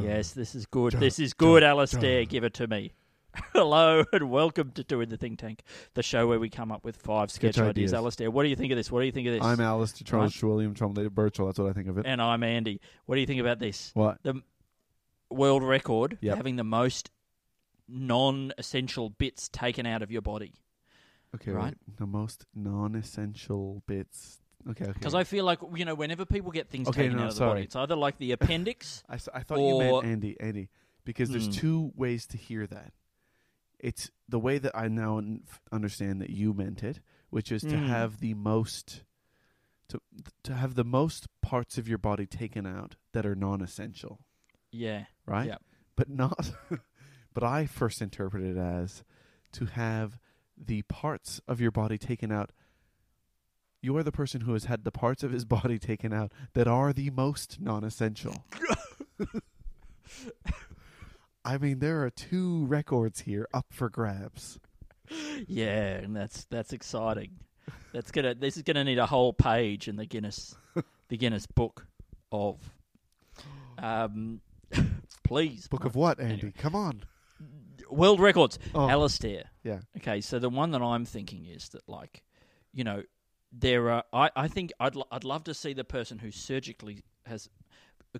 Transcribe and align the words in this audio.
Yes, 0.00 0.32
this 0.32 0.54
is 0.56 0.66
good. 0.66 0.94
This 0.94 1.18
is 1.20 1.32
good, 1.32 1.62
Alasdair. 1.62 2.28
Give 2.28 2.42
it 2.44 2.54
to 2.54 2.66
me. 2.66 2.92
Hello 3.52 4.02
and 4.12 4.30
welcome 4.30 4.72
to 4.72 4.82
Two 4.82 5.00
in 5.00 5.10
the 5.10 5.16
Think 5.16 5.38
Tank, 5.38 5.62
the 5.94 6.02
show 6.02 6.26
where 6.26 6.40
we 6.40 6.48
come 6.50 6.72
up 6.72 6.84
with 6.84 6.96
five 6.96 7.30
sketch 7.30 7.56
ideas. 7.58 7.92
ideas. 7.92 8.16
Alasdair, 8.16 8.28
what 8.30 8.42
do 8.42 8.48
you 8.48 8.56
think 8.56 8.72
of 8.72 8.76
this? 8.76 8.90
What 8.90 8.98
do 9.00 9.06
you 9.06 9.12
think 9.12 9.28
of 9.28 9.34
this? 9.34 9.44
I'm 9.44 9.58
Alasdair 9.58 10.04
Charles. 10.04 10.42
William 10.42 10.74
Tremblay 10.74 11.06
Birchall. 11.08 11.46
That's 11.46 11.58
what 11.60 11.68
I 11.70 11.72
think 11.72 11.86
of 11.88 11.98
it. 11.98 12.06
and 12.06 12.20
I'm 12.20 12.42
Andy. 12.42 12.80
What 13.06 13.14
do 13.14 13.20
you 13.20 13.26
think 13.28 13.40
about 13.40 13.60
this? 13.60 13.92
what? 13.94 14.18
The 14.24 14.42
world 15.30 15.62
record 15.62 16.18
Yep. 16.20 16.36
having 16.36 16.56
the 16.56 16.64
most 16.64 17.10
non-essential 17.86 19.10
bits 19.10 19.48
taken 19.48 19.86
out 19.86 20.02
of 20.02 20.10
your 20.10 20.22
body. 20.22 20.54
Okay, 21.34 21.50
right. 21.50 21.76
The 21.98 22.06
most 22.06 22.46
non-essential 22.54 23.82
bits. 23.86 24.40
Okay, 24.70 24.84
okay. 24.84 24.92
Because 24.92 25.14
I 25.14 25.24
feel 25.24 25.44
like 25.44 25.60
you 25.74 25.84
know, 25.84 25.94
whenever 25.94 26.24
people 26.24 26.50
get 26.50 26.68
things 26.68 26.88
Okay, 26.88 27.02
taken 27.02 27.16
no, 27.18 27.24
out 27.24 27.28
of 27.30 27.34
the 27.36 27.40
body, 27.44 27.62
it's 27.62 27.76
either 27.76 27.96
like 27.96 28.18
the 28.18 28.32
appendix. 28.32 29.04
I, 29.08 29.14
s- 29.14 29.28
I 29.32 29.40
thought 29.40 29.58
you 29.58 29.64
or- 29.74 29.78
meant 30.02 30.06
Andy. 30.06 30.36
Andy, 30.40 30.68
because 31.04 31.30
there's 31.30 31.46
Hmm. 31.46 31.52
two 31.52 31.92
ways 31.96 32.26
to 32.28 32.36
hear 32.36 32.66
that. 32.66 32.92
It's 33.78 34.10
the 34.28 34.40
way 34.40 34.58
that 34.58 34.76
I 34.76 34.88
now 34.88 35.18
n- 35.18 35.42
f- 35.48 35.60
understand 35.70 36.20
that 36.20 36.30
you 36.30 36.52
meant 36.52 36.82
it, 36.82 37.00
which 37.30 37.52
is 37.52 37.62
to 37.62 37.78
Hmm. 37.78 37.86
have 37.86 38.18
the 38.20 38.34
most 38.34 39.04
to 39.88 40.00
to 40.42 40.54
have 40.54 40.74
the 40.74 40.84
most 40.84 41.28
parts 41.40 41.78
of 41.78 41.88
your 41.88 41.98
body 41.98 42.26
taken 42.26 42.66
out 42.66 42.96
that 43.12 43.24
are 43.24 43.34
non-essential, 43.36 44.20
yeah, 44.72 45.04
right? 45.26 45.46
Yep. 45.46 45.62
But 45.96 46.08
not. 46.10 46.50
but 47.32 47.44
I 47.44 47.66
first 47.66 48.02
interpreted 48.02 48.56
it 48.56 48.60
as 48.60 49.04
to 49.52 49.66
have 49.66 50.18
the 50.64 50.82
parts 50.82 51.40
of 51.48 51.60
your 51.60 51.70
body 51.70 51.98
taken 51.98 52.32
out. 52.32 52.50
You 53.80 53.96
are 53.96 54.02
the 54.02 54.12
person 54.12 54.40
who 54.42 54.52
has 54.54 54.64
had 54.64 54.84
the 54.84 54.90
parts 54.90 55.22
of 55.22 55.30
his 55.30 55.44
body 55.56 55.78
taken 55.78 56.12
out 56.12 56.32
that 56.54 56.66
are 56.66 56.92
the 56.92 57.10
most 57.10 57.60
non-essential. 57.60 58.44
I 61.44 61.58
mean, 61.58 61.78
there 61.78 62.04
are 62.04 62.10
two 62.10 62.66
records 62.66 63.20
here 63.20 63.48
up 63.54 63.66
for 63.70 63.88
grabs. 63.88 64.58
yeah, 65.46 65.94
and 65.94 66.14
that's 66.14 66.44
that's 66.50 66.72
exciting. 66.72 67.30
That's 67.92 68.10
gonna. 68.10 68.34
This 68.34 68.56
is 68.56 68.62
gonna 68.62 68.84
need 68.84 68.98
a 68.98 69.06
whole 69.06 69.32
page 69.32 69.88
in 69.88 69.96
the 69.96 70.04
Guinness, 70.04 70.54
the 71.08 71.16
Guinness 71.16 71.46
Book 71.46 71.86
of. 72.30 72.58
Um, 73.78 74.40
please, 75.24 75.68
Book 75.68 75.84
of 75.84 75.94
what, 75.94 76.20
Andy? 76.20 76.34
Anyway. 76.34 76.52
Come 76.58 76.74
on. 76.74 77.04
World 77.90 78.20
records. 78.20 78.58
Oh. 78.74 78.80
Alasdair. 78.86 79.44
Yeah. 79.64 79.80
Okay, 79.98 80.20
so 80.20 80.38
the 80.38 80.48
one 80.50 80.70
that 80.72 80.82
I'm 80.82 81.04
thinking 81.04 81.46
is 81.46 81.68
that, 81.70 81.88
like, 81.88 82.22
you 82.72 82.84
know, 82.84 83.02
there 83.52 83.90
are. 83.90 84.04
I, 84.12 84.30
I 84.36 84.48
think 84.48 84.72
I'd 84.80 84.94
lo- 84.96 85.06
I'd 85.10 85.24
love 85.24 85.44
to 85.44 85.54
see 85.54 85.72
the 85.72 85.84
person 85.84 86.18
who 86.18 86.30
surgically 86.30 87.04
has 87.26 87.48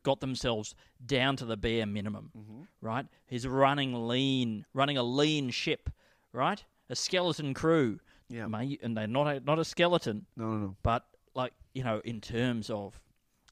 got 0.03 0.21
themselves 0.21 0.75
down 1.05 1.37
to 1.37 1.45
the 1.45 1.57
bare 1.57 1.87
minimum. 1.87 2.31
Mm-hmm. 2.37 2.63
Right? 2.81 3.07
He's 3.27 3.47
running 3.47 4.09
lean, 4.09 4.65
running 4.75 4.97
a 4.97 5.03
lean 5.03 5.51
ship. 5.51 5.91
Right? 6.33 6.63
A 6.91 6.97
skeleton 6.97 7.55
crew. 7.55 8.01
Yeah. 8.29 8.47
May, 8.47 8.79
and 8.83 8.97
they're 8.97 9.07
not 9.07 9.27
a, 9.27 9.41
not 9.41 9.59
a 9.59 9.65
skeleton, 9.65 10.27
No, 10.37 10.45
no, 10.47 10.57
no. 10.59 10.77
but 10.83 11.05
like 11.35 11.53
you 11.75 11.83
know, 11.85 12.01
in 12.05 12.21
terms 12.21 12.71
of. 12.71 13.01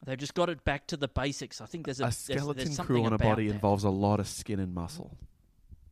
They've 0.05 0.19
just 0.19 0.35
got 0.35 0.51
it 0.51 0.63
back 0.63 0.87
to 0.89 0.97
the 0.99 1.09
basics. 1.09 1.63
I 1.63 1.67
think 1.67 1.87
there's 1.87 2.01
a, 2.01 2.05
A 2.05 2.07
there's- 2.07 2.27
there's 2.29 2.45
skeleton 2.75 2.77
crew 2.77 3.05
on 3.07 3.15
a 3.15 3.19
body 3.19 3.49
that. 3.49 3.55
involves 3.55 3.83
a 3.83 3.91
lot 3.91 4.21
of 4.21 4.29
skin 4.29 4.61
and 4.61 4.75
muscle, 4.75 5.17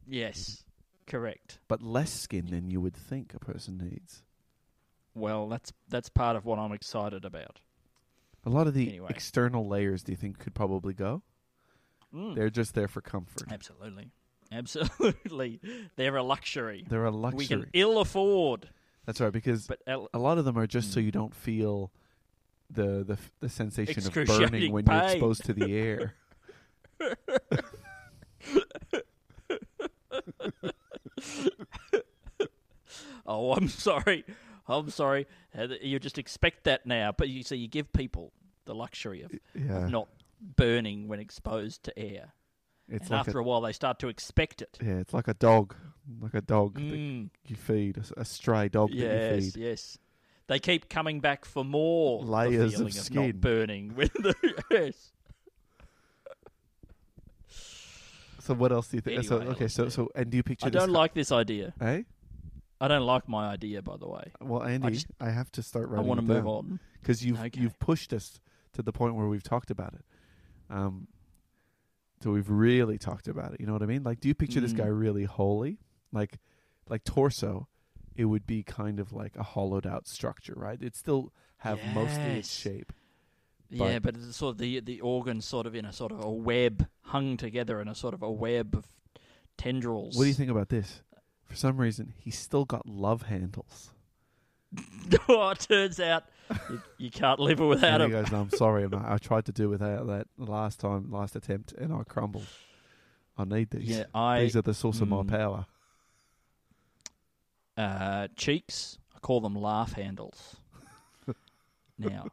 Yes, 0.06 0.64
correct. 1.06 1.58
but 1.68 1.82
less 1.82 2.12
skin 2.12 2.46
than 2.50 2.70
you 2.70 2.80
would 2.80 2.96
think 2.96 3.32
a 3.34 3.38
person 3.38 3.78
needs. 3.78 4.22
Well, 5.14 5.48
that's 5.48 5.72
that's 5.88 6.08
part 6.08 6.36
of 6.36 6.44
what 6.44 6.58
I'm 6.58 6.72
excited 6.72 7.24
about. 7.24 7.60
A 8.46 8.50
lot 8.50 8.66
of 8.66 8.74
the 8.74 8.88
Anyway. 8.88 9.06
external 9.10 9.66
layers, 9.66 10.02
do 10.02 10.12
you 10.12 10.16
think, 10.16 10.38
could 10.38 10.54
probably 10.54 10.92
go? 10.92 11.22
Mm. 12.14 12.34
They're 12.34 12.50
just 12.50 12.74
there 12.74 12.88
for 12.88 13.00
comfort. 13.00 13.50
Absolutely, 13.50 14.10
absolutely. 14.52 15.60
They're 15.96 16.16
a 16.16 16.22
luxury. 16.22 16.84
They're 16.88 17.04
a 17.06 17.10
luxury. 17.10 17.38
We 17.38 17.46
can 17.46 17.66
ill 17.72 17.98
afford. 18.00 18.68
That's 19.06 19.20
right, 19.20 19.32
because 19.32 19.66
But 19.66 19.80
el- 19.86 20.08
a 20.14 20.18
lot 20.18 20.38
of 20.38 20.44
them 20.44 20.58
are 20.58 20.66
just 20.66 20.92
so 20.92 21.00
Mm. 21.00 21.04
you 21.04 21.10
don't 21.12 21.34
feel 21.34 21.90
the 22.70 23.04
the 23.04 23.18
the 23.40 23.48
sensation 23.48 24.04
of 24.06 24.12
burning 24.14 24.72
when 24.72 24.84
you're 24.86 25.02
exposed 25.04 25.44
to 25.44 25.52
the 25.52 25.72
air. 25.76 26.14
oh, 33.26 33.52
I'm 33.52 33.68
sorry. 33.88 34.24
I'm 34.66 34.88
sorry. 34.90 35.26
Uh, 35.56 35.68
You 35.82 35.98
just 35.98 36.18
expect 36.18 36.64
that 36.64 36.86
now, 36.86 37.12
but 37.16 37.28
you 37.28 37.42
see, 37.42 37.56
you 37.56 37.68
give 37.68 37.92
people 37.92 38.32
the 38.64 38.74
luxury 38.74 39.22
of, 39.22 39.32
Yeah, 39.54 39.84
of 39.84 39.90
not 39.90 40.08
burning 40.40 41.06
when 41.08 41.20
exposed 41.20 41.82
to 41.84 41.98
air. 41.98 42.32
it's 42.88 43.02
and 43.02 43.10
like 43.10 43.20
after 43.20 43.38
a, 43.38 43.42
a 43.42 43.44
while, 43.44 43.60
they 43.60 43.72
start 43.72 43.98
to 44.00 44.08
expect 44.08 44.62
it. 44.62 44.78
yeah, 44.82 44.94
it's 44.98 45.12
like 45.14 45.28
a 45.28 45.34
dog, 45.34 45.74
like 46.20 46.34
a 46.34 46.40
dog 46.40 46.74
that 46.74 46.82
Mm, 46.82 47.30
you 47.46 47.56
feed, 47.56 47.98
a, 48.16 48.24
stray 48.24 48.68
dog 48.68 48.90
that 48.90 48.96
you 48.96 49.04
yes, 49.04 49.44
feed. 49.52 49.56
yes. 49.56 49.98
They 50.46 50.58
keep 50.58 50.88
coming 50.90 51.20
back 51.20 51.44
for 51.46 51.64
more 51.64 52.22
the 52.24 52.30
Layers 52.30 52.78
of 52.80 52.92
skin. 52.92 53.26
not 53.32 53.40
burning. 53.40 53.94
With 53.94 54.12
the, 54.14 54.34
yes. 54.70 55.12
So 58.40 58.52
what 58.54 58.72
else 58.72 58.88
do 58.88 58.98
you 58.98 59.00
think? 59.00 59.24
so 59.24 59.36
okay, 59.40 59.68
so 59.68 59.88
so 59.88 60.10
and 60.14 60.28
do 60.30 60.36
you 60.36 60.42
picture? 60.42 60.66
I 60.66 60.70
don't 60.70 60.90
like 60.90 61.14
this 61.14 61.32
idea. 61.32 61.72
Eh? 61.80 62.02
I 62.80 62.88
don't 62.88 63.06
like 63.06 63.28
my 63.28 63.46
idea, 63.48 63.82
by 63.82 63.96
the 63.96 64.08
way. 64.08 64.32
Well, 64.40 64.62
Andy, 64.62 64.86
I, 64.86 64.90
just- 64.90 65.06
have 65.20 65.50
to 65.52 65.62
start 65.62 65.88
writing. 65.88 66.04
I 66.04 66.08
want 66.08 66.20
to 66.20 66.26
move 66.26 66.46
on. 66.46 66.80
because 67.00 67.24
you've 67.24 67.40
Okay. 67.40 67.60
you've 67.60 67.78
pushed 67.78 68.12
us 68.12 68.40
to 68.72 68.82
the 68.82 68.92
point 68.92 69.14
where 69.14 69.26
we've 69.28 69.42
talked 69.42 69.70
about 69.70 69.94
it. 69.94 70.04
Um, 70.70 71.06
so 72.22 72.30
we've 72.32 72.48
really 72.50 72.98
talked 72.98 73.28
about 73.28 73.52
it. 73.54 73.60
You 73.60 73.66
know 73.66 73.72
what 73.74 73.82
I 73.82 73.86
mean? 73.86 74.02
Like, 74.02 74.20
do 74.20 74.28
you 74.28 74.34
picture 74.34 74.60
this 74.60 74.72
Mm. 74.72 74.78
guy 74.78 74.86
really 74.86 75.24
holy? 75.24 75.78
Like, 76.12 76.38
like 76.88 77.04
torso, 77.04 77.68
it 78.16 78.24
would 78.24 78.46
be 78.46 78.62
kind 78.62 78.98
of 78.98 79.12
like 79.12 79.36
a 79.36 79.42
hollowed 79.42 79.86
out 79.86 80.08
structure, 80.08 80.54
right? 80.56 80.78
It'd 80.80 80.96
still 80.96 81.32
have 81.58 81.78
mostly 81.94 82.22
its 82.38 82.48
Yes. 82.48 82.72
shape. 82.74 82.92
yeah, 83.70 83.98
but 83.98 84.14
it's 84.16 84.36
sort 84.36 84.52
of 84.52 84.58
the 84.58 84.80
the 84.80 85.00
organs 85.00 85.44
sort 85.44 85.66
of 85.66 85.74
in 85.74 85.84
a 85.84 85.92
sort 85.92 86.12
of 86.12 86.22
a 86.24 86.30
web 86.30 86.86
hung 87.00 87.36
together 87.36 87.80
in 87.80 87.88
a 87.88 87.94
sort 87.94 88.14
of 88.14 88.22
a 88.22 88.30
web 88.30 88.74
of 88.74 88.86
tendrils. 89.56 90.16
What 90.16 90.24
do 90.24 90.28
you 90.28 90.34
think 90.34 90.50
about 90.50 90.68
this? 90.68 91.02
For 91.46 91.56
some 91.56 91.76
reason, 91.76 92.14
he's 92.18 92.38
still 92.38 92.64
got 92.64 92.86
love 92.88 93.22
handles. 93.22 93.90
oh, 95.28 95.50
it 95.50 95.60
turns 95.60 96.00
out 96.00 96.24
you, 96.68 96.80
you 96.98 97.10
can't 97.10 97.38
live 97.38 97.60
without 97.60 98.00
and 98.00 98.02
he 98.02 98.08
them. 98.10 98.22
goes, 98.22 98.32
no, 98.32 98.40
"I'm 98.40 98.50
sorry, 98.50 98.88
man. 98.88 99.04
I 99.06 99.18
tried 99.18 99.44
to 99.46 99.52
do 99.52 99.68
without 99.68 100.06
that 100.08 100.26
last 100.36 100.80
time, 100.80 101.10
last 101.12 101.36
attempt, 101.36 101.72
and 101.72 101.92
I 101.92 102.02
crumbled. 102.02 102.46
I 103.38 103.44
need 103.44 103.70
these. 103.70 103.84
Yeah, 103.88 104.04
I 104.14 104.40
these 104.40 104.56
are 104.56 104.62
the 104.62 104.74
source 104.74 105.00
of 105.00 105.08
my 105.08 105.22
Mm. 105.22 105.28
power." 105.28 105.66
uh, 107.76 108.28
cheeks. 108.36 108.98
I 109.14 109.18
call 109.20 109.40
them 109.40 109.54
laugh 109.56 109.92
handles. 109.94 110.56
now, 111.98 112.26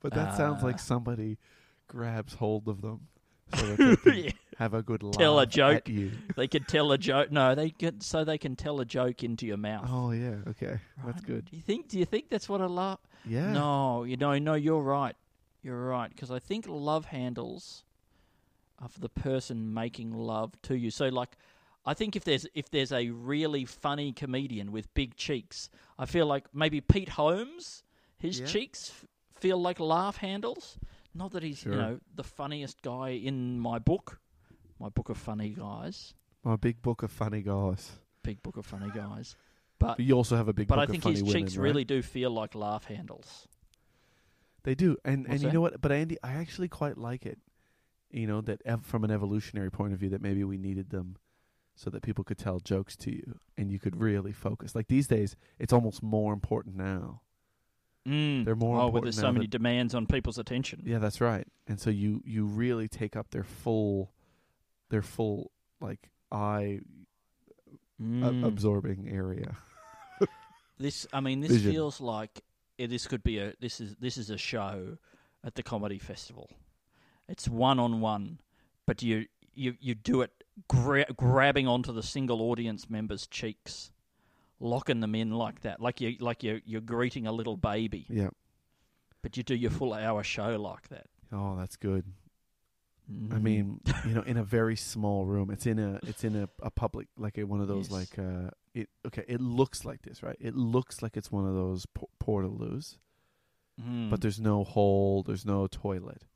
But 0.00 0.12
that 0.14 0.36
sounds 0.36 0.62
Uh, 0.62 0.66
like 0.66 0.78
somebody 0.78 1.38
grabs 1.86 2.34
hold 2.34 2.68
of 2.68 2.82
them 2.82 3.08
so 3.54 3.66
that 3.76 3.98
they 4.04 4.22
can 4.22 4.32
have 4.58 4.74
a 4.74 4.82
good 4.82 5.02
laugh 5.02 5.16
Tell 5.16 5.38
a 5.38 5.46
joke. 5.46 5.88
you. 5.88 6.12
they 6.36 6.48
can 6.48 6.64
tell 6.64 6.92
a 6.92 6.98
joke. 6.98 7.30
No, 7.30 7.54
they 7.54 7.70
can 7.70 8.00
so 8.00 8.24
they 8.24 8.38
can 8.38 8.56
tell 8.56 8.80
a 8.80 8.84
joke 8.84 9.22
into 9.24 9.46
your 9.46 9.56
mouth. 9.56 9.86
Oh 9.90 10.10
yeah, 10.12 10.36
okay, 10.48 10.78
that's 11.04 11.18
Right? 11.18 11.26
good. 11.26 11.44
Do 11.50 11.56
you 11.56 11.62
think? 11.62 11.88
Do 11.88 11.98
you 11.98 12.04
think 12.04 12.28
that's 12.28 12.48
what 12.48 12.60
a 12.60 12.66
laugh? 12.66 13.00
Yeah. 13.24 13.52
No, 13.52 14.04
you 14.04 14.16
know, 14.16 14.38
no, 14.38 14.54
you're 14.54 14.80
right. 14.82 15.14
You're 15.62 15.86
right 15.86 16.08
because 16.10 16.30
I 16.30 16.38
think 16.38 16.66
love 16.68 17.06
handles 17.06 17.84
are 18.80 18.88
for 18.88 19.00
the 19.00 19.08
person 19.08 19.74
making 19.74 20.12
love 20.12 20.52
to 20.62 20.76
you. 20.76 20.90
So, 20.90 21.08
like, 21.08 21.36
I 21.84 21.94
think 21.94 22.14
if 22.16 22.24
there's 22.24 22.46
if 22.54 22.70
there's 22.70 22.92
a 22.92 23.10
really 23.10 23.64
funny 23.64 24.12
comedian 24.12 24.70
with 24.72 24.92
big 24.94 25.16
cheeks, 25.16 25.68
I 25.98 26.06
feel 26.06 26.26
like 26.26 26.44
maybe 26.54 26.80
Pete 26.80 27.10
Holmes, 27.10 27.82
his 28.18 28.38
Yeah. 28.40 28.46
cheeks 28.46 28.90
f- 28.90 29.06
feel 29.40 29.58
like 29.60 29.80
laugh 29.80 30.18
handles. 30.18 30.78
Not 31.14 31.32
that 31.32 31.42
he's 31.42 31.58
Sure. 31.58 31.72
you 31.72 31.78
know 31.78 32.00
the 32.14 32.24
funniest 32.24 32.82
guy 32.82 33.10
in 33.10 33.58
my 33.60 33.78
book, 33.78 34.20
my 34.78 34.88
book 34.88 35.08
of 35.08 35.16
funny 35.18 35.50
guys. 35.50 36.14
My 36.44 36.56
big 36.56 36.80
book 36.82 37.02
of 37.02 37.10
funny 37.10 37.42
guys. 37.42 37.92
big 38.22 38.42
book 38.42 38.56
of 38.56 38.66
funny 38.66 38.90
guys. 38.94 39.36
But 39.78 39.96
But 39.98 40.06
you 40.06 40.14
also 40.14 40.36
have 40.36 40.48
a 40.48 40.52
big 40.52 40.68
but 40.68 40.74
book 40.76 40.80
I 40.80 40.84
of 40.84 40.90
think 40.90 41.04
his 41.04 41.22
women, 41.22 41.42
cheeks 41.42 41.56
right? 41.56 41.64
really 41.64 41.84
do 41.84 42.02
feel 42.02 42.30
like 42.30 42.54
laugh 42.54 42.84
handles. 42.84 43.48
They 44.64 44.74
do, 44.74 44.96
and 45.04 45.22
What's 45.26 45.34
and 45.34 45.42
you 45.42 45.52
know 45.52 45.60
what? 45.60 45.80
But 45.80 45.92
Andy, 45.92 46.16
I 46.22 46.34
actually 46.34 46.68
quite 46.68 46.98
like 46.98 47.24
it. 47.26 47.38
You 48.10 48.26
know 48.26 48.40
that 48.42 48.60
ev- 48.64 48.84
from 48.84 49.04
an 49.04 49.10
evolutionary 49.10 49.70
point 49.70 49.92
of 49.92 49.98
view, 50.00 50.08
that 50.10 50.20
maybe 50.22 50.42
we 50.44 50.58
needed 50.58 50.90
them 50.90 51.16
so 51.74 51.90
that 51.90 52.02
people 52.02 52.24
could 52.24 52.38
tell 52.38 52.58
jokes 52.58 52.96
to 52.96 53.10
you 53.14 53.38
and 53.56 53.70
you 53.70 53.78
could 53.78 53.96
really 54.00 54.32
focus. 54.32 54.74
Like 54.74 54.88
these 54.88 55.06
days, 55.06 55.36
it's 55.58 55.72
almost 55.72 56.02
more 56.02 56.32
important 56.32 56.74
now. 56.76 57.22
Mm. 58.08 58.44
They're 58.44 58.56
more 58.56 58.78
oh, 58.80 58.86
important 58.86 59.04
there's 59.04 59.16
so 59.20 59.30
many 59.32 59.44
that- 59.46 59.50
demands 59.50 59.94
on 59.94 60.06
people's 60.06 60.38
attention. 60.38 60.82
Yeah, 60.86 60.98
that's 60.98 61.20
right. 61.20 61.46
And 61.66 61.78
so 61.78 61.90
you 61.90 62.22
you 62.24 62.44
really 62.46 62.88
take 62.88 63.16
up 63.16 63.30
their 63.30 63.44
full, 63.44 64.10
their 64.88 65.02
full 65.02 65.50
like 65.80 66.10
eye 66.32 66.80
a- 68.00 68.02
Mm. 68.02 68.44
absorbing 68.46 69.08
area. 69.08 69.56
This, 70.80 71.08
I 71.12 71.18
mean, 71.20 71.40
this 71.40 71.50
Vision. 71.50 71.72
feels 71.72 72.00
like 72.00 72.40
this 72.78 73.08
could 73.08 73.24
be 73.24 73.38
a 73.38 73.52
this 73.60 73.80
is 73.80 73.96
this 73.96 74.16
is 74.16 74.30
a 74.30 74.38
show 74.38 74.96
at 75.42 75.56
the 75.56 75.62
comedy 75.64 75.98
festival. 75.98 76.48
It's 77.28 77.48
one 77.48 77.80
on 77.80 78.00
one, 78.00 78.38
but 78.86 79.02
you 79.02 79.26
you 79.54 79.74
you 79.80 79.96
do 79.96 80.20
it 80.22 80.30
gra- 80.68 81.12
grabbing 81.16 81.66
onto 81.66 81.92
the 81.92 82.02
single 82.04 82.40
audience 82.42 82.88
member's 82.88 83.26
cheeks, 83.26 83.90
locking 84.60 85.00
them 85.00 85.14
in 85.14 85.30
like 85.30 85.60
that, 85.62 85.80
like 85.80 86.00
you 86.00 86.16
like 86.20 86.42
you 86.42 86.60
you're 86.64 86.80
greeting 86.80 87.26
a 87.26 87.32
little 87.32 87.56
baby, 87.56 88.06
Yeah. 88.08 88.30
but 89.22 89.36
you 89.36 89.42
do 89.42 89.54
your 89.54 89.70
full 89.70 89.92
hour 89.94 90.22
show 90.22 90.56
like 90.60 90.88
that. 90.88 91.06
Oh, 91.32 91.56
that's 91.56 91.76
good. 91.76 92.04
I 93.08 93.36
Mm. 93.38 93.42
mean, 93.42 93.80
you 94.06 94.12
know, 94.14 94.22
in 94.22 94.36
a 94.36 94.44
very 94.44 94.76
small 94.76 95.24
room. 95.24 95.50
It's 95.50 95.64
in 95.66 95.78
a 95.78 95.98
it's 96.02 96.24
in 96.24 96.36
a, 96.36 96.48
a 96.60 96.70
public 96.70 97.08
like 97.16 97.38
a, 97.38 97.44
one 97.44 97.60
of 97.60 97.68
those 97.68 97.90
Yes. 97.90 97.98
like 97.98 98.18
uh 98.18 98.50
it 98.74 98.88
okay, 99.06 99.24
it 99.26 99.40
looks 99.40 99.84
like 99.84 100.02
this, 100.02 100.22
right? 100.22 100.36
It 100.40 100.54
looks 100.54 101.00
like 101.02 101.16
it's 101.16 101.32
one 101.32 101.46
of 101.46 101.54
those 101.54 101.86
po- 101.86 102.10
portaloos, 102.22 102.98
Mm. 103.80 104.10
but 104.10 104.20
there's 104.20 104.40
no 104.40 104.64
hole, 104.64 105.22
there's 105.22 105.46
no 105.46 105.66
toilet, 105.68 106.26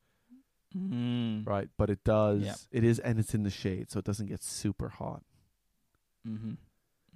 Mm. 0.75 1.47
right? 1.47 1.69
But 1.77 1.91
it 1.91 2.05
does 2.05 2.43
Yep. 2.45 2.57
it 2.71 2.85
is 2.85 2.99
and 3.01 3.19
it's 3.19 3.35
in 3.35 3.43
the 3.43 3.51
shade, 3.51 3.91
so 3.91 3.99
it 3.99 4.05
doesn't 4.07 4.27
get 4.29 4.43
super 4.43 4.89
hot. 4.89 5.25
Mm-hmm. 6.27 6.55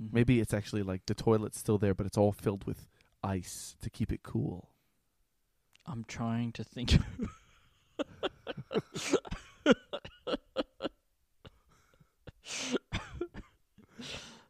Mm-hmm. 0.03 0.15
Maybe 0.15 0.41
it's 0.41 0.53
actually 0.55 0.83
like 0.83 1.07
the 1.07 1.15
toilet's 1.15 1.59
still 1.59 1.79
there, 1.79 1.95
but 1.95 2.07
it's 2.07 2.19
all 2.19 2.33
filled 2.33 2.65
with 2.67 2.87
ice 3.23 3.77
to 3.83 3.91
keep 3.91 4.13
it 4.13 4.23
cool. 4.23 4.71
I'm 5.87 6.05
trying 6.05 6.53
to 6.53 6.65
think. 6.65 6.99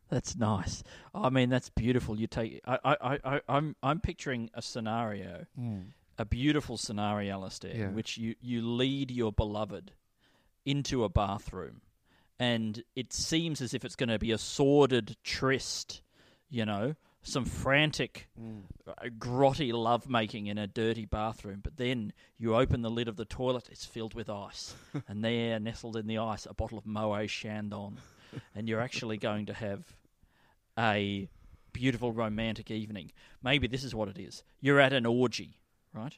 that's 0.08 0.36
nice. 0.36 0.82
I 1.14 1.30
mean, 1.30 1.48
that's 1.50 1.68
beautiful. 1.70 2.18
You 2.18 2.26
take. 2.26 2.60
I, 2.66 2.78
I, 2.84 3.18
I, 3.24 3.40
I'm, 3.48 3.76
I'm 3.82 4.00
picturing 4.00 4.50
a 4.54 4.62
scenario, 4.62 5.46
a 6.18 6.24
beautiful 6.24 6.76
scenario, 6.76 7.38
Alasdair, 7.40 7.76
Yeah. 7.76 7.84
in 7.86 7.94
which 7.94 8.16
you, 8.16 8.34
you 8.40 8.62
lead 8.66 9.10
your 9.10 9.32
beloved 9.32 9.92
into 10.64 11.04
a 11.04 11.08
bathroom, 11.08 11.80
and 12.38 12.82
it 12.94 13.12
seems 13.12 13.60
as 13.60 13.74
if 13.74 13.84
it's 13.84 13.96
going 13.96 14.08
to 14.08 14.18
be 14.18 14.32
a 14.32 14.38
sordid 14.38 15.16
tryst. 15.24 16.02
You 16.48 16.64
know, 16.64 16.94
some 17.26 17.44
frantic 17.44 18.28
uh, 18.86 18.92
grotty 19.18 19.72
lovemaking 19.72 20.46
in 20.46 20.58
a 20.58 20.66
dirty 20.66 21.04
bathroom, 21.04 21.60
but 21.62 21.76
then 21.76 22.12
you 22.38 22.54
open 22.54 22.82
the 22.82 22.90
lid 22.90 23.08
of 23.08 23.16
the 23.16 23.24
toilet, 23.24 23.68
it's 23.70 23.84
filled 23.84 24.14
with 24.14 24.30
ice. 24.30 24.74
and 25.08 25.24
there, 25.24 25.58
nestled 25.58 25.96
in 25.96 26.06
the 26.06 26.18
ice, 26.18 26.46
a 26.46 26.54
bottle 26.54 26.78
of 26.78 26.86
Moet 26.86 27.28
Chandon. 27.28 27.98
and 28.54 28.68
you're 28.68 28.80
actually 28.80 29.16
going 29.16 29.46
to 29.46 29.54
have 29.54 29.96
a 30.78 31.28
beautiful 31.72 32.12
romantic 32.12 32.70
evening. 32.70 33.10
Maybe 33.42 33.66
this 33.66 33.82
is 33.82 33.94
what 33.94 34.08
it 34.08 34.18
is. 34.18 34.44
You're 34.60 34.80
at 34.80 34.92
an 34.92 35.04
orgy, 35.04 35.58
right? 35.92 36.16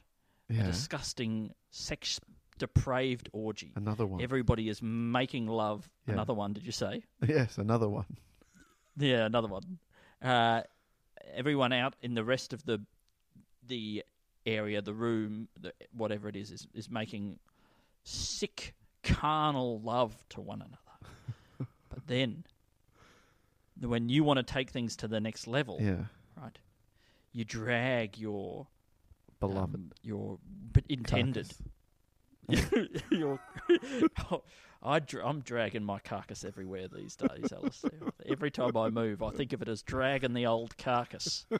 A 0.49 0.53
disgusting, 0.67 1.53
sex 1.71 2.19
depraved 2.59 3.29
orgy. 3.33 3.71
Another 3.75 4.05
one. 4.05 4.21
Everybody 4.21 4.69
is 4.69 4.81
making 4.83 5.47
love. 5.47 5.89
Yeah. 6.05 6.13
Another 6.13 6.33
one, 6.35 6.53
did 6.53 6.65
you 6.65 6.71
say? 6.71 7.03
yes, 7.27 7.57
another 7.57 7.89
one. 7.89 8.05
Yeah, 8.97 9.25
another 9.25 9.47
one. 9.47 9.79
Uh, 10.21 10.61
everyone 11.33 11.73
out 11.73 11.95
in 12.01 12.13
the 12.13 12.23
rest 12.23 12.53
of 12.53 12.63
the 12.65 12.81
the 13.67 14.03
area, 14.45 14.81
the 14.81 14.93
room, 14.93 15.47
the, 15.59 15.73
whatever 15.95 16.27
it 16.29 16.35
is, 16.35 16.51
is 16.51 16.67
is 16.73 16.89
making 16.89 17.39
sick 18.03 18.75
carnal 19.03 19.79
love 19.81 20.15
to 20.29 20.41
one 20.41 20.61
another. 20.61 21.67
but 21.89 22.05
then, 22.07 22.43
when 23.81 24.09
you 24.09 24.23
want 24.23 24.37
to 24.37 24.43
take 24.43 24.69
things 24.69 24.95
to 24.97 25.07
the 25.07 25.19
next 25.19 25.47
level, 25.47 25.77
Yeah. 25.79 26.05
right, 26.35 26.57
you 27.31 27.45
drag 27.45 28.17
your 28.17 28.67
Beloved. 29.39 29.75
um, 29.75 29.91
your 30.01 30.39
intended 30.89 31.47
carcass. 31.47 31.63
your. 33.11 33.39
I, 34.81 35.01
I'm 35.23 35.41
dragging 35.41 35.83
my 35.83 35.99
carcass 35.99 36.45
everywhere 36.45 36.87
these 36.87 37.15
days, 37.17 37.49
Alasdair. 37.51 38.11
Every 38.25 38.49
time 38.49 38.77
I 38.77 38.89
move, 38.89 39.21
I 39.21 39.31
think 39.31 39.51
of 39.51 39.61
it 39.61 39.67
as 39.67 39.81
dragging 39.83 40.33
the 40.33 40.45
old 40.45 40.77
carcass. 40.77 41.45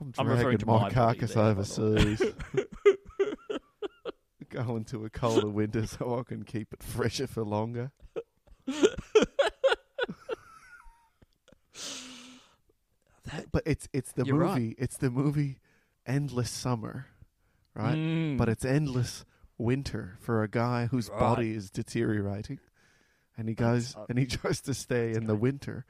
I'm 0.00 0.12
I'm 0.18 0.26
dragging 0.26 0.58
to 0.58 0.66
my, 0.66 0.80
my 0.82 0.90
carcass 0.90 1.32
there, 1.34 1.54
by 1.54 1.62
the 1.62 1.80
way. 1.80 2.00
overseas. 2.00 2.34
Going 4.50 4.84
to 4.86 5.04
a 5.04 5.10
colder 5.10 5.48
winter 5.48 5.86
so 5.86 6.18
I 6.18 6.22
can 6.24 6.42
keep 6.44 6.72
it 6.72 6.82
fresher 6.82 7.26
for 7.26 7.44
longer. 7.44 7.92
That- 13.24 13.50
But 13.52 13.62
it's 13.66 13.88
it's 13.92 14.12
the 14.12 14.24
movie. 14.24 14.36
right. 14.38 14.74
It's 14.78 14.96
the 14.96 15.10
movie 15.10 15.58
Endless 16.06 16.50
Summer, 16.50 17.06
right? 17.76 17.94
Mm. 17.96 18.36
But 18.38 18.48
it's 18.48 18.64
endless 18.64 19.24
winter 19.58 20.16
for 20.20 20.42
a 20.42 20.48
guy 20.48 20.86
whose 20.86 21.08
Right. 21.10 21.18
body 21.20 21.54
is 21.54 21.70
deteriorating, 21.70 22.58
and 23.36 23.48
he 23.48 23.54
goes 23.54 23.94
uh, 23.96 24.06
and 24.08 24.18
he 24.18 24.26
tries 24.38 24.60
to 24.62 24.74
stay 24.74 25.12
in 25.12 25.26
the 25.26 25.36
winter. 25.36 25.84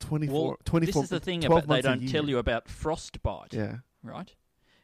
24, 0.00 0.34
well, 0.48 0.56
24 0.64 0.86
this 1.02 1.04
is 1.04 1.10
the 1.10 1.20
thing 1.20 1.44
about 1.44 1.66
they 1.66 1.80
don't 1.80 2.06
tell 2.08 2.28
you 2.28 2.38
about 2.38 2.68
frostbite, 2.68 3.52
Yeah, 3.54 3.76
right? 4.02 4.34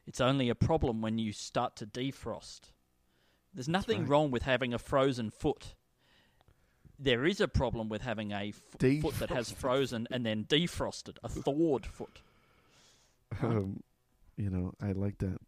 It's 0.07 0.21
only 0.21 0.49
a 0.49 0.55
problem 0.55 1.03
when 1.03 1.19
you 1.19 1.33
start 1.33 1.77
to 1.77 1.87
defrost. 1.87 2.73
There's 3.53 3.69
nothing 3.69 4.01
right. 4.01 4.09
wrong 4.09 4.31
with 4.31 4.45
having 4.45 4.73
a 4.73 4.79
frozen 4.79 5.31
foot. 5.31 5.75
There 6.99 7.27
is 7.27 7.41
a 7.41 7.49
problem 7.49 7.89
with 7.89 8.03
having 8.03 8.33
a 8.33 8.49
f- 8.55 9.01
foot 9.03 9.19
that 9.19 9.31
has 9.31 9.51
frozen 9.51 10.07
and 10.11 10.25
then 10.25 10.45
defrosted, 10.45 11.17
a 11.23 11.29
thawed 11.29 11.87
foot. 11.87 12.21
Right. 13.41 13.57
um, 13.57 13.83
you 14.41 14.51
know, 14.51 14.73
I 14.81 14.93
like 14.93 15.19
that. 15.19 15.39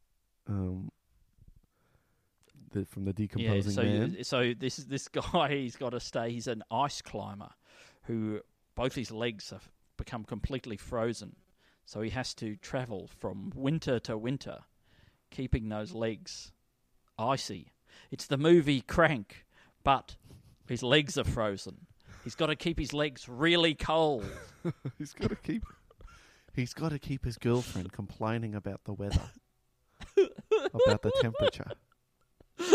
Um, 0.48 0.90
the, 2.72 2.84
from 2.86 3.04
the 3.04 3.10
Yeah, 3.10 3.14
decomposing 3.26 3.72
so 3.72 3.82
man. 3.82 4.14
you- 4.18 4.24
so 4.24 4.52
this 4.58 4.78
is 4.78 4.86
this 4.86 5.08
guy. 5.32 5.54
He's 5.56 5.76
got 5.76 5.90
to 5.90 6.00
stay. 6.00 6.30
He's 6.32 6.46
an 6.46 6.62
ice 6.70 7.02
climber 7.02 7.50
who 8.04 8.40
both 8.74 8.94
his 8.94 9.10
legs 9.10 9.50
have 9.50 9.68
become 9.96 10.24
completely 10.24 10.76
frozen. 10.76 11.36
So 11.84 12.00
he 12.00 12.10
has 12.10 12.32
to 12.34 12.56
travel 12.56 13.08
from 13.18 13.52
winter 13.54 13.98
to 14.00 14.16
winter, 14.16 14.60
keeping 15.30 15.68
those 15.68 15.92
legs 15.92 16.52
icy. 17.18 17.72
It's 18.10 18.26
the 18.26 18.38
movie 18.38 18.80
Crank, 18.80 19.44
but 19.84 20.16
his 20.68 20.82
legs 20.82 21.18
are 21.18 21.24
frozen. 21.24 21.86
He's 22.24 22.34
got 22.36 22.46
to 22.46 22.56
keep 22.56 22.78
his 22.78 22.92
legs 22.92 23.28
really 23.28 23.74
cold. 23.74 24.24
he's 24.98 25.12
got 25.12 25.30
to 25.30 25.36
keep. 25.36 25.64
He's 26.54 26.74
got 26.74 26.90
to 26.90 26.98
keep 26.98 27.24
his 27.24 27.38
girlfriend 27.38 27.92
complaining 27.92 28.54
about 28.54 28.84
the 28.84 28.92
weather, 28.92 29.30
about 30.74 31.02
the 31.02 31.12
temperature. 31.20 31.70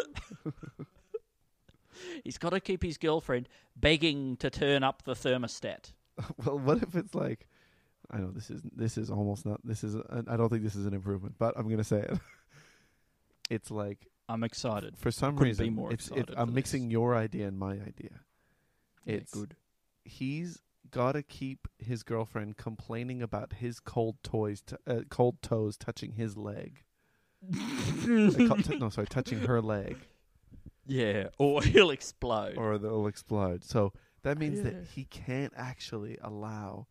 He's 2.23 2.37
got 2.37 2.51
to 2.51 2.59
keep 2.59 2.83
his 2.83 2.97
girlfriend 2.97 3.49
begging 3.75 4.37
to 4.37 4.49
turn 4.49 4.83
up 4.83 5.03
the 5.03 5.13
thermostat. 5.13 5.91
well, 6.45 6.59
what 6.59 6.81
if 6.83 6.95
it's 6.95 7.15
like? 7.15 7.47
I 8.09 8.17
know 8.19 8.31
this 8.31 8.49
is 8.49 8.61
this 8.75 8.97
is 8.97 9.09
almost 9.09 9.45
not. 9.45 9.59
This 9.63 9.83
is. 9.83 9.95
I 10.09 10.33
I 10.33 10.37
don't 10.37 10.49
think 10.49 10.63
this 10.63 10.75
is 10.75 10.85
an 10.85 10.93
improvement, 10.93 11.35
but 11.37 11.57
I'm 11.57 11.69
gonna 11.69 11.83
say 11.83 11.99
it. 11.99 12.17
It's 13.49 13.71
like 13.71 14.05
I'm 14.27 14.43
excited. 14.43 14.97
for 14.97 15.09
some 15.09 15.37
Couldn't 15.37 15.57
be 15.57 15.63
reason 15.63 15.75
more 15.75 15.93
it's, 15.93 16.07
it's 16.07 16.17
excited 16.17 16.35
I'm 16.37 16.47
for 16.49 16.53
mixing 16.53 16.83
this. 16.87 16.91
your 16.91 17.15
idea 17.15 17.47
and 17.47 17.57
my 17.57 17.71
idea. 17.75 18.19
Yeah, 19.05 19.15
It's 19.15 19.33
good. 19.33 19.55
He's 20.03 20.61
got 20.91 21.13
to 21.13 21.23
keep 21.23 21.67
his 21.79 22.03
girlfriend 22.03 22.57
complaining 22.57 23.21
about 23.21 23.53
his 23.53 23.79
cold 23.79 24.17
toys, 24.23 24.61
t- 24.61 24.75
uh, 24.87 25.01
cold 25.09 25.41
toes 25.41 25.77
touching 25.77 26.13
his 26.13 26.37
leg. 26.37 26.83
T- 27.53 27.57
no, 28.79 28.89
sorry, 28.89 29.07
touching 29.07 29.39
her 29.39 29.61
leg, 29.61 29.97
Yeah, 30.85 31.27
or 31.37 31.61
he'll 31.63 31.91
explode. 31.91 32.57
or 32.57 32.77
they'll 32.77 33.07
explode. 33.07 33.63
So 33.63 33.93
that 34.23 34.37
means 34.37 34.57
Yeah. 34.57 34.63
that 34.71 34.83
he 34.95 35.05
can't 35.05 35.53
actually 35.55 36.17
allow 36.21 36.87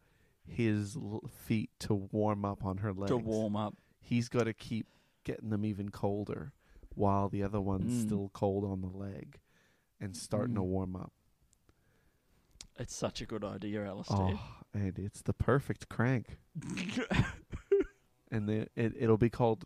his 0.47 0.97
l- 0.97 1.25
feet 1.29 1.71
to 1.81 1.95
warm 1.95 2.45
up 2.45 2.65
on 2.65 2.79
her 2.79 2.93
legs. 2.93 3.11
to 3.11 3.17
warm 3.17 3.57
up. 3.57 3.75
He's 4.01 4.29
got 4.29 4.45
to 4.45 4.55
keep 4.55 4.87
getting 5.25 5.51
them 5.51 5.65
even 5.65 5.89
colder, 5.91 6.53
while 6.95 7.29
the 7.29 7.43
other 7.43 7.61
one's 7.61 7.93
Mm. 7.93 8.07
still 8.07 8.31
cold 8.33 8.65
on 8.65 8.81
the 8.81 8.87
leg, 8.97 9.41
and 10.01 10.17
starting 10.17 10.55
to 10.55 10.61
Mm. 10.61 10.67
warm 10.67 10.95
up. 10.97 11.13
It's 12.79 12.95
such 12.95 13.21
a 13.21 13.27
good 13.27 13.45
idea, 13.45 13.81
Alasdair. 13.81 14.39
Oh, 14.39 14.41
Andy, 14.75 15.05
it's 15.05 15.23
the 15.23 15.33
perfect 15.33 15.89
crank. 15.89 16.37
and 18.31 18.49
the, 18.49 18.69
it 18.77 18.93
it'll 18.99 19.17
be 19.17 19.31
called 19.31 19.65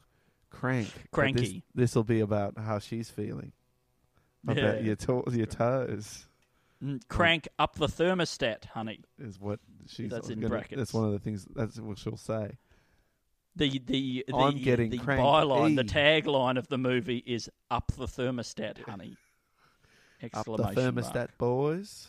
Crank. 0.50 0.88
Cranky. 1.12 1.62
This 1.75 1.95
will 1.95 2.05
be 2.05 2.21
about 2.21 2.59
how 2.59 2.79
she's 2.79 3.11
feeling. 3.11 3.52
Bet 4.45 4.57
Yeah. 4.57 4.79
your 4.81 4.97
to- 4.97 5.25
your 5.33 5.47
toes 5.47 6.26
Mm, 6.83 6.99
Crank 7.09 7.47
up 7.59 7.75
the 7.76 7.88
thermostat, 7.88 8.64
honey. 8.64 9.00
is 9.19 9.38
what 9.38 9.61
she's. 9.87 10.11
That's 10.11 10.31
in 10.31 10.40
gonna, 10.40 10.49
brackets. 10.49 10.79
That's 10.79 10.95
one 10.95 11.05
of 11.05 11.12
the 11.12 11.19
things. 11.19 11.47
That's 11.55 11.79
what 11.79 11.99
she'll 11.99 12.17
say. 12.17 12.57
The 13.55 13.79
the 13.85 14.25
the, 14.26 14.35
I'm 14.35 14.57
getting 14.57 14.88
the 14.90 14.97
byline, 14.99 15.76
the 15.76 15.85
tagline 15.85 16.57
of 16.57 16.69
the 16.69 16.79
movie 16.79 17.23
is 17.26 17.50
"Up 17.71 17.93
the 17.99 18.07
thermostat, 18.07 18.79
honey!" 18.85 19.17
Up 20.33 20.47
the 20.47 20.52
Exclamation 20.55 20.75
thermostat, 20.95 21.14
mark. 21.14 21.38
boys. 21.38 22.09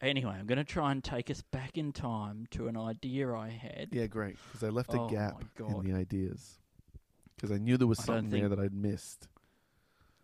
Anyway, 0.00 0.34
I'm 0.36 0.46
going 0.46 0.58
to 0.58 0.64
try 0.64 0.90
and 0.90 1.02
take 1.02 1.30
us 1.30 1.42
back 1.42 1.78
in 1.78 1.92
time 1.92 2.46
to 2.50 2.66
an 2.66 2.76
idea 2.76 3.32
I 3.32 3.50
had. 3.50 3.88
Yeah, 3.92 4.06
great. 4.06 4.36
Because 4.48 4.66
I 4.66 4.70
left 4.70 4.92
a 4.94 5.00
Oh 5.00 5.08
gap 5.08 5.34
my 5.40 5.46
God. 5.68 5.84
in 5.84 5.92
the 5.92 5.96
ideas. 5.98 6.58
Because 7.36 7.52
I 7.52 7.58
knew 7.58 7.76
there 7.76 7.86
was 7.86 8.00
I 8.00 8.06
don't 8.06 8.16
something 8.16 8.30
there 8.40 8.48
think- 8.48 8.58
that 8.58 8.64
I'd 8.64 8.74
missed. 8.74 9.28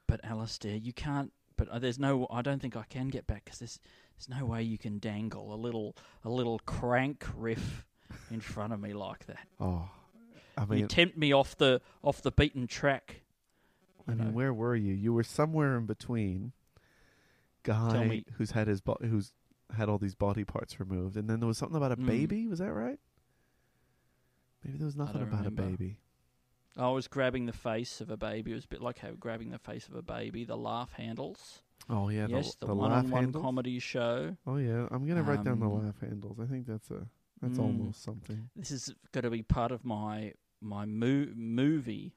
But 0.09 0.23
Alasdair, 0.25 0.85
you 0.85 0.93
can't. 0.93 1.33
But 1.57 1.69
uh, 1.69 1.79
there's 1.79 1.99
no. 1.99 2.27
I 2.31 2.41
don't 2.43 2.61
think 2.63 2.77
I 2.77 2.85
can 2.89 3.09
get 3.09 3.27
back 3.27 3.45
because 3.45 3.59
there's 3.59 3.79
there's 4.17 4.29
no 4.41 4.47
way 4.47 4.63
you 4.63 4.79
can 4.79 4.99
dangle 5.01 5.53
a 5.53 5.57
little 5.57 5.97
a 6.25 6.31
little 6.31 6.61
crank 6.61 7.27
riff 7.37 7.85
in 8.31 8.41
front 8.41 8.73
of 8.73 8.81
me 8.81 8.95
like 8.95 9.27
that. 9.27 9.47
Oh, 9.61 9.91
I 10.57 10.73
you 10.75 10.87
tempt 10.87 11.19
me 11.19 11.33
off 11.33 11.57
the 11.59 11.83
off 12.03 12.23
the 12.23 12.31
beaten 12.31 12.67
track. 12.69 13.23
I 14.07 14.13
you 14.13 14.19
mean, 14.19 14.29
know. 14.29 14.33
where 14.33 14.55
were 14.55 14.77
you? 14.77 14.95
You 14.95 15.13
were 15.13 15.25
somewhere 15.25 15.77
in 15.77 15.85
between. 15.87 16.53
Guy 17.63 18.23
who's 18.37 18.53
had 18.53 18.69
his 18.69 18.81
bo- 18.81 18.99
who's 19.01 19.33
had 19.77 19.89
all 19.89 19.99
these 19.99 20.15
body 20.15 20.45
parts 20.45 20.79
removed, 20.81 21.17
and 21.17 21.29
then 21.29 21.41
there 21.41 21.47
was 21.47 21.59
something 21.59 21.77
about 21.77 21.93
a 21.93 21.97
Mm. 21.97 22.07
baby. 22.07 22.47
Was 22.47 22.59
that 22.61 22.73
right? 22.73 22.99
Maybe 24.65 24.79
there 24.79 24.87
was 24.87 24.97
nothing 24.97 25.23
about 25.23 25.47
a 25.47 25.51
baby. 25.51 25.99
I 26.77 26.89
was 26.91 27.09
grabbing 27.09 27.47
the 27.47 27.53
face 27.53 28.01
of 28.01 28.11
a 28.11 28.17
baby. 28.17 28.53
It 28.53 28.55
was 28.55 28.65
a 28.65 28.69
bit 28.69 28.81
like 28.81 28.99
how 28.99 29.11
grabbing 29.13 29.51
the 29.51 29.59
face 29.59 29.89
of 29.89 29.95
a 29.95 30.03
baby. 30.03 30.45
The 30.45 30.57
laugh 30.57 30.93
handles. 30.93 31.63
Oh 31.91 32.09
yeah, 32.09 32.27
yes, 32.29 32.55
the, 32.57 32.67
the, 32.67 32.67
the 32.69 32.75
laugh 32.75 33.05
one-on-one 33.09 33.33
comedy 33.43 33.79
show. 33.79 34.37
Oh 34.47 34.57
yeah, 34.57 34.87
I'm 34.91 35.07
gonna 35.07 35.23
write 35.23 35.45
down 35.45 35.61
the 35.61 35.67
Um, 35.67 35.85
laugh 35.85 35.99
handles. 36.01 36.39
I 36.41 36.47
think 36.47 36.67
that's 36.67 36.91
a 36.91 37.07
that's 37.41 37.59
mm. 37.59 37.63
almost 37.63 38.03
something. 38.03 38.51
This 38.57 38.71
is 38.71 38.93
going 39.13 39.23
to 39.23 39.31
be 39.31 39.43
part 39.43 39.71
of 39.73 39.85
my 39.85 40.35
my 40.61 40.85
mo- 40.85 41.33
movie. 41.37 42.15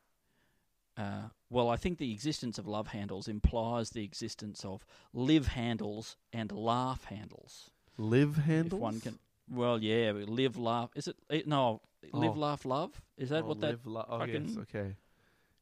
Uh, 1.02 1.30
well, 1.50 1.70
I 1.70 1.78
think 1.78 1.98
the 1.98 2.12
existence 2.12 2.58
of 2.58 2.68
love 2.68 2.88
handles 2.88 3.28
implies 3.28 3.90
the 3.90 4.04
existence 4.04 4.64
of 4.64 4.86
live 5.14 5.48
handles 5.48 6.18
and 6.32 6.52
laugh 6.52 7.06
handles. 7.06 7.72
Live 7.98 8.38
handles. 8.38 8.80
If 8.80 8.82
one 8.82 9.02
can, 9.02 9.20
well, 9.50 9.82
yeah, 9.82 10.12
live, 10.12 10.58
laugh. 10.58 10.92
Is 10.96 11.08
it? 11.08 11.16
eh, 11.30 11.42
no, 11.46 11.82
live, 12.14 12.36
Oh. 12.36 12.40
laugh, 12.40 12.66
love. 12.66 13.02
Is 13.18 13.30
that 13.30 13.44
oh, 13.44 13.48
what 13.48 13.60
that? 13.62 13.72
live, 13.72 13.86
la- 13.86 14.06
oh 14.08 14.24
yes, 14.26 14.56
okay. 14.60 14.96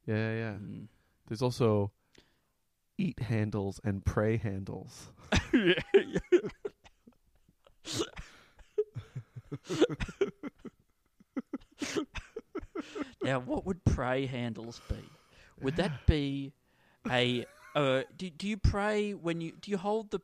Yeah, 0.06 0.16
yeah, 0.16 0.38
yeah. 0.38 0.52
Mm. 0.54 0.88
There's 1.26 1.42
also 1.42 1.92
eat 2.98 3.18
handles 3.20 3.80
and 3.82 4.04
pray 4.04 4.36
handles. 4.36 5.10
now, 13.22 13.40
what 13.40 13.66
would 13.66 13.84
pray 13.84 14.26
handles 14.26 14.80
be? 14.88 15.09
Would 15.62 15.76
that 15.76 16.06
be 16.06 16.52
a? 17.10 17.46
Uh, 17.74 18.02
do 18.16 18.30
do 18.30 18.48
you 18.48 18.56
pray 18.56 19.12
when 19.14 19.40
you 19.40 19.52
do 19.60 19.70
you 19.70 19.76
hold 19.78 20.10
the 20.10 20.20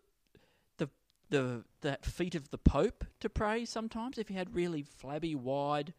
the 0.79 0.89
the 1.31 1.65
that 1.83 2.05
feet 2.05 2.35
of 2.35 2.51
the 2.51 2.59
Pope 2.59 3.05
to 3.21 3.29
pray 3.29 3.65
sometimes? 3.65 4.19
If 4.19 4.31
you 4.31 4.37
had 4.37 4.55
really 4.55 4.83
flabby 4.83 5.35
wide 5.35 5.95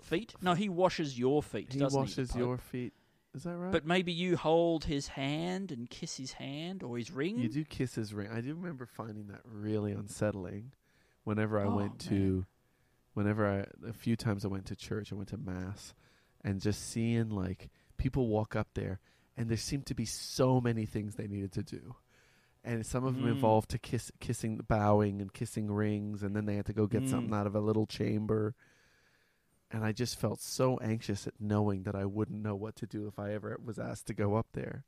feet, 0.00 0.34
no, 0.40 0.54
he 0.54 0.68
washes 0.68 1.18
your 1.18 1.42
feet. 1.42 1.72
He 1.72 1.78
doesn't 1.78 1.98
washes 1.98 2.28
the 2.28 2.34
Pope? 2.34 2.38
your 2.40 2.58
feet. 2.58 2.92
Is 3.34 3.42
that 3.42 3.56
right? 3.58 3.70
But 3.72 3.84
maybe 3.84 4.12
you 4.12 4.38
hold 4.38 4.84
his 4.84 5.08
hand 5.08 5.70
and 5.70 5.90
kiss 5.90 6.16
his 6.16 6.32
hand 6.32 6.82
or 6.82 6.96
his 6.96 7.10
ring. 7.10 7.38
You 7.38 7.50
do 7.50 7.64
kiss 7.64 7.94
his 7.94 8.14
ring. 8.14 8.30
I 8.32 8.40
do 8.40 8.54
remember 8.54 8.86
finding 8.86 9.26
that 9.26 9.40
really 9.44 9.92
unsettling. 9.92 10.72
Whenever 11.24 11.60
I 11.60 11.64
Oh, 11.64 11.76
went 11.76 11.98
to, 12.08 12.46
whenever 13.12 13.46
I 13.46 13.66
a 13.86 13.92
few 13.92 14.16
times 14.16 14.46
I 14.46 14.48
went 14.48 14.64
to 14.66 14.76
church, 14.76 15.12
I 15.12 15.16
went 15.16 15.28
to 15.30 15.36
mass, 15.36 15.92
and 16.44 16.60
just 16.62 16.88
seeing 16.88 17.28
like 17.28 17.68
people 17.96 18.28
walk 18.28 18.54
up 18.56 18.68
there, 18.74 19.00
and 19.36 19.48
there 19.48 19.56
seemed 19.56 19.86
to 19.86 19.94
be 19.94 20.04
so 20.04 20.60
many 20.60 20.86
things 20.86 21.14
they 21.14 21.26
needed 21.26 21.52
to 21.52 21.62
do, 21.62 21.96
and 22.64 22.84
some 22.86 23.04
of 23.04 23.14
them 23.14 23.24
Mm. 23.24 23.32
involved 23.32 23.70
to 23.70 23.78
kiss, 23.78 24.10
kissing, 24.20 24.58
bowing, 24.68 25.20
and 25.20 25.32
kissing 25.32 25.70
rings, 25.70 26.22
and 26.22 26.34
then 26.34 26.46
they 26.46 26.56
had 26.56 26.66
to 26.66 26.72
go 26.72 26.86
get 26.86 27.02
Mm. 27.04 27.10
something 27.10 27.34
out 27.34 27.46
of 27.46 27.54
a 27.54 27.60
little 27.60 27.86
chamber. 27.86 28.54
And 29.70 29.84
I 29.84 29.90
just 29.92 30.18
felt 30.18 30.40
so 30.40 30.78
anxious 30.78 31.26
at 31.26 31.40
knowing 31.40 31.82
that 31.82 31.96
I 31.96 32.04
wouldn't 32.04 32.40
know 32.40 32.54
what 32.54 32.76
to 32.76 32.86
do 32.86 33.08
if 33.08 33.18
I 33.18 33.32
ever 33.34 33.58
was 33.62 33.78
asked 33.78 34.06
to 34.06 34.14
go 34.14 34.34
up 34.36 34.48
there. 34.52 34.84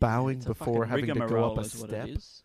bowing 0.00 0.40
a 0.44 0.46
before 0.46 0.86
having 0.86 1.06
to 1.06 1.14
go 1.26 1.50
up 1.50 1.58
a 1.58 1.64
step? 1.64 2.06
it 2.08 2.16
is. 2.18 2.44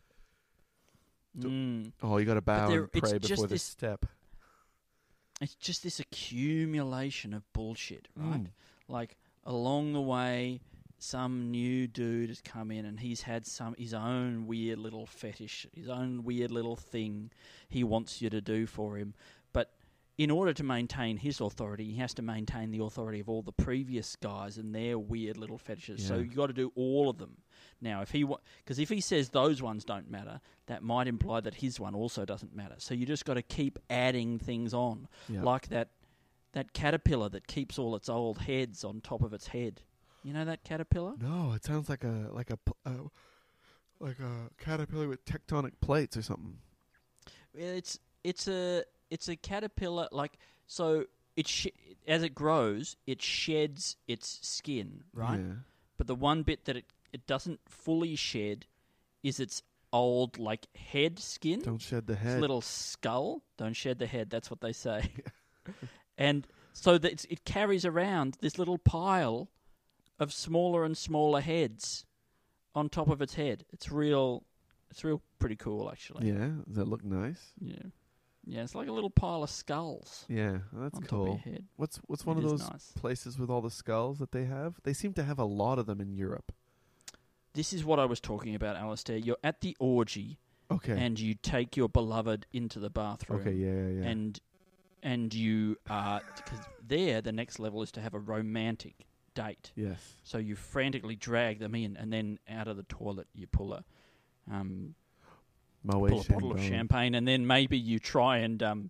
Do- 1.37 1.49
Mm. 1.49 1.91
Oh, 2.01 2.17
you 2.17 2.25
got 2.25 2.33
to 2.33 2.41
bow 2.41 2.67
there- 2.67 2.81
and 2.83 2.91
pray 2.91 3.19
before 3.19 3.45
the 3.47 3.53
this- 3.55 3.61
step. 3.63 4.07
It's 5.39 5.53
just 5.55 5.83
this 5.83 5.99
accumulation 5.99 7.31
of 7.33 7.43
bullshit, 7.53 8.07
right? 8.15 8.43
Mm. 8.45 8.51
Like 8.87 9.17
along 9.45 9.93
the 9.93 10.01
way, 10.01 10.61
some 10.97 11.51
new 11.51 11.85
dude 11.87 12.29
has 12.29 12.39
come 12.41 12.71
in 12.71 12.85
and 12.85 12.99
he's 13.01 13.23
had 13.23 13.45
some 13.45 13.75
his 13.77 13.93
own 13.93 14.47
weird 14.47 14.79
little 14.79 15.05
fetish, 15.05 15.67
his 15.75 15.89
own 15.89 16.23
weird 16.23 16.51
little 16.51 16.75
thing 16.77 17.29
he 17.67 17.83
wants 17.83 18.21
you 18.21 18.29
to 18.29 18.39
do 18.39 18.65
for 18.65 18.97
him. 18.97 19.13
But 19.51 19.71
in 20.17 20.31
order 20.31 20.53
to 20.53 20.63
maintain 20.63 21.17
his 21.17 21.41
authority, 21.41 21.85
he 21.91 21.97
has 21.97 22.13
to 22.13 22.21
maintain 22.21 22.71
the 22.71 22.79
authority 22.83 23.19
of 23.19 23.27
all 23.27 23.41
the 23.41 23.51
previous 23.51 24.15
guys 24.15 24.57
and 24.57 24.73
their 24.73 24.97
weird 24.97 25.35
little 25.37 25.57
fetishes. 25.57 26.05
So 26.07 26.15
Yeah. 26.15 26.21
you 26.21 26.29
got 26.35 26.47
to 26.47 26.53
do 26.53 26.71
all 26.75 27.09
of 27.09 27.17
them. 27.17 27.37
Now, 27.81 28.01
if 28.01 28.11
he 28.11 28.23
because 28.63 28.79
if 28.79 28.87
he 28.87 29.01
says 29.01 29.29
those 29.29 29.61
ones 29.61 29.83
don't 29.83 30.09
matter, 30.09 30.39
that 30.67 30.83
might 30.83 31.07
imply 31.07 31.41
that 31.41 31.55
his 31.55 31.79
one 31.81 31.93
also 31.95 32.23
doesn't 32.23 32.55
matter. 32.55 32.75
So 32.77 32.93
you 32.93 33.05
just 33.05 33.25
got 33.25 33.33
to 33.33 33.41
keep 33.41 33.77
adding 33.89 34.39
things 34.39 34.73
on 34.73 35.09
Yeah. 35.27 35.41
like 35.43 35.67
that 35.67 35.89
that 36.53 36.73
caterpillar 36.73 37.29
that 37.29 37.47
keeps 37.47 37.77
all 37.77 37.95
its 37.95 38.09
old 38.09 38.39
heads 38.39 38.83
on 38.83 39.01
top 39.01 39.21
of 39.21 39.33
its 39.33 39.47
head. 39.47 39.81
You 40.23 40.33
know 40.33 40.45
that 40.45 40.63
caterpillar? 40.63 41.13
No, 41.19 41.53
it 41.53 41.63
sounds 41.65 41.89
like 41.89 42.03
a 42.03 42.29
like 42.31 42.49
a 42.49 42.57
uh, 42.85 42.91
like 43.99 44.19
a 44.19 44.49
caterpillar 44.63 45.07
with 45.07 45.25
tectonic 45.25 45.73
plates 45.81 46.15
or 46.17 46.21
something. 46.21 46.57
It's 47.53 47.99
it's 48.23 48.47
a 48.47 48.83
it's 49.11 49.27
a 49.27 49.35
caterpillar 49.35 50.07
like 50.11 50.37
so 50.65 51.05
it 51.35 51.47
sh- 51.47 51.67
as 52.07 52.23
it 52.23 52.33
grows 52.33 52.95
it 53.05 53.21
sheds 53.21 53.95
its 54.07 54.39
skin 54.41 55.03
right 55.13 55.39
Yeah. 55.39 55.53
but 55.97 56.07
the 56.07 56.15
one 56.15 56.43
bit 56.43 56.65
that 56.65 56.77
it 56.77 56.85
it 57.11 57.27
doesn't 57.27 57.59
fully 57.67 58.15
shed 58.15 58.65
is 59.23 59.39
its 59.39 59.61
old 59.91 60.39
like 60.39 60.67
head 60.75 61.19
skin 61.19 61.61
Don't 61.61 61.81
shed 61.81 62.07
the 62.07 62.13
its 62.13 62.21
head. 62.23 62.41
little 62.41 62.61
skull 62.61 63.43
don't 63.57 63.75
shed 63.75 63.99
the 63.99 64.07
head 64.07 64.29
that's 64.29 64.49
what 64.49 64.61
they 64.61 64.73
say 64.73 65.11
and 66.17 66.47
so 66.73 66.97
that 66.97 67.25
it 67.29 67.45
carries 67.45 67.85
around 67.85 68.37
this 68.41 68.57
little 68.57 68.77
pile 68.77 69.49
of 70.19 70.31
smaller 70.33 70.83
and 70.85 70.97
smaller 70.97 71.41
heads 71.41 72.05
on 72.75 72.89
top 72.89 73.07
of 73.09 73.21
its 73.21 73.35
head 73.35 73.65
it's 73.71 73.91
real 73.91 74.43
it's 74.89 75.03
real 75.03 75.21
pretty 75.39 75.55
cool 75.55 75.89
actually 75.91 76.27
Yeah, 76.27 76.49
does 76.67 76.75
that 76.77 76.87
look 76.87 77.03
nice? 77.03 77.53
yeah 77.59 77.75
yeah 78.45 78.61
it's 78.63 78.75
like 78.75 78.87
a 78.87 78.91
little 78.91 79.09
pile 79.09 79.43
of 79.43 79.49
skulls 79.49 80.25
Yeah, 80.27 80.57
that's 80.73 80.95
on 80.95 81.01
top 81.01 81.03
of 81.03 81.09
cool. 81.09 81.27
your 81.27 81.37
head 81.37 81.65
What's 81.77 81.97
what's 82.07 82.25
one 82.25 82.37
It 82.37 82.43
of 82.43 82.49
those 82.49 82.69
nice. 82.69 82.91
places 82.95 83.37
with 83.39 83.49
all 83.49 83.61
the 83.61 83.71
skulls 83.71 84.19
that 84.19 84.31
they 84.31 84.45
have? 84.45 84.75
They 84.83 84.93
seem 84.93 85.13
to 85.13 85.23
have 85.23 85.39
a 85.39 85.45
lot 85.45 85.79
of 85.79 85.85
them 85.85 86.01
in 86.01 86.13
Europe. 86.13 86.51
this 87.53 87.71
is 87.73 87.85
what 87.85 87.99
I 87.99 88.05
was 88.05 88.19
talking 88.19 88.55
about 88.55 88.75
Alasdair 88.77 89.23
you're 89.23 89.37
at 89.43 89.61
the 89.61 89.75
orgy 89.79 90.39
Okay. 90.71 90.93
and 90.97 91.19
you 91.19 91.35
take 91.35 91.77
your 91.77 91.89
beloved 91.89 92.45
into 92.51 92.79
the 92.79 92.89
bathroom 92.89 93.41
okay. 93.41 93.51
Yeah. 93.53 93.69
Yeah. 93.71 94.01
yeah. 94.01 94.09
and 94.09 94.39
and 95.03 95.33
you 95.33 95.77
are 95.89 96.21
because 96.37 96.65
there 96.85 97.21
the 97.21 97.31
next 97.31 97.59
level 97.59 97.83
is 97.83 97.91
to 97.91 98.01
have 98.01 98.13
a 98.13 98.19
romantic 98.19 99.05
date. 99.35 99.71
yes. 99.75 99.99
So 100.23 100.37
you 100.37 100.55
frantically 100.55 101.15
drag 101.15 101.59
them 101.59 101.75
in, 101.75 101.97
and 101.97 102.11
then 102.11 102.39
out 102.49 102.67
of 102.67 102.77
the 102.77 102.83
toilet 102.83 103.27
you 103.35 103.45
pull 103.47 103.73
a 103.73 103.83
um, 104.51 104.95
Moet 105.83 106.09
pull 106.09 106.21
a 106.21 106.23
bottle 106.23 106.53
of 106.53 106.61
champagne, 106.61 107.13
and 107.13 107.27
then 107.27 107.45
maybe 107.45 107.77
you 107.77 107.99
try 107.99 108.37
and 108.37 108.63
um, 108.63 108.89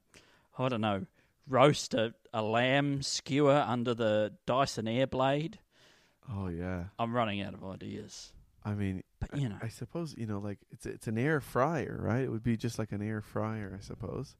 I 0.58 0.70
don't 0.70 0.82
know 0.82 1.06
roast 1.50 1.94
a, 1.94 2.14
a 2.34 2.42
lamb 2.42 3.02
skewer 3.02 3.66
under 3.68 3.94
the 3.94 4.34
Dyson 4.46 4.88
air 4.88 5.08
blade. 5.08 5.60
Oh 6.32 6.48
yeah. 6.48 6.86
I'm 6.98 7.14
running 7.14 7.42
out 7.42 7.54
of 7.54 7.66
ideas, 7.66 8.32
I 8.64 8.74
mean, 8.74 9.04
but 9.20 9.38
you 9.38 9.50
know, 9.50 9.58
I 9.62 9.68
suppose 9.68 10.16
you 10.18 10.26
know, 10.26 10.40
like 10.40 10.60
it's 10.72 10.86
it's 10.86 11.08
an 11.08 11.18
air 11.18 11.42
fryer, 11.42 12.00
right? 12.02 12.22
It 12.22 12.32
would 12.32 12.44
be 12.44 12.56
just 12.56 12.80
like 12.80 12.92
an 12.92 13.02
air 13.02 13.22
fryer, 13.22 13.78
I 13.78 13.82
suppose. 13.84 14.36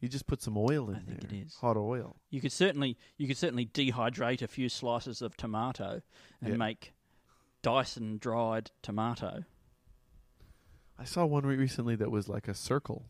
You 0.00 0.08
just 0.08 0.26
put 0.28 0.40
some 0.40 0.56
oil 0.56 0.88
in 0.90 0.96
I 0.96 0.98
think 1.00 1.20
there, 1.22 1.30
it 1.40 1.46
is. 1.46 1.56
hot 1.56 1.76
oil. 1.76 2.16
you 2.30 2.40
could 2.40 2.52
certainly 2.52 2.96
you 3.16 3.26
could 3.26 3.36
certainly 3.36 3.66
dehydrate 3.66 4.42
a 4.42 4.46
few 4.48 4.68
slices 4.68 5.20
of 5.22 5.36
tomato 5.36 6.02
and 6.40 6.50
Yeah. 6.50 6.56
make 6.56 6.94
Dyson 7.62 8.18
dried 8.18 8.70
tomato. 8.82 9.44
I 10.96 11.04
saw 11.04 11.26
one 11.26 11.44
re- 11.44 11.56
recently 11.56 11.96
that 11.96 12.10
was 12.10 12.28
like 12.28 12.46
a 12.48 12.54
circle. 12.54 13.06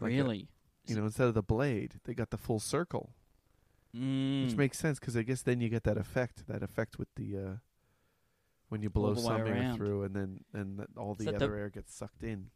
Like 0.00 0.12
a- 0.12 0.16
really? 0.16 0.48
you 0.86 0.96
know, 0.96 1.04
instead 1.04 1.28
of 1.28 1.34
the 1.34 1.42
blade, 1.42 2.00
they 2.04 2.14
got 2.14 2.30
the 2.30 2.38
full 2.38 2.58
circle, 2.60 3.14
Mm. 3.94 4.46
which 4.46 4.56
makes 4.56 4.78
sense 4.78 4.98
because 4.98 5.16
I 5.16 5.22
guess 5.22 5.42
then 5.42 5.60
you 5.60 5.68
get 5.68 5.84
that 5.84 5.96
effect, 5.96 6.46
that 6.48 6.62
effect 6.62 6.98
with 6.98 7.08
the 7.14 7.36
uh, 7.36 7.56
when 8.68 8.82
you 8.82 8.90
blow 8.90 9.14
the 9.14 9.20
way 9.20 9.26
some 9.26 9.40
air 9.40 9.46
around. 9.54 9.76
through, 9.76 10.02
and 10.04 10.14
then 10.16 10.44
and 10.52 10.78
th- 10.78 10.88
all 10.96 11.14
the 11.14 11.24
that 11.26 11.38
the- 11.38 11.44
other 11.44 11.56
air 11.56 11.68
gets 11.70 11.94
sucked 11.94 12.22
in. 12.24 12.50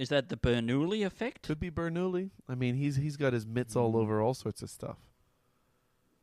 Is 0.00 0.08
that 0.08 0.30
the 0.30 0.36
Bernoulli 0.36 1.04
effect? 1.04 1.42
Could 1.46 1.60
be 1.60 1.70
Bernoulli. 1.70 2.30
I 2.48 2.54
mean, 2.54 2.74
he's 2.74 2.96
he's 2.96 3.16
got 3.18 3.34
his 3.34 3.46
mitts 3.46 3.76
all 3.76 3.92
Mm. 3.92 3.96
over 3.96 4.22
all 4.22 4.32
sorts 4.34 4.62
of 4.62 4.70
stuff. 4.70 4.96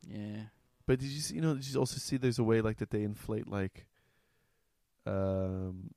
Yeah. 0.06 0.46
But 0.86 0.98
did 0.98 1.10
you 1.10 1.20
see, 1.20 1.34
you 1.36 1.40
know 1.40 1.54
did 1.54 1.66
you 1.68 1.78
also 1.78 1.98
see 1.98 2.16
there's 2.16 2.40
a 2.40 2.44
way 2.44 2.60
like 2.60 2.78
that 2.78 2.90
they 2.90 3.02
inflate 3.04 3.46
like 3.46 3.86
um 5.06 5.90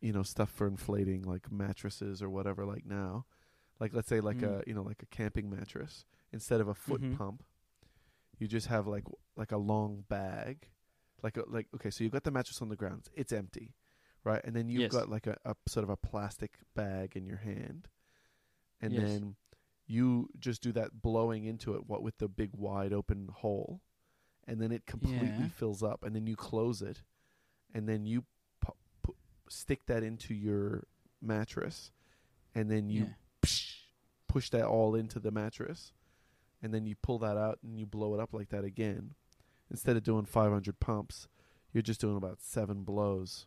you 0.00 0.12
know 0.12 0.22
stuff 0.22 0.50
for 0.50 0.66
inflating 0.66 1.22
like 1.22 1.50
mattresses 1.52 2.22
or 2.22 2.28
whatever 2.30 2.64
like 2.66 2.84
now. 2.84 3.26
Like 3.78 3.94
let's 3.94 4.08
say 4.08 4.20
like 4.20 4.38
Mm. 4.38 4.60
a 4.60 4.64
you 4.66 4.74
know 4.74 4.82
like 4.82 5.02
a 5.02 5.06
camping 5.06 5.48
mattress 5.50 6.04
instead 6.32 6.60
of 6.60 6.68
a 6.68 6.74
foot 6.74 7.00
Mhm. 7.02 7.16
pump 7.16 7.44
you 8.38 8.48
just 8.48 8.66
have 8.68 8.86
like 8.86 9.04
like 9.36 9.52
a 9.52 9.56
long 9.56 10.04
bag 10.08 10.68
like 11.22 11.36
a, 11.36 11.44
like 11.48 11.68
okay 11.74 11.90
so 11.90 12.02
you've 12.02 12.12
got 12.12 12.24
the 12.24 12.30
mattress 12.30 12.60
on 12.62 12.68
the 12.70 12.76
ground 12.76 13.08
it's 13.14 13.32
empty 13.32 13.74
right 14.24 14.40
and 14.44 14.54
then 14.54 14.68
you've 14.68 14.82
Yes. 14.82 14.92
got 14.92 15.08
like 15.08 15.26
a, 15.26 15.36
a 15.44 15.54
sort 15.66 15.84
of 15.84 15.90
a 15.90 15.96
plastic 15.96 16.58
bag 16.74 17.16
in 17.16 17.24
your 17.26 17.38
hand 17.38 17.88
and 18.80 18.92
Yes. 18.92 19.02
then 19.02 19.36
you 19.86 20.28
just 20.38 20.62
do 20.62 20.72
that 20.72 21.02
blowing 21.02 21.44
into 21.44 21.74
it 21.74 21.86
what 21.86 22.02
with 22.02 22.18
the 22.18 22.28
big 22.28 22.50
wide 22.54 22.92
open 22.92 23.28
hole 23.32 23.80
and 24.46 24.60
then 24.60 24.72
it 24.72 24.86
completely 24.86 25.28
Yeah. 25.28 25.48
fills 25.48 25.82
up 25.82 26.02
and 26.04 26.14
then 26.14 26.26
you 26.26 26.36
close 26.36 26.82
it 26.82 27.02
and 27.74 27.88
then 27.88 28.04
you 28.06 28.24
pu- 28.60 28.72
pu- 29.02 29.16
stick 29.48 29.86
that 29.86 30.02
into 30.02 30.34
your 30.34 30.84
mattress 31.22 31.90
and 32.54 32.70
then 32.70 32.88
you 32.88 33.04
yeah. 33.04 33.12
psh, 33.42 33.76
push 34.28 34.50
that 34.50 34.64
all 34.64 34.94
into 34.94 35.18
the 35.18 35.30
mattress 35.30 35.92
and 36.62 36.74
then 36.74 36.84
you 36.86 36.94
pull 36.94 37.18
that 37.18 37.36
out 37.36 37.58
and 37.62 37.78
you 37.78 37.86
blow 37.86 38.14
it 38.14 38.20
up 38.20 38.32
like 38.34 38.50
that 38.50 38.64
again 38.64 39.14
instead 39.70 39.96
of 39.96 40.02
doing 40.02 40.24
500 40.24 40.78
pumps 40.80 41.26
you're 41.72 41.82
just 41.82 42.00
doing 42.00 42.16
about 42.16 42.40
7 42.40 42.82
blows 42.82 43.46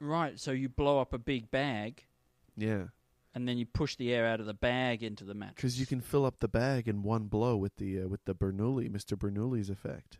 Right. 0.00 0.38
So 0.40 0.50
you 0.52 0.68
blow 0.68 0.98
up 1.00 1.12
a 1.12 1.18
big 1.18 1.50
bag, 1.50 2.06
yeah 2.56 2.84
and 3.32 3.46
then 3.46 3.56
you 3.58 3.64
push 3.64 3.94
the 3.94 4.12
air 4.12 4.26
out 4.26 4.40
of 4.40 4.46
the 4.46 4.54
bag 4.54 5.04
into 5.04 5.22
the 5.22 5.34
mattress. 5.34 5.60
cuz 5.60 5.78
you 5.80 5.86
can 5.86 6.00
fill 6.00 6.24
up 6.26 6.40
the 6.40 6.48
bag 6.48 6.88
in 6.88 7.02
one 7.04 7.28
blow 7.28 7.56
with 7.56 7.76
the 7.76 8.00
uh, 8.02 8.08
with 8.08 8.24
the 8.24 8.34
Bernoulli 8.34 8.90
Mr. 8.90 9.16
Bernoulli's 9.16 9.70
effect 9.70 10.18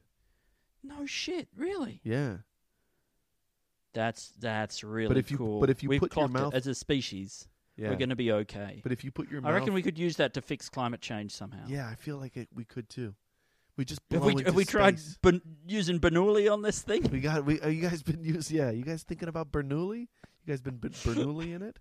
No 0.84 1.04
shit. 1.06 1.48
Really? 1.56 2.00
yeah 2.04 2.38
That's 3.92 4.30
that's 4.38 4.84
really 4.84 5.18
if 5.18 5.30
you- 5.30 5.38
cool. 5.38 5.58
but 5.60 5.70
if 5.70 5.82
you 5.82 5.88
We've 5.88 5.98
put 6.00 6.14
your 6.14 6.28
clocked 6.28 6.30
it 6.30 6.42
mouth- 6.44 6.54
as 6.54 6.66
a 6.68 6.74
species, 6.74 7.48
yeah 7.76 7.88
we're 7.90 7.96
going 7.96 8.10
to 8.10 8.16
be 8.16 8.30
okay. 8.32 8.80
but 8.82 8.92
if 8.92 9.02
you 9.02 9.10
put 9.10 9.28
your 9.28 9.40
I 9.40 9.42
mouth 9.44 9.54
reckon 9.54 9.74
we 9.74 9.82
could 9.82 9.98
use 9.98 10.16
that 10.16 10.34
to 10.34 10.42
fix 10.42 10.68
climate 10.68 11.00
change 11.00 11.32
somehow. 11.32 11.64
yeah 11.66 11.88
I 11.88 11.96
feel 11.96 12.16
like 12.16 12.36
it, 12.36 12.48
we 12.54 12.64
could 12.64 12.88
too 12.88 13.14
we 13.80 13.84
just 13.86 14.00
Have 14.10 14.24
we 14.24 14.42
have 14.44 14.54
we 14.54 14.66
tried 14.66 14.98
ben- 15.22 15.40
using 15.66 15.98
Bernoulli 15.98 16.52
on 16.52 16.60
this 16.60 16.82
thing? 16.82 17.02
we 17.10 17.20
got 17.20 17.46
we 17.46 17.58
are 17.62 17.70
you 17.70 17.80
guys 17.88 18.02
been 18.02 18.22
used 18.34 18.50
yeah 18.50 18.70
you 18.70 18.84
guys 18.84 19.02
thinking 19.02 19.28
about 19.28 19.50
Bernoulli 19.50 20.00
you 20.00 20.46
guys 20.46 20.60
been 20.60 20.78
Bernoulli 21.06 21.54
in 21.54 21.62
it 21.62 21.78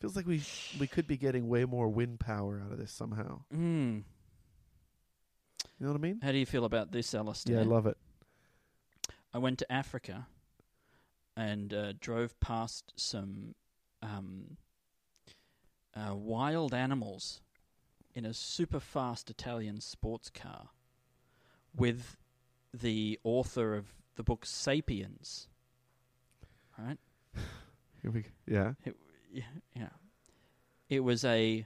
feels 0.00 0.16
like 0.16 0.26
we 0.26 0.40
we 0.80 0.86
could 0.86 1.06
be 1.06 1.18
getting 1.18 1.46
way 1.48 1.66
more 1.66 1.88
wind 1.90 2.20
power 2.20 2.62
out 2.64 2.72
of 2.72 2.78
this 2.78 2.90
somehow 2.90 3.42
Hmm. 3.52 3.98
you 5.78 5.86
know 5.86 5.88
what 5.92 5.98
I 5.98 6.02
mean 6.08 6.20
How 6.22 6.32
do 6.32 6.38
you 6.38 6.46
feel 6.46 6.64
about 6.64 6.90
this, 6.90 7.12
Alasdair? 7.12 7.50
yeah 7.50 7.60
I 7.60 7.64
love 7.64 7.86
it 7.86 7.98
I 9.34 9.38
went 9.38 9.58
to 9.60 9.70
Africa 9.70 10.26
and 11.36 11.72
uh, 11.74 11.92
drove 12.00 12.38
past 12.40 12.92
some 12.96 13.54
um, 14.02 14.56
uh, 15.94 16.14
wild 16.14 16.72
animals 16.74 17.40
in 18.14 18.24
a 18.26 18.34
super 18.34 18.80
fast 18.80 19.30
Italian 19.30 19.80
sports 19.80 20.30
car 20.30 20.68
with 21.74 22.16
the 22.74 23.18
author 23.24 23.74
of 23.74 23.86
the 24.16 24.22
book 24.22 24.44
Sapiens. 24.44 25.48
Right? 26.78 26.98
Here 28.02 28.10
we 28.10 28.24
yeah 28.46 28.72
Yeah. 29.32 29.42
yeah. 29.74 29.88
It 30.88 31.00
was 31.00 31.24
a, 31.24 31.64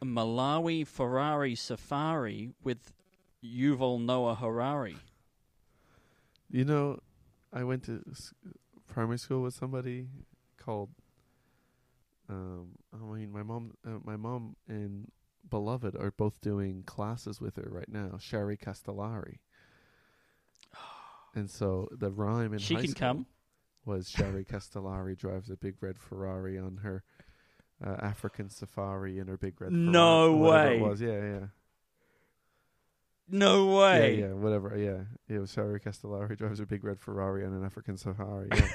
a 0.00 0.04
Malawi 0.04 0.86
Ferrari 0.86 1.54
Safari 1.56 2.50
with 2.62 2.92
Yuval 3.44 4.00
Noah 4.00 4.36
Harari. 4.36 4.96
You 6.50 6.64
know, 6.64 7.00
I 7.52 7.64
went 7.64 7.84
to 7.84 8.02
s- 8.10 8.32
primary 8.86 9.18
school 9.18 9.42
with 9.42 9.54
somebody 9.54 10.06
called. 10.58 10.90
Um, 12.28 12.70
I 12.92 12.96
mean, 13.16 13.30
my 13.30 13.42
mom, 13.42 13.72
uh, 13.86 13.98
my 14.04 14.16
mom 14.16 14.56
and 14.68 15.10
beloved 15.48 15.94
are 15.96 16.10
both 16.10 16.40
doing 16.40 16.82
classes 16.84 17.40
with 17.40 17.56
her 17.56 17.68
right 17.70 17.88
now. 17.88 18.18
Shari 18.20 18.56
Castellari. 18.56 19.38
And 21.34 21.50
so 21.50 21.88
the 21.92 22.10
rhyme 22.10 22.52
in 22.54 22.58
She 22.58 22.74
high 22.74 22.80
can 22.80 22.90
school 22.90 22.98
come. 22.98 23.26
was 23.84 24.08
Shari 24.08 24.44
Castellari 24.44 25.16
drives 25.16 25.50
a 25.50 25.56
big 25.56 25.82
red 25.82 25.98
Ferrari 25.98 26.58
on 26.58 26.78
her 26.78 27.04
uh, 27.84 27.96
African 28.00 28.48
safari 28.48 29.18
in 29.18 29.26
her 29.28 29.36
big 29.36 29.60
red. 29.60 29.70
Ferrari, 29.70 29.86
No 29.90 30.36
way. 30.38 30.76
It 30.78 30.80
was 30.82 31.00
yeah 31.00 31.20
yeah. 31.22 31.46
No 33.28 33.76
way. 33.76 34.18
Yeah, 34.18 34.26
yeah, 34.28 34.32
whatever. 34.34 34.76
Yeah, 34.78 35.02
yeah. 35.28 35.36
It 35.36 35.38
was 35.40 35.52
Shari 35.52 35.80
Castellari 35.80 36.38
drives 36.38 36.60
a 36.60 36.66
big 36.66 36.84
red 36.84 36.98
Ferrari 37.00 37.44
on 37.44 37.52
an 37.52 37.64
African 37.64 37.96
safari. 37.96 38.48
Yeah. 38.56 38.68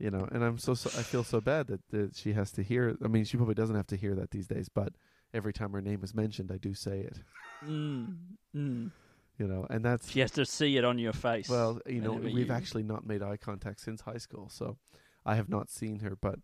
You 0.00 0.10
know, 0.10 0.26
and 0.32 0.42
I'm 0.42 0.58
so, 0.58 0.74
so 0.74 0.90
I 0.98 1.02
feel 1.02 1.22
so 1.22 1.40
bad 1.40 1.66
that, 1.68 1.80
that 1.90 2.16
she 2.16 2.32
has 2.32 2.50
to 2.52 2.62
hear. 2.62 2.96
I 3.04 3.08
mean, 3.08 3.24
she 3.24 3.36
probably 3.36 3.54
doesn't 3.54 3.76
have 3.76 3.86
to 3.88 3.96
hear 3.96 4.14
that 4.16 4.30
these 4.30 4.46
days, 4.46 4.68
but 4.68 4.94
every 5.34 5.52
time 5.52 5.72
her 5.72 5.80
name 5.82 6.02
is 6.02 6.14
mentioned, 6.14 6.50
I 6.50 6.56
do 6.56 6.74
say 6.74 7.00
it. 7.00 7.18
Mm, 7.64 8.16
mm. 8.56 8.90
You 9.38 9.46
know, 9.46 9.66
and 9.70 9.84
that's 9.84 10.10
She 10.10 10.20
has 10.20 10.30
to 10.32 10.44
see 10.46 10.76
it 10.76 10.84
on 10.84 10.98
your 10.98 11.12
face. 11.12 11.48
well, 11.48 11.80
you 11.86 12.00
know, 12.00 12.12
we've 12.14 12.48
you- 12.48 12.52
actually 12.52 12.82
not 12.82 13.06
made 13.06 13.22
eye 13.22 13.36
contact 13.36 13.80
since 13.80 14.00
high 14.02 14.18
school, 14.18 14.48
so 14.48 14.76
I 15.24 15.34
have 15.36 15.48
not 15.48 15.70
seen 15.70 16.00
her, 16.00 16.16
but 16.16 16.38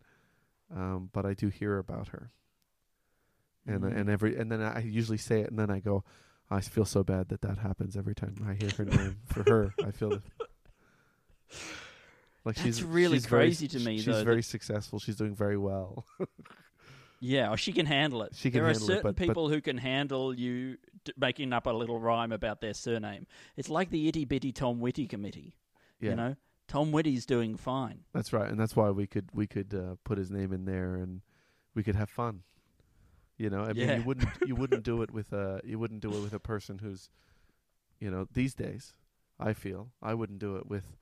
um, 0.74 1.10
but 1.12 1.24
I 1.24 1.32
do 1.34 1.48
hear 1.48 1.78
about 1.78 2.08
her. 2.08 2.30
and 3.66 3.82
Mm. 3.82 3.96
and 3.96 4.08
every 4.10 4.36
and 4.36 4.50
then 4.50 4.60
I 4.62 4.80
usually 4.80 5.18
say 5.18 5.40
it, 5.40 5.50
and 5.50 5.58
then 5.58 5.70
I 5.70 5.80
go, 5.80 6.04
I 6.50 6.60
feel 6.60 6.84
so 6.84 7.02
bad 7.02 7.28
that 7.30 7.40
that 7.42 7.58
happens 7.58 7.96
every 7.96 8.14
time 8.14 8.36
I 8.46 8.54
hear 8.54 8.70
her 8.76 8.84
name 8.84 9.16
for 9.26 9.42
her. 9.44 9.74
I 9.84 9.90
feel 9.90 10.22
like 12.46 12.56
she's 12.56 12.78
That's 12.78 12.82
really 12.82 13.16
she's 13.18 13.26
very- 13.26 13.46
crazy 13.48 13.68
to 13.68 13.78
me, 13.80 13.96
though. 13.98 14.02
She's 14.02 14.06
though, 14.06 14.24
very 14.24 14.42
successful. 14.42 14.98
She's 14.98 15.16
doing 15.16 15.34
very 15.34 15.58
well. 15.58 16.06
Yeah, 17.18 17.50
oh, 17.52 17.56
she 17.56 17.72
can 17.72 17.86
handle 17.86 18.22
it. 18.22 18.34
She 18.34 18.50
can 18.50 18.60
there 18.60 18.70
are 18.70 18.74
certain 18.74 19.02
but- 19.02 19.16
but- 19.16 19.26
people 19.26 19.48
who 19.48 19.60
can 19.62 19.78
handle 19.78 20.34
you 20.38 20.76
d- 21.04 21.14
making 21.16 21.52
up 21.54 21.66
a 21.66 21.70
little 21.70 21.98
rhyme 21.98 22.30
about 22.30 22.60
their 22.60 22.74
surname. 22.74 23.26
It's 23.56 23.70
like 23.70 23.88
the 23.90 24.06
itty 24.08 24.26
bitty 24.26 24.52
Tom 24.52 24.80
Whitty 24.80 25.06
committee. 25.06 25.56
yeah, 25.98 26.10
You 26.10 26.16
know, 26.16 26.36
Tom 26.68 26.92
Whitty's 26.92 27.24
doing 27.24 27.56
fine. 27.56 28.00
that's 28.12 28.34
right, 28.34 28.50
and 28.50 28.60
that's 28.60 28.76
why 28.76 28.90
we 28.90 29.06
could 29.06 29.30
we 29.32 29.46
could 29.46 29.72
uh, 29.74 29.96
put 30.04 30.18
his 30.18 30.30
name 30.30 30.52
in 30.52 30.66
there, 30.66 30.94
and 30.96 31.22
we 31.74 31.82
could 31.82 31.96
have 31.96 32.10
fun. 32.10 32.42
You 33.38 33.48
know, 33.48 33.62
I 33.62 33.72
mean, 33.72 33.88
Yeah. 33.88 33.96
you 33.96 34.02
wouldn't 34.04 34.28
you 34.46 34.54
wouldn't 34.60 34.82
do 34.82 35.00
it 35.00 35.10
with 35.10 35.32
a 35.32 35.62
you 35.64 35.78
wouldn't 35.78 36.00
do 36.02 36.10
it 36.12 36.20
with 36.20 36.34
a 36.34 36.38
person 36.40 36.78
who's, 36.80 37.08
you 37.98 38.10
know, 38.10 38.26
these 38.34 38.52
days. 38.54 38.94
I 39.40 39.54
feel 39.54 39.90
I 40.02 40.12
wouldn't 40.12 40.38
do 40.38 40.56
it 40.56 40.66
with 40.66 40.96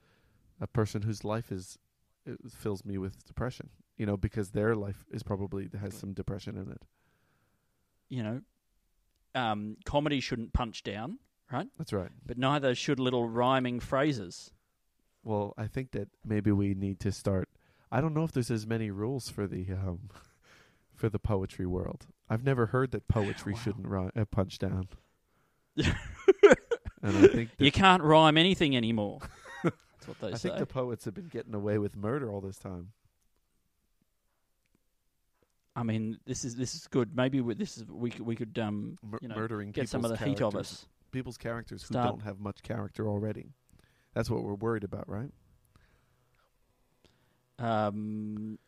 a 0.61 0.67
person 0.67 1.03
whose 1.03 1.25
life 1.25 1.51
is 1.53 1.79
it 2.27 2.39
fills 2.51 2.85
me 2.85 2.97
with 2.99 3.25
depression. 3.27 3.71
You 3.97 4.07
know, 4.07 4.17
because 4.17 4.51
their 4.51 4.75
life 4.75 5.05
is 5.11 5.23
probably 5.23 5.69
has 5.81 5.95
some 5.95 6.13
depression 6.15 6.57
in 6.57 6.71
it. 6.71 6.83
You 8.09 8.23
know, 8.23 8.41
um, 9.35 9.77
comedy 9.85 10.21
shouldn't 10.21 10.53
punch 10.53 10.83
down, 10.83 11.19
right? 11.53 11.69
That's 11.79 11.93
right. 11.93 12.11
But 12.27 12.37
neither 12.39 12.75
should 12.75 12.99
little 12.99 13.29
rhyming 13.29 13.79
phrases. 13.81 14.51
Well, 15.23 15.55
I 15.57 15.67
think 15.69 15.93
that 15.93 16.09
maybe 16.25 16.51
we 16.51 16.75
need 16.75 16.99
to 17.01 17.13
start. 17.13 17.49
I 17.93 18.01
don't 18.01 18.15
know 18.15 18.25
if 18.25 18.33
there's 18.33 18.51
as 18.51 18.67
many 18.67 18.91
rules 18.91 19.29
for 19.29 19.47
the 19.47 19.71
um, 19.73 20.11
for 20.95 21.09
the 21.09 21.19
poetry 21.21 21.67
world. 21.67 22.07
I've 22.29 22.45
never 22.45 22.67
heard 22.67 22.91
that 22.93 23.07
poetry 23.07 23.53
Wow. 23.55 23.61
shouldn't 23.61 23.87
rhyme, 23.87 24.11
uh, 24.17 24.25
punch 24.25 24.59
down. 24.59 24.89
and 25.77 25.95
I 27.03 27.27
think 27.29 27.51
You 27.59 27.71
can't 27.73 28.03
rhyme 28.03 28.37
anything 28.37 28.77
anymore. 28.77 29.21
That's 30.07 30.21
what 30.21 30.29
they 30.29 30.35
I 30.35 30.39
say. 30.39 30.49
think 30.51 30.59
the 30.59 30.67
poets 30.67 31.05
have 31.05 31.15
been 31.15 31.29
getting 31.29 31.55
away 31.55 31.79
with 31.79 31.97
murder 31.97 32.31
all 32.31 32.41
this 32.41 32.59
time. 32.59 32.93
I 35.77 35.83
mean, 35.83 36.19
this 36.27 36.45
is 36.45 36.55
this 36.57 36.75
is 36.75 36.87
good. 36.87 37.17
Maybe 37.17 37.41
we, 37.41 37.55
this 37.55 37.79
is 37.79 37.85
we 37.89 38.11
could 38.11 38.27
we 38.27 38.37
could 38.37 38.59
um 38.59 38.99
Mur- 39.03 39.19
you 39.21 39.29
know 39.29 39.35
murdering 39.35 39.73
get 39.73 39.89
some 39.89 40.05
of 40.05 40.11
the 40.11 40.17
people's 40.17 40.39
heat 40.39 40.45
of 40.45 40.57
us. 40.57 40.87
People's 41.11 41.37
characters 41.37 41.83
who 41.83 41.95
Start- 41.95 42.11
don't 42.11 42.23
have 42.23 42.39
much 42.39 42.63
character 42.63 43.09
already. 43.09 43.47
That's 44.15 44.31
what 44.31 44.45
we're 44.45 44.55
worried 44.55 44.85
about, 44.85 45.09
right? 45.09 45.31
Um, 47.59 48.59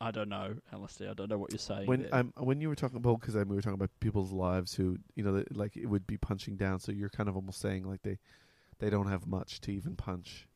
I 0.00 0.10
don't 0.10 0.28
know, 0.28 0.54
Alasdair. 0.72 1.10
I 1.10 1.14
don't 1.14 1.28
know 1.28 1.38
what 1.38 1.52
you're 1.52 1.58
saying. 1.58 1.86
when 1.86 2.02
there. 2.02 2.14
um, 2.14 2.32
when 2.36 2.60
you 2.60 2.68
were 2.68 2.76
talking 2.76 2.96
about 2.96 3.20
because 3.20 3.34
we 3.34 3.44
were 3.44 3.60
talking 3.60 3.74
about 3.74 3.90
people's 4.00 4.32
lives 4.32 4.74
who 4.74 4.98
you 5.14 5.22
know 5.22 5.32
that, 5.34 5.56
like 5.56 5.76
it 5.76 5.86
would 5.86 6.06
be 6.06 6.16
punching 6.16 6.56
down 6.56 6.80
so 6.80 6.92
you're 6.92 7.08
kind 7.08 7.28
of 7.28 7.36
almost 7.36 7.60
saying 7.60 7.84
like 7.84 8.02
they 8.02 8.18
they 8.78 8.90
don't 8.90 9.08
have 9.08 9.26
much 9.26 9.60
to 9.62 9.72
even 9.72 9.96
punch. 9.96 10.46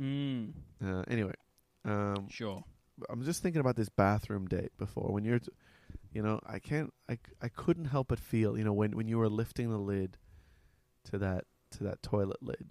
Mm, 0.00 0.52
Uh, 0.82 1.02
anyway, 1.08 1.34
um, 1.84 2.28
sure. 2.28 2.64
I'm 3.08 3.22
just 3.24 3.42
thinking 3.42 3.60
about 3.60 3.76
this 3.76 3.88
bathroom 3.88 4.46
date 4.46 4.72
before 4.78 5.12
when 5.12 5.24
you're, 5.24 5.38
t- 5.40 5.50
you 6.12 6.22
know, 6.22 6.40
I 6.46 6.58
can't, 6.58 6.92
I, 7.08 7.18
I 7.42 7.48
couldn't 7.48 7.86
help 7.86 8.08
but 8.08 8.18
feel, 8.18 8.56
you 8.58 8.64
know, 8.64 8.72
when 8.72 8.92
when 8.96 9.08
you 9.08 9.18
were 9.18 9.28
lifting 9.28 9.70
the 9.70 9.78
lid 9.78 10.16
to 11.10 11.18
that 11.18 11.44
to 11.72 11.84
that 11.84 12.02
toilet 12.02 12.42
lid, 12.42 12.66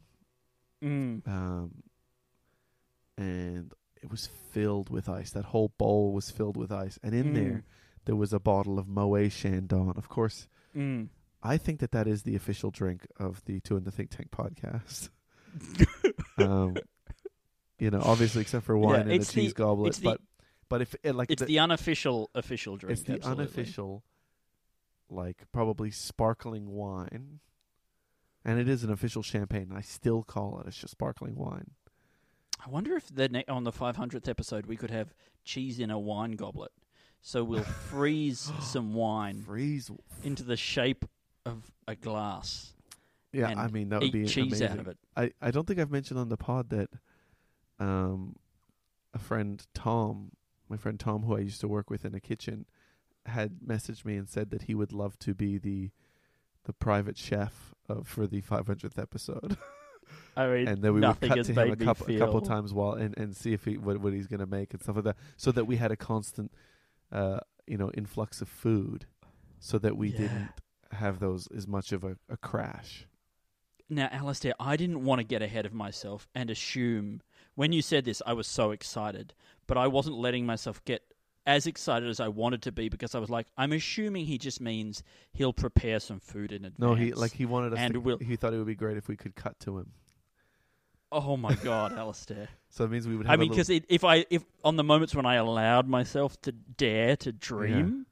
Mm. 0.81 1.25
um, 1.27 1.83
and 3.17 3.73
it 4.01 4.09
was 4.11 4.27
filled 4.51 4.89
with 4.89 5.07
ice. 5.09 5.31
That 5.31 5.45
whole 5.45 5.69
bowl 5.77 6.11
was 6.13 6.29
filled 6.31 6.57
with 6.57 6.71
ice, 6.71 6.99
and 7.03 7.13
in 7.13 7.31
Mm. 7.31 7.33
there 7.35 7.63
there 8.05 8.15
was 8.17 8.33
a 8.33 8.39
bottle 8.39 8.79
of 8.79 8.87
Moet 8.87 9.31
Chandon. 9.31 9.93
Of 9.95 10.09
course, 10.09 10.47
Mm. 10.75 11.07
I 11.45 11.57
think 11.57 11.79
that 11.81 11.91
that 11.91 12.07
is 12.07 12.23
the 12.23 12.35
official 12.35 12.71
drink 12.71 13.05
of 13.19 13.43
the 13.45 13.59
Two 13.59 13.75
in 13.75 13.83
the 13.83 13.91
Think 13.91 14.09
Tank 14.11 14.31
podcast. 14.31 15.09
um, 16.37 16.77
you 17.79 17.91
know, 17.91 18.01
obviously, 18.01 18.41
except 18.41 18.65
for 18.65 18.77
wine 18.77 19.01
and 19.01 19.11
a 19.11 19.15
it's 19.15 19.27
the- 19.31 19.41
cheese 19.41 19.53
goblet, 19.53 19.89
it's 19.89 19.97
the- 19.99 20.03
but 20.11 20.21
but 20.69 20.81
if 20.81 20.95
it, 21.03 21.13
like 21.13 21.29
It's 21.29 21.41
the, 21.41 21.45
the 21.45 21.59
unofficial 21.59 22.31
official 22.33 22.77
drink. 22.77 22.93
it's 22.97 23.03
the 23.07 23.13
absolutely. 23.15 23.43
unofficial, 23.43 24.03
like 25.09 25.43
probably 25.51 25.91
sparkling 25.91 26.69
wine, 26.71 27.39
and 28.45 28.59
it 28.59 28.67
is 28.67 28.83
an 28.83 28.91
official 28.91 29.21
champagne. 29.21 29.71
I 29.75 29.81
still 29.81 30.23
call 30.23 30.61
it 30.61 30.67
a 30.83 30.87
sparkling 30.87 31.35
wine. 31.35 31.71
I 32.65 32.69
wonder 32.69 32.95
if 32.95 33.13
the 33.13 33.27
ne- 33.27 33.45
on 33.49 33.65
the 33.65 33.71
500th 33.73 34.27
episode 34.29 34.65
we 34.65 34.77
could 34.77 34.89
have 34.91 35.13
cheese 35.43 35.79
in 35.79 35.91
a 35.91 35.99
wine 35.99 36.31
goblet. 36.31 36.71
So 37.21 37.43
we'll 37.43 37.63
freeze 37.89 38.51
some 38.61 38.93
wine 38.93 39.41
Freeze. 39.45 39.91
into 40.23 40.43
the 40.43 40.57
shape 40.57 41.05
of 41.45 41.71
a 41.87 41.95
glass 41.95 42.73
Yeah, 43.31 43.53
I 43.57 43.67
mean 43.67 43.89
that 43.89 44.01
would 44.01 44.11
be 44.11 44.25
cheese 44.25 44.61
amazing. 44.61 44.67
out 44.69 44.79
of 44.79 44.87
it. 44.87 44.97
I, 45.17 45.31
I 45.41 45.51
don't 45.51 45.67
think 45.67 45.79
I've 45.79 45.91
mentioned 45.91 46.19
on 46.19 46.29
the 46.29 46.37
pod 46.37 46.69
that 46.69 46.89
um 47.79 48.35
a 49.13 49.19
friend 49.19 49.65
Tom, 49.73 50.31
my 50.69 50.77
friend 50.77 50.99
Tom 50.99 51.23
who 51.23 51.35
I 51.35 51.39
used 51.41 51.61
to 51.61 51.67
work 51.67 51.89
with 51.89 52.05
in 52.05 52.15
a 52.15 52.19
kitchen 52.19 52.65
had 53.25 53.59
messaged 53.65 54.05
me 54.05 54.15
and 54.17 54.27
said 54.27 54.49
that 54.51 54.63
he 54.63 54.75
would 54.75 54.91
love 54.91 55.17
to 55.19 55.33
be 55.33 55.57
the 55.57 55.91
the 56.65 56.73
private 56.73 57.17
chef 57.17 57.73
of 57.89 58.07
for 58.07 58.25
the 58.27 58.41
500th 58.41 58.97
episode 58.97 59.57
I 60.37 60.47
mean, 60.47 60.67
and 60.67 60.81
then 60.81 60.93
we 60.93 61.01
would 61.01 61.21
cut 61.21 61.43
to 61.45 61.53
him 61.53 61.71
a 61.71 61.75
couple, 61.75 62.07
a 62.13 62.17
couple 62.19 62.41
times 62.41 62.73
while 62.73 62.93
and, 62.93 63.17
and 63.17 63.35
see 63.35 63.53
if 63.53 63.65
he 63.65 63.77
what, 63.77 63.97
what 63.99 64.13
he's 64.13 64.27
going 64.27 64.39
to 64.39 64.45
make 64.45 64.73
and 64.73 64.81
stuff 64.81 64.95
like 64.95 65.05
that 65.05 65.17
so 65.37 65.51
that 65.51 65.65
we 65.65 65.77
had 65.77 65.91
a 65.91 65.95
constant 65.95 66.51
uh 67.11 67.39
you 67.67 67.77
know 67.77 67.89
influx 67.91 68.41
of 68.41 68.47
food 68.49 69.05
so 69.59 69.77
that 69.79 69.95
we 69.97 70.09
Yeah. 70.09 70.17
didn't 70.17 70.49
have 70.93 71.19
those 71.19 71.47
as 71.55 71.67
much 71.67 71.91
of 71.91 72.03
a, 72.03 72.17
a 72.29 72.37
crash 72.37 73.05
Now, 73.89 74.07
Alasdair, 74.07 74.53
I 74.59 74.77
didn't 74.77 75.03
want 75.03 75.19
to 75.19 75.23
get 75.23 75.41
ahead 75.41 75.65
of 75.65 75.73
myself 75.73 76.27
and 76.33 76.49
assume. 76.49 77.21
When 77.55 77.71
you 77.71 77.81
said 77.81 78.05
this, 78.05 78.21
I 78.25 78.33
was 78.33 78.47
so 78.47 78.71
excited, 78.71 79.33
but 79.67 79.77
I 79.77 79.87
wasn't 79.87 80.17
letting 80.17 80.45
myself 80.45 80.83
get 80.85 81.03
as 81.45 81.67
excited 81.67 82.09
as 82.09 82.19
I 82.19 82.29
wanted 82.29 82.61
to 82.63 82.71
be 82.71 82.89
because 82.89 83.13
I 83.13 83.19
was 83.19 83.29
like, 83.29 83.47
I'm 83.57 83.73
assuming 83.73 84.25
he 84.25 84.37
just 84.37 84.61
means 84.61 85.03
he'll 85.33 85.53
prepare 85.53 85.99
some 85.99 86.19
food 86.19 86.51
in 86.51 86.65
advance. 86.65 86.79
No, 86.79 86.95
he 86.95 87.13
like 87.13 87.33
he 87.33 87.45
wanted 87.45 87.73
us. 87.73 87.79
And 87.79 87.93
to, 87.95 87.99
we'll- 87.99 88.17
he 88.17 88.35
thought 88.37 88.53
it 88.53 88.57
would 88.57 88.67
be 88.67 88.75
great 88.75 88.97
if 88.97 89.07
we 89.07 89.17
could 89.17 89.35
cut 89.35 89.59
to 89.61 89.77
him. 89.77 89.91
Oh 91.11 91.37
my 91.37 91.53
god, 91.55 91.91
Alasdair! 91.97 92.47
So 92.69 92.85
it 92.85 92.91
means 92.91 93.07
we 93.07 93.15
would. 93.15 93.27
Have 93.27 93.33
I 93.33 93.35
mean, 93.37 93.49
little- 93.49 93.63
because 93.63 93.83
if 93.89 94.03
I 94.03 94.25
if 94.31 94.43
on 94.63 94.77
the 94.77 94.83
moments 94.83 95.13
when 95.13 95.25
I 95.27 95.35
allowed 95.35 95.87
myself 95.87 96.41
to 96.41 96.51
dare 96.51 97.15
to 97.17 97.31
dream, 97.31 98.07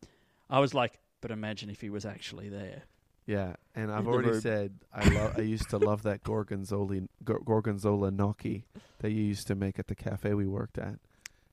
I 0.49 0.59
was 0.59 0.73
like, 0.75 0.99
but 1.21 1.31
imagine 1.31 1.69
if 1.69 1.81
he 1.81 1.89
was 1.89 2.05
actually 2.05 2.49
there. 2.49 2.83
yeah, 3.25 3.55
and 3.75 3.91
I've 3.91 4.07
already 4.07 4.29
room. 4.31 4.41
said 4.41 4.73
I 4.93 5.07
love. 5.09 5.37
I 5.37 5.41
used 5.41 5.69
to 5.69 5.77
love 5.77 6.03
that 6.03 6.23
gorgonzola 6.23 7.01
gor- 7.23 7.39
gorgonzola 7.45 8.11
gnocchi 8.11 8.65
that 8.99 9.11
you 9.11 9.23
used 9.23 9.47
to 9.47 9.55
make 9.55 9.79
at 9.79 9.87
the 9.87 9.95
cafe 9.95 10.33
we 10.33 10.47
worked 10.47 10.77
at, 10.77 10.95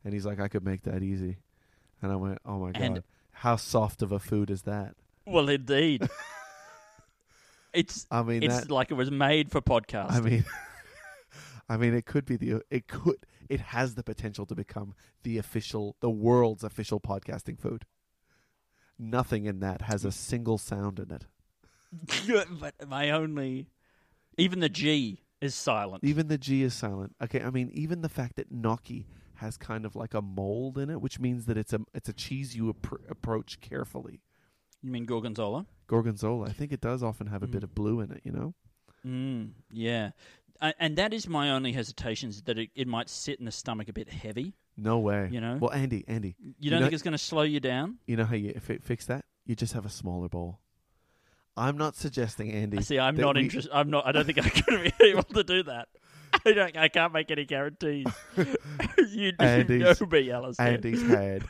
and 0.04 0.12
he's 0.14 0.26
like, 0.26 0.40
I 0.40 0.48
could 0.48 0.64
make 0.64 0.82
that 0.82 1.02
easy, 1.02 1.36
and 2.02 2.10
I 2.10 2.16
went, 2.16 2.38
oh 2.44 2.58
my 2.58 2.72
god, 2.72 2.82
And- 2.82 3.02
how 3.32 3.56
soft 3.56 4.02
of 4.02 4.10
a 4.10 4.18
food 4.18 4.50
is 4.50 4.62
that? 4.62 4.96
Well, 5.26 5.48
indeed, 5.48 6.08
it's 7.72 8.06
I 8.10 8.22
mean, 8.22 8.42
it's 8.42 8.60
that. 8.62 8.70
like 8.70 8.90
it 8.90 8.94
was 8.94 9.10
made 9.10 9.50
for 9.50 9.60
podcast. 9.60 10.12
I 10.12 10.20
mean, 10.20 10.44
I 11.68 11.76
mean, 11.76 11.94
it 11.94 12.06
could 12.06 12.24
be 12.24 12.36
the. 12.36 12.62
It 12.70 12.88
could. 12.88 13.16
It 13.48 13.60
has 13.60 13.94
the 13.94 14.02
potential 14.02 14.44
to 14.46 14.54
become 14.54 14.94
the 15.22 15.38
official, 15.38 15.96
the 16.00 16.10
world's 16.10 16.64
official 16.64 17.00
podcasting 17.00 17.58
food. 17.60 17.84
Nothing 18.98 19.44
in 19.46 19.60
that 19.60 19.82
has 19.82 20.04
a 20.04 20.12
single 20.12 20.58
sound 20.58 20.98
in 20.98 21.10
it. 21.12 21.26
but 22.60 22.74
my 22.88 23.10
only, 23.10 23.68
even 24.36 24.60
the 24.60 24.68
G 24.68 25.22
is 25.40 25.54
silent. 25.54 26.02
Even 26.04 26.28
the 26.28 26.38
G 26.38 26.62
is 26.62 26.74
silent. 26.74 27.14
Okay, 27.22 27.40
I 27.42 27.50
mean, 27.50 27.70
even 27.72 28.02
the 28.02 28.08
fact 28.08 28.36
that 28.36 28.50
gnocchi 28.50 29.06
has 29.36 29.56
kind 29.56 29.86
of 29.86 29.94
like 29.94 30.14
a 30.14 30.20
mold 30.20 30.78
in 30.78 30.90
it, 30.90 31.00
which 31.00 31.20
means 31.20 31.46
that 31.46 31.56
it's 31.56 31.72
a 31.72 31.80
it's 31.94 32.08
a 32.08 32.12
cheese 32.12 32.56
you 32.56 32.72
appro- 32.74 33.08
approach 33.08 33.60
carefully. 33.60 34.20
You 34.82 34.90
mean 34.90 35.06
gorgonzola? 35.06 35.66
Gorgonzola, 35.86 36.48
I 36.48 36.52
think 36.52 36.72
it 36.72 36.80
does 36.80 37.02
often 37.02 37.28
have 37.28 37.42
a 37.42 37.46
Mm. 37.46 37.52
bit 37.52 37.62
of 37.64 37.74
blue 37.74 38.00
in 38.00 38.10
it. 38.12 38.20
You 38.24 38.32
know, 38.32 38.54
Mm, 39.06 39.52
yeah, 39.70 40.10
A- 40.60 40.74
and 40.82 40.96
that 40.98 41.14
is 41.14 41.28
my 41.28 41.50
only 41.50 41.72
hesitation 41.72 42.30
is 42.30 42.42
that 42.42 42.58
it, 42.58 42.70
it 42.74 42.88
might 42.88 43.08
sit 43.08 43.38
in 43.38 43.44
the 43.44 43.52
stomach 43.52 43.88
a 43.88 43.92
bit 43.92 44.08
heavy. 44.10 44.54
No 44.80 45.00
way. 45.00 45.28
You 45.32 45.40
know? 45.40 45.58
Well, 45.60 45.72
Andy, 45.72 46.04
Andy, 46.06 46.36
You 46.60 46.70
don't 46.70 46.78
know- 46.80 46.86
think 46.86 46.94
it's 46.94 47.02
going 47.02 47.12
to 47.12 47.18
slow 47.18 47.42
you 47.42 47.58
down? 47.60 47.98
you 48.06 48.16
know 48.16 48.24
how 48.24 48.36
you 48.36 48.54
fi- 48.60 48.78
fix 48.78 49.06
that? 49.06 49.24
You 49.44 49.56
just 49.56 49.72
have 49.72 49.84
a 49.84 49.90
smaller 49.90 50.28
bowl. 50.28 50.60
I'm 51.56 51.76
not 51.76 51.96
suggesting, 51.96 52.52
Andy. 52.52 52.80
See, 52.82 52.98
I'm 52.98 53.16
that 53.16 53.22
not 53.22 53.34
we- 53.34 53.42
interested. 53.42 53.72
I'm 53.74 53.90
not. 53.90 54.06
I 54.06 54.12
don't 54.12 54.24
think 54.24 54.38
I'm 54.38 54.44
going 54.66 54.84
to 54.90 54.96
be 55.00 55.04
able 55.06 55.24
to 55.24 55.42
do 55.42 55.64
that. 55.64 55.88
I 56.46 56.52
don't. 56.52 56.76
I 56.76 56.86
can't 56.88 57.12
make 57.12 57.30
any 57.32 57.44
guarantees. 57.44 58.06
you 58.36 59.32
do 59.32 59.44
Andy's- 59.44 60.00
know 60.00 60.06
me, 60.06 60.28
Alasdair. 60.28 60.60
Andy's 60.60 61.02
had 61.02 61.44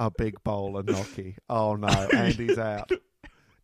a 0.00 0.10
big 0.10 0.42
bowl 0.42 0.78
of 0.78 0.86
gnocchi. 0.86 1.36
Oh 1.50 1.76
no, 1.76 1.88
Andy's 2.14 2.56
out. 2.58 2.90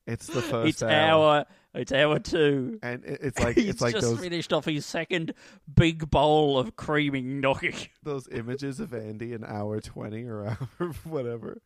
It's 0.07 0.27
the 0.27 0.43
first 0.43 0.69
it's 0.69 0.83
hour. 0.83 1.41
It's 1.41 1.51
hour 1.75 2.19
two. 2.19 2.79
and 2.83 3.05
it's 3.05 3.39
like 3.39 3.55
He's 3.57 3.69
it's 3.71 3.81
like 3.81 3.95
just 3.95 4.07
those 4.07 4.21
finished 4.21 4.53
off 4.53 4.65
his 4.65 4.85
second 4.87 5.35
big 5.73 6.11
bowl 6.11 6.59
of 6.59 6.77
creamy 6.77 7.21
gnocchi. 7.23 7.91
those 8.03 8.29
images 8.33 8.81
of 8.81 8.93
Andy 8.93 9.33
in 9.33 9.45
hour 9.45 9.81
20 9.81 10.25
or 10.25 10.47
hour 10.47 10.69
whatever 11.05 11.61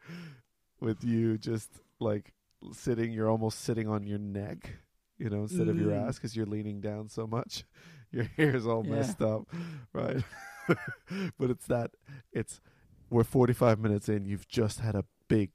with 0.80 1.02
you 1.04 1.38
just 1.38 1.70
like 2.00 2.32
sitting 2.72 3.12
you're 3.12 3.30
almost 3.30 3.60
sitting 3.60 3.88
on 3.88 4.06
your 4.06 4.18
neck 4.18 4.76
you 5.18 5.30
know 5.30 5.42
instead 5.42 5.68
of 5.68 5.78
your 5.78 5.90
Mm. 5.92 6.08
ass 6.08 6.18
cuz 6.18 6.34
you're 6.36 6.46
leaning 6.46 6.80
down 6.80 7.08
so 7.08 7.26
much 7.26 7.64
your 8.10 8.24
hair's 8.24 8.66
all 8.66 8.84
Yeah. 8.84 8.90
messed 8.96 9.22
up 9.22 9.48
right 9.92 10.22
but 11.38 11.50
it's 11.50 11.66
that 11.66 11.90
it's 12.32 12.60
we're 13.10 13.24
45 13.24 13.78
minutes 13.78 14.08
in 14.08 14.24
you've 14.24 14.48
just 14.48 14.80
had 14.80 14.94
a 14.94 15.04
big 15.28 15.50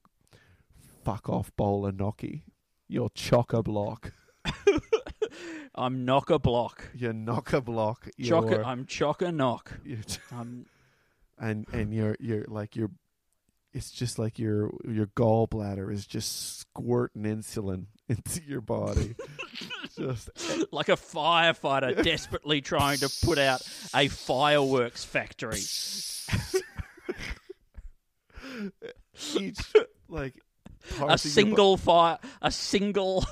fuck 1.03 1.27
off 1.29 1.55
bowl 1.55 1.85
of 1.85 1.95
gnocchi 1.97 2.43
you're 2.87 3.09
chock 3.09 3.53
a 3.53 3.61
block 3.63 4.13
I'm 5.75 6.05
knock 6.05 6.29
a 6.29 6.39
block. 6.39 6.89
you're 6.93 7.13
knock 7.13 7.53
a 7.53 7.61
block 7.61 8.09
Chock. 8.21 8.49
you're, 8.49 8.65
I'm 8.65 8.85
chock 8.85 9.21
a 9.21 9.31
knock. 9.31 9.71
I'm 10.31 10.65
and 11.37 11.65
and 11.71 11.93
you're 11.93 12.15
you're 12.19 12.45
like 12.47 12.75
you're 12.75 12.91
it's 13.73 13.91
just 13.91 14.17
like 14.19 14.39
your 14.39 14.71
your 14.87 15.05
gallbladder 15.07 15.91
is 15.93 16.05
just 16.05 16.59
squirting 16.59 17.23
insulin 17.23 17.85
into 18.09 18.41
your 18.43 18.61
body 18.61 19.15
just 19.95 20.29
like 20.73 20.89
a 20.89 20.93
firefighter 20.93 22.03
desperately 22.03 22.61
trying 22.61 22.97
to 22.97 23.09
put 23.23 23.37
out 23.37 23.61
a 23.93 24.07
fireworks 24.07 25.03
factory. 25.05 25.59
each 29.37 29.59
like 30.07 30.33
A 30.35 30.93
of 30.93 30.99
your 30.99 31.07
bo- 31.07 31.15
single 31.17 31.77
fire, 31.77 32.17
a 32.41 32.51
single, 32.51 33.25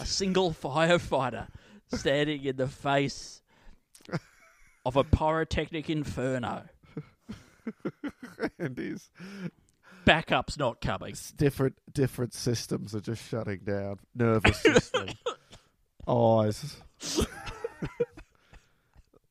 a 0.00 0.06
single 0.06 0.52
firefighter 0.52 1.48
standing 1.92 2.44
in 2.44 2.56
the 2.56 2.68
face 2.68 3.42
of 4.84 4.96
a 4.96 5.04
pyrotechnic 5.04 5.90
inferno. 5.90 6.62
and 8.58 8.76
these 8.76 9.10
Backup's 10.06 10.56
not 10.56 10.80
coming. 10.80 11.14
different 11.36 11.76
different 11.92 12.32
systems 12.32 12.94
are 12.94 13.00
just 13.00 13.28
shutting 13.28 13.60
down. 13.64 13.98
Nervous 14.14 14.58
system. 14.60 15.08
Eyes. 16.08 16.76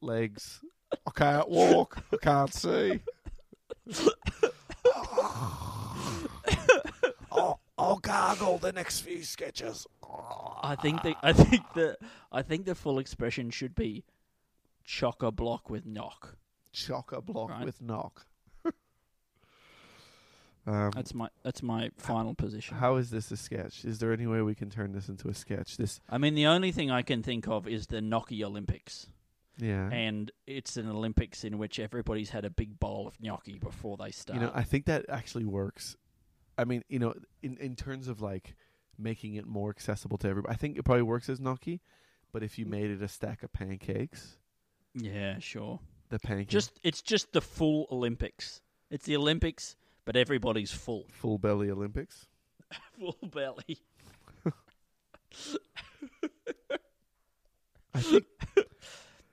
Legs. 0.01 0.61
I 0.91 1.11
can't 1.15 1.49
walk. 1.49 2.03
I 2.13 2.17
can't 2.17 2.53
see. 2.53 2.99
I'll, 7.31 7.59
I'll 7.77 7.97
gargle 7.97 8.59
the 8.59 8.71
next 8.71 9.01
few 9.01 9.23
sketches 9.23 9.87
I 10.63 10.75
think 10.75 11.01
the 11.03 11.15
I 11.21 11.33
think 11.33 11.63
the 11.73 11.97
I 12.31 12.41
think 12.41 12.65
the 12.65 12.75
full 12.75 12.99
expression 12.99 13.49
should 13.51 13.75
be 13.75 14.03
chock 14.83 15.21
a 15.23 15.31
block 15.31 15.69
with 15.69 15.85
knock. 15.85 16.37
chock 16.71 17.11
a 17.11 17.21
block 17.21 17.49
Right. 17.49 17.65
with 17.65 17.81
knock. 17.81 18.25
Um, 20.65 20.91
That's 20.93 21.13
my 21.13 21.29
that's 21.43 21.63
my 21.63 21.91
final 21.97 22.33
position. 22.35 22.75
how 22.75 22.97
is 22.97 23.09
this 23.09 23.31
a 23.31 23.37
sketch? 23.37 23.85
Is 23.85 23.99
there 23.99 24.11
any 24.11 24.27
way 24.27 24.41
we 24.41 24.53
can 24.53 24.69
turn 24.69 24.91
this 24.91 25.07
into 25.07 25.29
a 25.29 25.33
sketch? 25.33 25.77
This, 25.77 26.01
I 26.09 26.17
mean, 26.17 26.35
the 26.35 26.45
only 26.47 26.73
thing 26.73 26.91
I 26.91 27.03
can 27.03 27.23
think 27.23 27.47
of 27.47 27.69
is 27.69 27.87
the 27.87 28.01
gnocchi 28.01 28.43
Olympics, 28.43 29.07
yeah. 29.57 29.89
and 29.89 30.29
it's 30.45 30.75
an 30.75 30.89
Olympics 30.89 31.45
in 31.45 31.57
which 31.57 31.79
everybody's 31.79 32.31
had 32.31 32.43
a 32.43 32.49
big 32.49 32.81
bowl 32.81 33.07
of 33.07 33.15
gnocchi 33.21 33.59
before 33.59 33.95
they 33.95 34.11
start. 34.11 34.41
You 34.41 34.45
know, 34.47 34.51
I 34.53 34.63
think 34.63 34.87
that 34.87 35.05
actually 35.07 35.45
works. 35.45 35.95
I 36.57 36.65
mean, 36.65 36.83
you 36.89 36.99
know, 36.99 37.13
in 37.41 37.55
in 37.59 37.77
terms 37.77 38.09
of 38.09 38.19
like 38.19 38.53
making 38.97 39.35
it 39.35 39.45
more 39.45 39.69
accessible 39.69 40.17
to 40.19 40.27
everybody, 40.27 40.53
I 40.53 40.57
think 40.57 40.77
it 40.77 40.83
probably 40.83 41.03
works 41.03 41.29
as 41.29 41.39
gnocchi. 41.39 41.81
But 42.31 42.43
if 42.43 42.59
you 42.59 42.65
mm. 42.65 42.69
made 42.69 42.91
it 42.91 43.01
a 43.01 43.07
stack 43.07 43.43
of 43.43 43.53
pancakes, 43.53 44.37
yeah, 44.93 45.39
sure. 45.39 45.79
the 46.09 46.19
pancake 46.19 46.49
Just 46.49 46.79
it's 46.83 47.01
just 47.01 47.31
the 47.33 47.41
full 47.41 47.87
Olympics. 47.91 48.61
It's 48.89 49.05
the 49.05 49.15
Olympics, 49.15 49.75
but 50.05 50.15
everybody's 50.15 50.71
full, 50.71 51.05
full 51.11 51.37
belly 51.37 51.69
Olympics. 51.69 52.27
full 52.99 53.17
belly. 53.31 53.79
I 57.93 58.01
think 58.01 58.25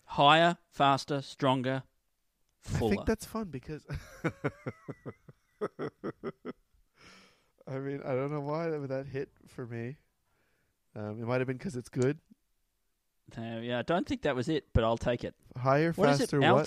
Higher, 0.05 0.59
faster, 0.71 1.21
stronger, 1.23 1.83
I 2.73 2.79
think 2.79 3.05
that's 3.05 3.25
fun 3.25 3.49
because. 3.51 3.83
I 7.67 7.79
mean, 7.79 8.01
I 8.05 8.15
don't 8.15 8.31
know 8.31 8.41
why 8.41 8.69
that, 8.69 8.89
that 8.89 9.07
hit 9.07 9.31
for 9.47 9.67
me. 9.67 9.97
Um, 10.97 11.21
it 11.21 11.27
might 11.27 11.39
have 11.41 11.47
been 11.47 11.57
because 11.57 11.77
it's 11.77 11.89
good. 11.89 12.19
Uh, 13.37 13.59
yeah, 13.61 13.79
I 13.79 13.83
don't 13.83 14.07
think 14.07 14.23
that 14.23 14.37
was 14.37 14.49
it, 14.49 14.67
but 14.75 14.85
I'll 14.85 14.99
take 14.99 15.25
it. 15.25 15.35
Higher, 15.57 15.93
What 15.93 16.11
is 16.11 16.21
it? 16.21 16.31
faster, 16.31 16.41
what? 16.41 16.67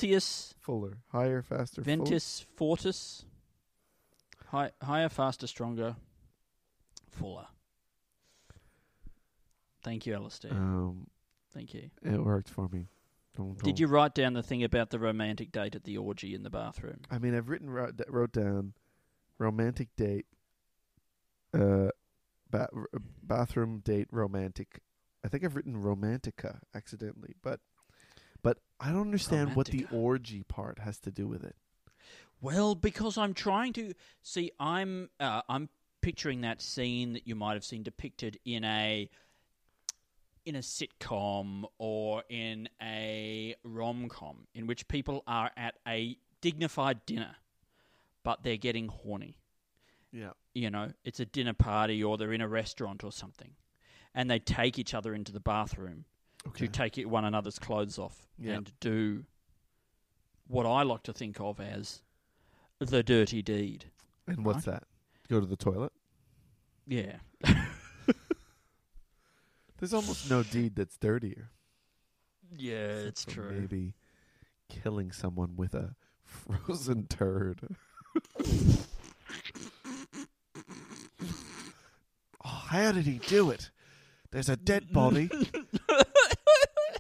Fuller. 0.60 0.98
Higher, 1.12 1.42
faster, 1.44 1.84
fuller. 1.84 1.98
Ventus 1.98 2.46
Fortis. 2.56 3.26
High, 4.48 4.72
higher, 4.82 5.10
faster, 5.10 5.46
stronger, 5.46 5.96
fuller. 7.12 7.48
Thank 9.84 10.06
you, 10.06 10.14
Alasdair. 10.16 10.52
Um, 10.52 11.08
Thank 11.54 11.74
you. 11.74 11.90
it 12.04 12.18
worked 12.24 12.50
for 12.50 12.68
me. 12.70 12.88
Don't, 13.36 13.56
Did 13.58 13.64
don't- 13.64 13.80
you 13.80 13.88
write 13.88 14.16
down 14.16 14.34
the 14.34 14.44
thing 14.44 14.64
about 14.64 14.90
the 14.90 15.00
romantic 15.00 15.52
date 15.52 15.76
at 15.76 15.84
the 15.84 15.98
orgy 15.98 16.34
in 16.34 16.44
the 16.44 16.50
bathroom? 16.50 17.02
I 17.12 17.20
mean, 17.20 17.36
I've 17.36 17.50
written 17.50 17.70
wrote, 17.70 18.02
wrote 18.10 18.32
down 18.32 18.74
romantic 19.38 19.90
date, 19.96 20.26
uh, 21.58 21.90
ba- 22.50 22.70
r- 22.76 22.88
bathroom 23.24 23.82
date 23.84 24.08
romantic. 24.12 24.82
I 25.26 25.30
think 25.30 25.44
I've 25.44 25.56
written 25.56 25.82
romantica 25.82 26.60
accidentally, 26.76 27.34
but 27.42 27.60
but 28.44 28.60
I 28.80 28.92
don't 28.92 29.02
understand 29.02 29.56
what 29.56 29.68
the 29.68 29.84
Romantica. 29.86 29.94
orgy 29.94 30.44
part 30.44 30.80
has 30.80 31.00
to 31.00 31.12
do 31.12 31.28
with 31.28 31.44
it. 31.44 31.56
Well, 32.40 32.76
because 32.76 33.18
I'm 33.18 33.34
trying 33.34 33.74
to 33.74 33.94
see, 34.22 34.52
I'm 34.60 35.10
uh, 35.20 35.42
I'm 35.50 35.70
picturing 36.02 36.42
that 36.42 36.62
scene 36.62 37.14
that 37.14 37.28
you 37.28 37.36
might 37.36 37.54
have 37.56 37.66
seen 37.66 37.84
depicted 37.84 38.40
in 38.46 38.64
a 38.64 39.10
in 40.46 40.56
a 40.56 40.60
sitcom 40.60 41.66
or 41.78 42.24
in 42.30 42.70
a 42.82 43.56
rom 43.64 44.08
com, 44.08 44.48
in 44.54 44.68
which 44.68 44.88
people 44.88 45.24
are 45.28 45.52
at 45.58 45.76
a 45.88 46.16
dignified 46.42 47.06
dinner, 47.06 47.36
but 48.24 48.44
they're 48.44 48.56
getting 48.56 48.88
horny. 48.88 49.40
Yeah, 50.12 50.32
You 50.54 50.70
know, 50.70 50.92
it's 51.04 51.20
a 51.20 51.26
dinner 51.26 51.54
party 51.54 52.04
or 52.04 52.18
they're 52.18 52.34
in 52.34 52.42
a 52.42 52.48
restaurant 52.48 53.04
or 53.04 53.12
something, 53.12 53.52
and 54.16 54.30
they 54.32 54.40
take 54.40 54.80
each 54.80 54.94
other 54.94 55.14
into 55.14 55.32
the 55.32 55.40
bathroom 55.40 56.06
okay. 56.48 56.66
to 56.66 56.72
take 56.72 56.98
one 57.08 57.26
another's 57.26 57.60
clothes 57.60 58.00
off 58.00 58.28
Yeah. 58.40 58.54
and 58.54 58.72
do 58.80 59.26
what 60.48 60.66
I 60.66 60.84
like 60.84 61.04
to 61.04 61.14
think 61.14 61.40
of 61.42 61.60
as 61.60 62.02
the 62.80 63.04
dirty 63.04 63.42
deed. 63.42 63.86
And 64.28 64.46
what's 64.46 64.66
that? 64.66 64.84
Go 65.30 65.40
to 65.40 65.46
the 65.46 65.58
toilet. 65.58 65.92
Yeah. 66.88 67.18
There's 69.80 69.94
almost 69.94 70.30
no 70.30 70.42
deed 70.44 70.76
that's 70.76 70.98
dirtier. 70.98 71.50
Yeah, 72.56 72.88
it's 73.06 73.26
true. 73.26 73.52
Maybe 73.52 73.94
killing 74.70 75.12
someone 75.12 75.56
with 75.56 75.74
a 75.76 75.96
frozen 76.24 77.08
turd. 77.08 77.76
how 82.68 82.92
did 82.92 83.06
he 83.06 83.20
do 83.20 83.50
it? 83.52 83.72
There's 84.32 84.50
a 84.50 84.58
dead 84.58 84.92
body. 84.92 85.30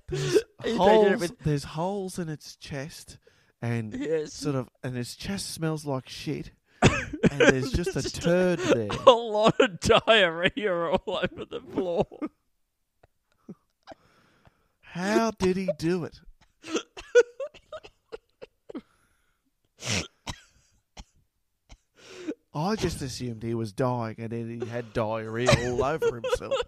There's 0.09 0.43
They 0.63 0.71
did 0.71 0.73
it 0.73 0.77
holes, 0.77 1.19
with- 1.21 1.39
there's 1.39 1.63
holes 1.63 2.17
in 2.19 2.29
its 2.29 2.55
chest, 2.55 3.17
and 3.61 3.93
Yes. 3.93 4.33
sort 4.33 4.55
of, 4.55 4.69
and 4.83 4.97
its 4.97 5.15
chest 5.15 5.51
smells 5.51 5.85
like 5.85 6.07
shit. 6.09 6.51
and 6.81 7.39
there's 7.39 7.71
just 7.71 7.95
a 7.95 8.03
turd 8.03 8.59
there. 8.73 8.89
A 9.05 9.11
lot 9.11 9.59
of 9.59 9.79
diarrhea 9.79 10.73
all 10.73 11.01
over 11.23 11.45
the 11.45 11.61
floor. 11.73 12.05
How 14.81 15.31
did 15.31 15.57
he 15.57 15.69
do 15.77 16.03
it? 16.05 16.19
I 22.57 22.75
just 22.75 23.01
assumed 23.01 23.43
he 23.43 23.53
was 23.53 23.71
dying 23.71 24.15
and 24.17 24.29
then 24.31 24.59
he 24.61 24.67
had 24.67 24.93
diarrhea 24.93 25.49
all 25.71 25.83
over 25.83 26.15
himself. 26.15 26.53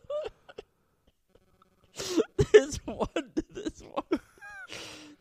There's 2.53 2.77
one. 2.85 3.07
There's 3.53 3.81
one. 3.83 4.19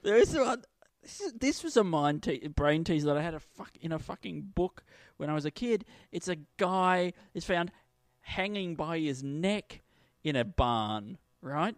There's 0.02 0.34
one. 0.34 0.62
This, 1.02 1.32
this 1.38 1.64
was 1.64 1.76
a 1.76 1.84
mind 1.84 2.22
te- 2.22 2.46
brain 2.48 2.84
teaser 2.84 3.06
that 3.06 3.16
I 3.16 3.22
had 3.22 3.34
a 3.34 3.40
fuck 3.40 3.70
in 3.80 3.92
a 3.92 3.98
fucking 3.98 4.52
book 4.54 4.82
when 5.16 5.30
I 5.30 5.34
was 5.34 5.44
a 5.44 5.50
kid. 5.50 5.84
It's 6.12 6.28
a 6.28 6.36
guy 6.58 7.12
is 7.34 7.44
found 7.44 7.72
hanging 8.20 8.74
by 8.74 8.98
his 8.98 9.22
neck 9.22 9.80
in 10.22 10.36
a 10.36 10.44
barn, 10.44 11.18
right? 11.40 11.74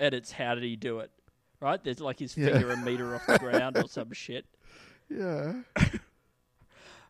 And 0.00 0.14
it's 0.14 0.32
how 0.32 0.54
did 0.54 0.64
he 0.64 0.76
do 0.76 1.00
it? 1.00 1.10
Right? 1.60 1.82
There's 1.82 2.00
like 2.00 2.18
his 2.18 2.36
Yeah. 2.36 2.52
finger 2.52 2.72
a 2.72 2.76
meter 2.78 3.14
off 3.14 3.26
the 3.26 3.38
ground 3.38 3.76
or 3.76 3.88
some 3.88 4.12
shit. 4.12 4.46
Yeah. 5.08 5.52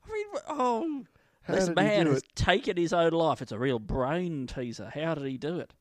I 0.07 0.13
mean, 0.13 0.27
oh, 0.49 1.05
How 1.43 1.55
this 1.55 1.69
man 1.71 2.07
has 2.07 2.19
it? 2.19 2.25
taken 2.35 2.77
his 2.77 2.93
own 2.93 3.13
life. 3.13 3.43
It's 3.43 3.53
a 3.53 3.59
real 3.59 3.79
brain 3.79 4.47
teaser. 4.47 4.91
How 4.95 5.15
did 5.15 5.27
he 5.27 5.39
do 5.39 5.59
it? 5.59 5.73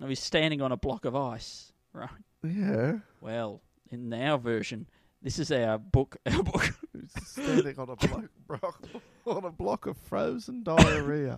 And 0.00 0.08
he's 0.08 0.20
standing 0.20 0.62
on 0.62 0.72
a 0.72 0.76
block 0.76 1.04
of 1.04 1.14
ice, 1.14 1.72
right? 1.92 2.08
Yeah. 2.42 2.98
Well, 3.20 3.60
in 3.90 4.12
our 4.14 4.38
version, 4.38 4.88
this 5.22 5.38
is 5.38 5.52
our 5.52 5.78
book. 5.78 6.16
Our 6.26 6.42
book. 6.42 6.70
Standing 7.24 7.78
on 7.78 7.90
a 7.90 7.96
block, 7.96 8.24
block 8.46 8.82
on 9.26 9.44
a 9.44 9.50
block 9.50 9.86
of 9.86 9.96
frozen 9.98 10.62
diarrhea. 10.64 11.36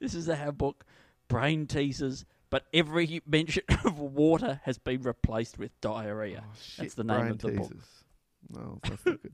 this 0.00 0.14
is 0.14 0.28
our 0.28 0.50
book. 0.52 0.84
Brain 1.28 1.66
teasers, 1.66 2.24
but 2.50 2.64
every 2.74 3.20
mention 3.26 3.62
of 3.84 3.98
water 4.00 4.60
has 4.64 4.76
been 4.78 5.02
replaced 5.02 5.58
with 5.58 5.70
diarrhea. 5.80 6.42
Oh, 6.44 6.52
shit, 6.60 6.78
That's 6.82 6.94
the 6.94 7.04
name 7.04 7.28
of 7.28 7.38
the 7.38 7.52
book. 7.52 7.68
teasers. 7.68 7.84
No, 8.48 8.80
that's 8.82 9.06
not 9.06 9.22
good. 9.22 9.32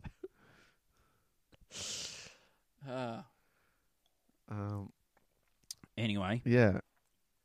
Uh, 2.88 3.22
Um, 4.48 4.92
anyway, 5.98 6.40
yeah. 6.44 6.78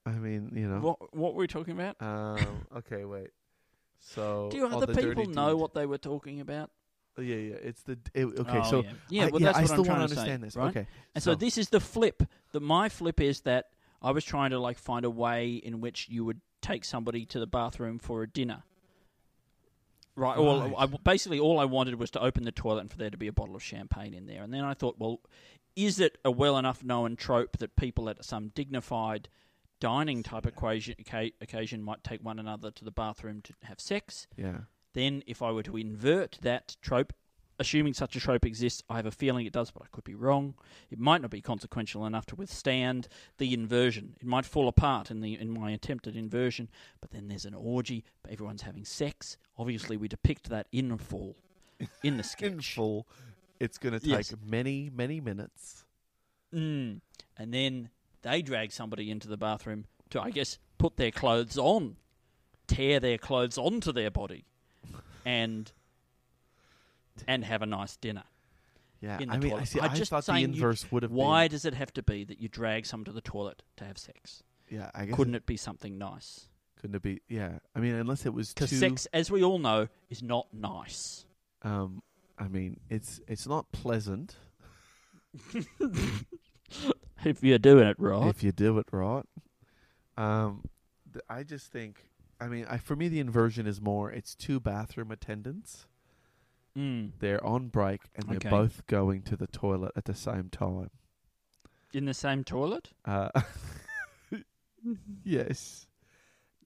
I 0.06 0.12
mean, 0.12 0.52
you 0.56 0.67
know. 0.67 0.80
what 0.82 1.15
what 1.15 1.34
were 1.34 1.39
we 1.41 1.48
talking 1.48 1.74
about? 1.74 1.96
Um, 2.00 2.65
okay, 2.78 3.06
wait. 3.06 3.30
So 4.00 4.50
Do 4.52 4.63
oh, 4.65 4.78
other 4.78 4.86
the 4.88 4.94
people 4.94 5.24
dirty 5.24 5.28
know 5.32 5.54
deed. 5.54 5.62
what 5.62 5.74
they 5.74 5.86
were 5.88 5.98
talking 5.98 6.41
about? 6.41 6.70
Oh, 7.17 7.22
yeah, 7.22 7.36
yeah. 7.36 7.56
It's 7.56 7.82
the 7.84 7.98
it, 8.13 8.26
okay. 8.26 8.60
Oh, 8.63 8.70
so 8.70 8.84
yeah, 8.84 8.91
yeah 9.10 9.24
I, 9.26 9.28
well, 9.30 9.39
that's 9.39 9.58
I 9.58 9.62
what 9.62 9.67
still 9.70 9.80
I'm 9.80 9.86
trying 9.86 10.00
want 10.00 10.10
to 10.10 10.15
to 10.15 10.22
understand 10.22 10.41
say, 10.41 10.46
this. 10.46 10.56
right? 10.56 10.70
Okay, 10.70 10.88
And 11.15 11.24
so, 11.24 11.36
this 11.36 11.58
is 11.58 11.70
the 11.70 11.80
flip. 11.80 12.24
That 12.52 12.62
my 12.62 12.89
flip 12.89 13.20
is 13.20 13.41
that 13.41 13.70
I 14.02 14.12
was 14.12 14.24
trying 14.24 14.52
to 14.52 14.60
like 14.60 14.78
find 14.78 15.06
a 15.06 15.10
way 15.10 15.54
in 15.54 15.82
which 15.82 16.08
you 16.10 16.24
would 16.26 16.41
take 16.62 16.86
somebody 16.86 17.26
to 17.28 17.39
the 17.39 17.48
bathroom 17.48 17.98
for 18.00 18.22
a 18.24 18.28
dinner. 18.30 18.63
Right. 20.15 20.38
Well. 20.38 20.76
I, 20.78 20.86
basically 20.88 21.39
all 21.39 21.60
I 21.60 21.65
wanted 21.65 21.95
was 21.95 22.12
to 22.12 22.21
open 22.21 22.43
the 22.43 22.52
toilet 22.52 22.82
and 22.82 22.91
for 22.91 22.97
there 22.97 23.10
to 23.10 23.17
be 23.17 23.28
a 23.28 23.34
bottle 23.34 23.56
of 23.56 23.63
champagne 23.63 24.13
in 24.13 24.26
there. 24.26 24.43
And 24.43 24.54
then 24.54 24.63
I 24.63 24.74
thought, 24.74 24.97
well, 25.00 25.21
is 25.76 26.00
it 26.00 26.17
a 26.26 26.32
well 26.32 26.58
enough 26.58 26.84
known 26.84 27.15
trope 27.15 27.58
that 27.58 27.76
people 27.76 28.10
at 28.10 28.26
some 28.26 28.50
dignified 28.50 29.30
dining 29.80 30.21
type 30.21 30.45
equation, 30.45 30.95
occa- 31.02 31.34
occasion 31.41 31.82
might 31.82 32.04
take 32.04 32.24
one 32.24 32.39
another 32.39 32.71
to 32.71 32.86
the 32.86 32.91
bathroom 32.91 33.41
to 33.43 33.54
have 33.63 33.80
sex? 33.80 34.28
yeah, 34.36 34.60
Then, 34.93 35.24
if 35.28 35.41
I 35.41 35.52
were 35.52 35.63
to 35.63 35.78
invert 35.78 36.38
that 36.41 36.76
trope, 36.82 37.13
assuming 37.62 37.93
such 37.93 38.15
a 38.15 38.19
trope 38.19 38.45
exists, 38.45 38.84
I 38.89 38.97
have 38.97 39.06
a 39.06 39.12
feeling 39.12 39.45
it 39.45 39.54
does, 39.54 39.71
but 39.71 39.84
I 39.84 39.88
could 39.91 40.04
be 40.04 40.15
wrong. 40.15 40.56
It 40.89 41.00
might 41.00 41.21
not 41.21 41.32
be 41.32 41.41
consequential 41.41 42.06
enough 42.06 42.26
to 42.28 42.36
withstand 42.36 43.08
the 43.38 43.54
inversion. 43.54 44.15
It 44.19 44.28
might 44.28 44.45
fall 44.45 44.67
apart 44.67 45.10
in 45.10 45.21
the 45.21 45.39
in 45.39 45.50
my 45.52 45.71
attempted 45.71 46.15
inversion. 46.15 46.69
But 47.00 47.12
then 47.12 47.28
there's 47.30 47.45
an 47.45 47.54
orgy, 47.54 48.04
everyone's 48.30 48.63
having 48.63 48.84
sex. 48.86 49.38
Obviously, 49.58 49.95
we 49.95 50.08
depict 50.10 50.50
that 50.50 50.67
in 50.71 50.97
full 50.97 51.38
in 52.04 52.17
the 52.17 52.24
sketch. 52.34 52.52
in 52.52 52.62
full. 52.62 53.08
It's 53.60 53.78
going 53.78 53.93
to 53.93 54.00
take 54.00 54.10
Yes. 54.10 54.34
many, 54.43 54.89
many 54.93 55.21
minutes. 55.21 55.86
Mm. 56.54 57.02
And 57.38 57.54
then 57.54 57.89
they 58.24 58.41
drag 58.41 58.71
somebody 58.71 59.10
into 59.12 59.28
the 59.28 59.38
bathroom 59.38 59.86
to, 60.10 60.19
I 60.21 60.32
guess, 60.32 60.58
put 60.78 60.97
their 60.97 61.12
clothes 61.12 61.58
on, 61.58 61.97
tear 62.67 63.00
their 63.00 63.17
clothes 63.19 63.58
onto 63.58 63.91
their 63.91 64.10
body, 64.12 64.45
and 65.26 65.71
and 67.28 67.43
have 67.45 67.62
a 67.62 67.65
nice 67.65 67.95
dinner. 67.97 68.24
Yeah, 69.02 69.19
in 69.19 69.30
the 69.30 69.34
I 69.34 69.38
mean, 69.39 69.50
toilet. 69.50 69.62
I, 69.62 69.65
see, 69.65 69.80
I 69.80 69.88
just 69.89 70.12
thought 70.12 70.26
the 70.26 70.34
saying 70.34 70.50
you- 70.50 70.56
inverse 70.56 70.91
would 70.91 71.02
have 71.04 71.12
Why 71.12 71.45
been. 71.45 71.52
does 71.54 71.65
it 71.65 71.74
have 71.74 71.91
to 71.93 72.04
be 72.04 72.24
that 72.26 72.39
you 72.39 72.47
drag 72.47 72.86
someone 72.86 73.06
to 73.06 73.12
the 73.12 73.21
toilet 73.21 73.63
to 73.78 73.86
have 73.86 73.97
sex? 73.97 74.43
Yeah, 74.69 74.91
I 74.93 75.06
guess 75.06 75.15
Couldn't 75.15 75.36
it 75.36 75.45
be 75.45 75.58
something 75.58 75.97
nice? 75.97 76.47
couldn't 76.80 76.95
it 76.95 77.02
be? 77.04 77.21
Yeah, 77.28 77.60
I 77.76 77.80
mean, 77.80 77.93
unless 77.95 78.26
it 78.26 78.34
was 78.34 78.54
too. 78.54 78.65
Because 78.65 78.80
sex, 78.80 79.08
as 79.13 79.30
we 79.30 79.43
all 79.43 79.60
know, 79.60 79.88
is 80.10 80.24
not 80.24 80.47
nice. 80.54 81.26
Um, 81.62 82.02
I 82.39 82.47
mean, 82.47 82.80
it's 82.89 83.19
it's 83.28 83.45
not 83.47 83.71
pleasant 83.71 84.36
If 87.24 87.43
you're 87.43 87.60
doing 87.60 87.88
it 87.88 87.97
right. 88.00 88.28
if 88.30 88.41
you 88.43 88.52
do 88.52 88.80
it 88.80 88.88
right. 88.91 89.24
Um, 90.17 90.63
th- 91.13 91.24
I 91.30 91.43
just 91.43 91.71
think. 91.71 92.08
I 92.39 92.47
mean, 92.47 92.65
I, 92.67 92.78
for 92.78 92.95
me, 92.95 93.08
the 93.10 93.19
inversion 93.19 93.67
is 93.67 93.80
more. 93.80 94.12
It's 94.12 94.34
two 94.34 94.60
bathroom 94.60 95.12
attendants. 95.12 95.86
Mm. 96.77 97.12
They're 97.19 97.43
on 97.45 97.67
break 97.67 98.01
and 98.15 98.25
they're 98.27 98.38
Okay. 98.38 98.49
both 98.49 98.86
going 98.88 99.23
to 99.23 99.36
the 99.36 99.47
toilet 99.47 99.91
at 99.95 100.05
the 100.05 100.13
same 100.15 100.49
time. 100.49 100.89
In 101.93 102.05
the 102.05 102.13
same 102.13 102.43
toilet? 102.45 102.91
Uh, 103.03 103.29
yes. 105.23 105.88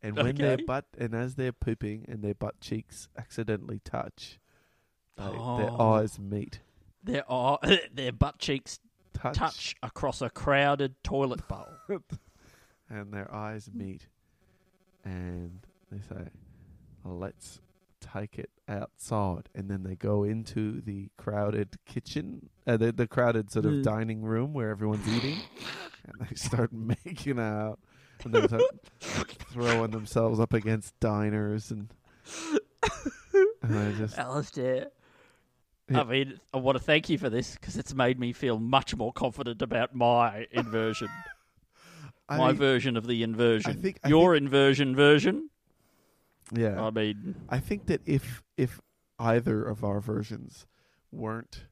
And 0.04 0.16
when 0.16 0.36
their 0.36 0.54
Okay. 0.54 0.64
butt 0.66 0.86
and 0.98 1.16
as 1.16 1.36
they're 1.36 1.52
pooping 1.52 2.06
and 2.08 2.22
their 2.24 2.36
butt 2.36 2.60
cheeks 2.62 3.08
accidentally 3.18 3.80
touch, 3.84 4.40
they, 5.18 5.24
their 5.24 5.72
Oh. 5.72 5.94
eyes 5.94 6.20
meet. 6.20 6.60
Their, 7.04 7.30
are, 7.32 7.60
their 7.94 8.12
butt 8.12 8.38
cheeks 8.40 8.80
Touch, 9.14 9.38
touch 9.38 9.76
across 9.82 10.22
a 10.22 10.30
crowded 10.30 11.02
toilet 11.04 11.48
bowl. 11.48 11.68
and 12.90 13.12
their 13.14 13.34
eyes 13.34 13.70
meet, 13.74 14.08
and 15.06 15.66
they 15.90 16.02
say, 16.02 16.28
"Let's 17.06 17.62
take 18.14 18.38
it 18.40 18.50
outside." 18.68 19.50
And 19.56 19.70
then 19.70 19.84
they 19.84 19.96
go 19.96 20.24
into 20.24 20.82
the 20.82 21.10
crowded 21.18 21.78
kitchen, 21.86 22.50
uh, 22.68 22.78
the, 22.78 22.92
the 22.92 23.08
crowded 23.08 23.52
sort 23.52 23.66
of 23.66 23.74
Mm. 23.74 23.84
dining 23.84 24.22
room 24.22 24.54
where 24.54 24.70
everyone's 24.70 25.08
eating, 25.08 25.38
and 26.06 26.28
they 26.28 26.36
start 26.36 26.72
making 27.06 27.40
out, 27.40 27.80
and 28.24 28.34
they 28.34 28.48
start 28.48 28.64
throwing 29.00 29.92
themselves 29.92 30.40
up 30.40 30.54
against 30.54 31.00
diners, 31.00 31.72
and 31.72 31.90
and 33.62 33.78
I 33.78 33.92
just 33.94 34.16
Alasdair. 34.18 34.88
Yeah. 35.90 36.02
I 36.02 36.04
mean, 36.04 36.40
I 36.52 36.58
want 36.58 36.78
to 36.80 36.84
thank 36.84 37.10
you 37.10 37.20
for 37.20 37.30
this 37.30 37.54
because 37.54 37.78
it's 37.78 37.94
made 37.94 38.20
me 38.20 38.34
feel 38.34 38.58
much 38.60 38.96
more 38.96 39.14
confident 39.14 39.62
about 39.62 39.94
my 39.94 40.48
inversion, 40.52 41.10
my 42.28 42.48
mean, 42.48 42.56
version 42.56 42.98
of 42.98 43.06
the 43.06 43.22
inversion. 43.22 43.70
I 43.70 43.76
think- 43.76 44.00
I 44.04 44.10
Your 44.10 44.36
inversion 44.36 44.96
version. 44.96 45.50
Yeah, 46.54 46.82
I 46.82 46.90
mean, 46.92 47.36
I 47.50 47.60
think 47.60 47.86
that 47.88 48.02
if 48.06 48.44
if 48.58 48.80
either 49.20 49.64
of 49.64 49.84
our 49.84 50.00
versions 50.00 50.66
weren't 51.12 51.66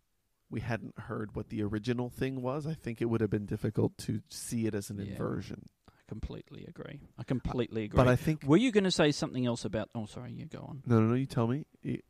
we 0.50 0.60
hadn't 0.62 0.98
heard 1.00 1.36
what 1.36 1.50
the 1.50 1.64
original 1.64 2.10
thing 2.10 2.42
was, 2.42 2.68
I 2.68 2.74
think 2.76 3.02
it 3.02 3.06
would 3.06 3.22
have 3.22 3.30
been 3.32 3.46
difficult 3.48 3.98
to 4.00 4.22
see 4.30 4.68
it 4.68 4.76
as 4.76 4.90
an 4.92 4.98
Yeah. 5.00 5.12
inversion. 5.14 5.66
I 5.90 5.94
completely 6.08 6.66
agree. 6.68 7.00
I 7.18 7.24
completely 7.24 7.82
uh, 7.82 7.86
agree. 7.86 7.98
But 7.98 8.08
I 8.08 8.16
think 8.16 8.44
Were 8.44 8.58
you 8.58 8.72
going 8.72 8.84
to 8.84 8.92
say 8.92 9.12
something 9.12 9.46
else 9.48 9.66
about? 9.66 9.90
Oh, 9.96 10.06
sorry, 10.06 10.32
you 10.32 10.46
go 10.46 10.60
on. 10.70 10.84
no, 10.86 11.00
no, 11.00 11.08
no. 11.08 11.14
You 11.16 11.26
tell 11.26 11.48
me. 11.48 11.66
Y- 11.84 12.02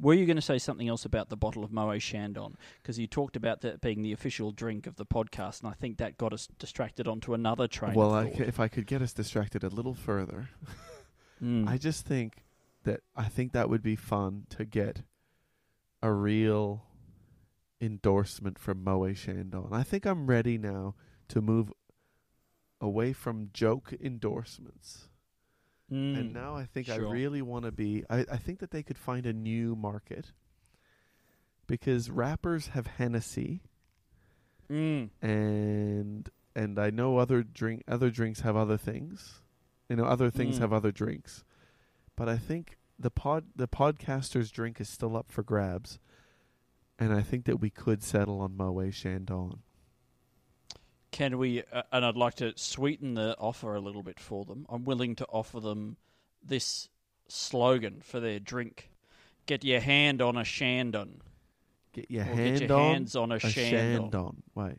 Were 0.00 0.14
you 0.14 0.24
going 0.24 0.36
to 0.36 0.42
say 0.42 0.56
something 0.56 0.88
else 0.88 1.04
about 1.04 1.28
the 1.28 1.36
bottle 1.36 1.62
of 1.62 1.70
Moet 1.70 2.00
Chandon? 2.00 2.56
Because 2.80 2.98
you 2.98 3.06
talked 3.06 3.36
about 3.36 3.60
that 3.60 3.82
being 3.82 4.00
the 4.00 4.12
official 4.12 4.50
drink 4.50 4.86
of 4.86 4.96
the 4.96 5.04
podcast, 5.04 5.60
and 5.62 5.68
I 5.70 5.74
think 5.74 5.98
that 5.98 6.16
got 6.16 6.32
us 6.32 6.48
distracted 6.58 7.06
onto 7.06 7.34
another 7.34 7.66
train. 7.68 7.92
well, 7.94 8.14
of 8.14 8.26
I 8.26 8.28
thought. 8.30 8.38
c 8.38 8.44
if 8.44 8.60
I 8.60 8.68
could 8.68 8.86
get 8.86 9.02
us 9.02 9.12
distracted 9.12 9.62
a 9.62 9.68
little 9.68 9.94
further, 9.94 10.48
Mm. 11.42 11.68
I 11.68 11.78
just 11.78 12.04
think 12.06 12.44
that 12.84 13.00
I 13.16 13.24
think 13.24 13.52
that 13.52 13.68
would 13.68 13.82
be 13.82 13.96
fun 13.96 14.46
to 14.50 14.64
get 14.64 15.02
a 16.02 16.12
real 16.12 16.84
endorsement 17.80 18.58
from 18.58 18.82
Moe 18.84 19.12
Chandon. 19.12 19.68
I 19.72 19.82
think 19.82 20.06
I'm 20.06 20.26
ready 20.26 20.58
now 20.58 20.94
to 21.28 21.40
move 21.40 21.72
away 22.80 23.12
from 23.12 23.50
joke 23.52 23.92
endorsements. 24.00 25.08
Mm. 25.92 26.18
And 26.18 26.32
now 26.32 26.54
I 26.54 26.64
think 26.64 26.88
I 26.90 26.96
really 26.96 27.42
want 27.42 27.64
to 27.64 27.72
be. 27.72 28.04
I, 28.10 28.24
I 28.30 28.36
think 28.36 28.58
that 28.60 28.70
they 28.70 28.82
could 28.82 28.98
find 28.98 29.26
a 29.26 29.32
new 29.32 29.74
market 29.74 30.32
because 31.66 32.10
rappers 32.10 32.68
have 32.68 32.86
Hennessy, 32.86 33.62
Mm. 34.70 35.08
and 35.22 36.28
and 36.54 36.78
I 36.78 36.90
know 36.90 37.16
other 37.16 37.42
drink 37.42 37.84
other 37.88 38.10
drinks 38.10 38.40
have 38.40 38.54
other 38.56 38.76
things. 38.76 39.40
You 39.88 39.96
know, 39.96 40.04
other 40.04 40.30
things 40.30 40.56
Mm. 40.56 40.60
have 40.60 40.72
other 40.72 40.92
drinks, 40.92 41.44
but 42.16 42.28
I 42.28 42.36
think 42.36 42.76
the 42.98 43.10
pod 43.10 43.46
the 43.56 43.68
podcaster's 43.68 44.50
drink 44.50 44.80
is 44.80 44.88
still 44.88 45.16
up 45.16 45.30
for 45.30 45.42
grabs, 45.42 45.98
and 46.98 47.12
I 47.12 47.22
think 47.22 47.44
that 47.46 47.58
we 47.60 47.70
could 47.70 48.02
settle 48.02 48.40
on 48.40 48.56
Moet 48.56 48.92
Chandon. 48.92 49.62
Can 51.10 51.38
we? 51.38 51.62
Uh, 51.72 51.82
and 51.90 52.04
I'd 52.04 52.16
like 52.16 52.34
to 52.34 52.52
sweeten 52.56 53.14
the 53.14 53.34
offer 53.38 53.74
a 53.74 53.80
little 53.80 54.02
bit 54.02 54.20
for 54.20 54.44
them. 54.44 54.66
I'm 54.68 54.84
willing 54.84 55.16
to 55.16 55.26
offer 55.26 55.58
them 55.58 55.96
this 56.42 56.88
slogan 57.28 58.00
for 58.02 58.20
their 58.20 58.38
drink: 58.38 58.90
"Get 59.46 59.64
your 59.64 59.80
hand 59.80 60.20
on 60.20 60.36
a 60.36 60.44
Shandon." 60.44 61.22
Get 61.94 62.10
your 62.10 62.24
hand 62.24 62.58
get 62.58 62.68
your 62.68 62.78
on 62.78 62.92
hands 62.94 63.16
on 63.16 63.32
a, 63.32 63.36
a 63.36 63.40
Shandon. 63.40 64.10
Shandon. 64.10 64.42
Wait. 64.54 64.76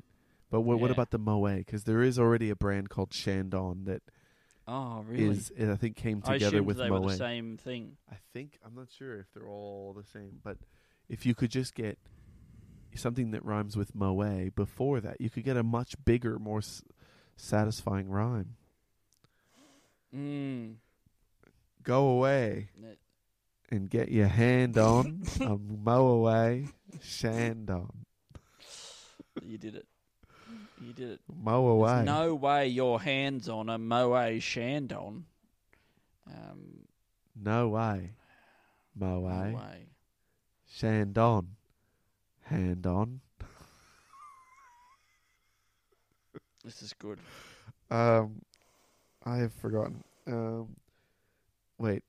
But 0.51 0.61
what, 0.61 0.79
what 0.79 0.91
about 0.91 1.09
the 1.09 1.17
Moet? 1.17 1.57
Because 1.65 1.83
there 1.83 2.01
is 2.03 2.17
already 2.19 2.49
a 2.49 2.55
brand 2.55 2.89
called 2.89 3.09
Chandon 3.09 3.85
that 3.85 4.03
Oh, 4.71 5.03
really? 5.07 5.29
is 5.29 5.51
I 5.59 5.75
think 5.75 5.95
came 5.95 6.21
I 6.25 6.33
together 6.33 6.57
assumed 6.57 6.67
with 6.67 6.77
they 6.77 6.89
Moet. 6.89 7.01
were 7.01 7.09
the 7.11 7.17
same 7.17 7.57
thing. 7.57 7.97
I 8.11 8.17
think 8.33 8.59
I'm 8.63 8.75
not 8.75 8.89
sure 8.95 9.19
if 9.19 9.25
they're 9.33 9.47
all 9.47 9.93
the 9.97 10.03
same, 10.03 10.39
but 10.43 10.57
if 11.07 11.25
you 11.25 11.33
could 11.33 11.49
just 11.49 11.73
get 11.73 11.97
something 12.95 13.31
that 13.31 13.43
rhymes 13.43 13.75
with 13.75 13.95
Moet 13.95 14.53
before 14.55 14.99
that, 15.01 15.19
you 15.19 15.29
could 15.31 15.43
get 15.43 15.57
a 15.57 15.63
much 15.63 15.95
bigger, 16.05 16.37
more 16.37 16.59
s- 16.59 16.83
satisfying 17.35 18.09
rhyme. 18.09 18.57
Mm. 20.15 20.75
Go 21.83 22.09
away 22.09 22.69
and 23.71 23.89
get 23.89 24.09
your 24.11 24.27
hand 24.27 24.77
on 24.77 25.23
a 25.41 25.57
Moet 25.57 26.67
Shandon. 27.01 28.05
You 29.41 29.57
did 29.57 29.75
it. 29.75 29.87
You 30.81 30.93
did 30.93 31.11
it. 31.11 31.19
Mow 31.43 31.63
There's 31.77 31.91
away. 31.91 32.03
no 32.05 32.35
way 32.35 32.67
your 32.67 33.01
hands 33.01 33.49
on 33.49 33.69
a 33.69 33.77
Moe 33.77 34.39
Shandon. 34.39 35.25
Um, 36.27 36.85
No 37.35 37.67
way. 37.69 38.11
Moe 38.95 39.19
no 39.21 39.55
way. 39.57 39.85
Shandon. 40.67 41.47
Hand 42.43 42.85
on. 42.87 43.19
This 46.63 46.81
is 46.81 46.93
good. 46.93 47.19
Um, 47.89 48.41
I 49.25 49.37
have 49.37 49.53
forgotten. 49.53 50.03
Um, 50.27 50.75
wait. 51.77 52.03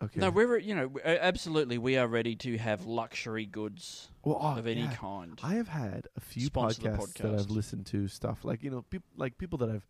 Okay. 0.00 0.20
No, 0.20 0.30
we're 0.30 0.58
you 0.58 0.76
know 0.76 0.92
absolutely 1.04 1.76
we 1.76 1.96
are 1.96 2.06
ready 2.06 2.36
to 2.36 2.56
have 2.56 2.86
luxury 2.86 3.46
goods 3.46 4.08
well, 4.24 4.38
oh, 4.40 4.58
of 4.58 4.66
any 4.66 4.82
yeah. 4.82 4.94
kind. 4.94 5.40
I 5.42 5.54
have 5.54 5.68
had 5.68 6.06
a 6.16 6.20
few 6.20 6.46
Sponsor 6.46 6.82
podcasts 6.82 7.14
that 7.14 7.34
I've 7.34 7.50
listened 7.50 7.86
to 7.86 8.06
stuff 8.06 8.44
like 8.44 8.62
you 8.62 8.70
know, 8.70 8.82
peop- 8.82 9.02
like 9.16 9.38
people 9.38 9.58
that 9.58 9.70
I've 9.70 9.88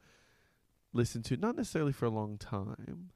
listened 0.94 1.26
to, 1.26 1.36
not 1.36 1.56
necessarily 1.56 1.92
for 1.92 2.06
a 2.06 2.10
long 2.10 2.38
time. 2.38 3.10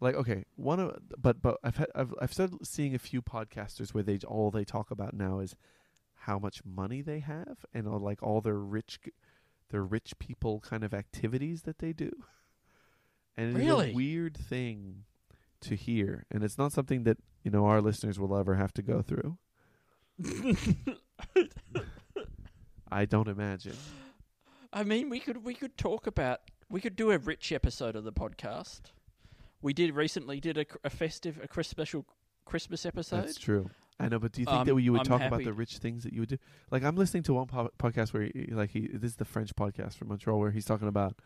Like 0.00 0.16
okay, 0.16 0.46
one 0.56 0.80
of 0.80 0.98
but 1.16 1.40
but 1.40 1.58
I've 1.62 1.76
had 1.76 1.88
I've 1.94 2.12
I've 2.20 2.32
started 2.32 2.66
seeing 2.66 2.94
a 2.94 2.98
few 2.98 3.22
podcasters 3.22 3.94
where 3.94 4.02
they 4.02 4.18
all 4.26 4.50
they 4.50 4.64
talk 4.64 4.90
about 4.90 5.14
now 5.14 5.38
is 5.38 5.54
how 6.14 6.40
much 6.40 6.64
money 6.64 7.02
they 7.02 7.20
have 7.20 7.64
and 7.72 7.86
all, 7.86 8.00
like 8.00 8.20
all 8.20 8.40
their 8.40 8.58
rich 8.58 8.98
their 9.70 9.84
rich 9.84 10.18
people 10.18 10.58
kind 10.60 10.82
of 10.82 10.92
activities 10.92 11.62
that 11.62 11.78
they 11.78 11.92
do. 11.92 12.10
And 13.36 13.56
it's 13.56 13.70
a 13.70 13.92
weird 13.94 14.36
thing 14.36 15.04
to 15.62 15.74
hear, 15.74 16.24
and 16.30 16.42
it's 16.42 16.58
not 16.58 16.72
something 16.72 17.04
that 17.04 17.18
you 17.42 17.50
know 17.50 17.66
our 17.66 17.80
listeners 17.80 18.18
will 18.18 18.36
ever 18.36 18.54
have 18.56 18.72
to 18.74 18.82
go 18.82 19.02
through. 19.02 19.38
I 22.92 23.04
don't 23.04 23.28
imagine. 23.28 23.76
I 24.72 24.84
mean, 24.84 25.10
we 25.10 25.20
could 25.20 25.44
we 25.44 25.54
could 25.54 25.76
talk 25.76 26.06
about 26.06 26.40
we 26.68 26.80
could 26.80 26.96
do 26.96 27.10
a 27.10 27.18
rich 27.18 27.52
episode 27.52 27.96
of 27.96 28.04
the 28.04 28.12
podcast. 28.12 28.92
We 29.62 29.72
did 29.72 29.94
recently 29.94 30.40
did 30.40 30.58
a, 30.58 30.64
a 30.84 30.90
festive 30.90 31.38
a 31.42 31.48
Chris 31.48 31.68
special 31.68 32.04
Christmas 32.44 32.84
episode. 32.86 33.22
That's 33.24 33.38
true. 33.38 33.70
I 33.98 34.08
know, 34.08 34.18
but 34.18 34.32
do 34.32 34.40
you 34.40 34.46
think 34.46 34.60
Um, 34.60 34.66
that 34.66 34.80
you 34.80 34.92
would 34.92 35.02
I'm 35.02 35.06
talk 35.06 35.20
about 35.20 35.44
the 35.44 35.52
rich 35.52 35.76
things 35.76 36.04
that 36.04 36.14
you 36.14 36.20
would 36.20 36.30
do? 36.30 36.38
Like 36.70 36.82
I'm 36.82 36.96
listening 36.96 37.22
to 37.24 37.34
one 37.34 37.46
po- 37.46 37.70
podcast 37.78 38.14
where, 38.14 38.22
he, 38.22 38.46
like, 38.50 38.70
he 38.70 38.88
this 38.88 39.10
is 39.10 39.16
the 39.16 39.26
French 39.26 39.54
podcast 39.54 39.94
from 39.96 40.08
Montreal 40.08 40.38
where 40.38 40.50
he's 40.52 40.64
talking 40.64 40.88
about, 40.88 41.18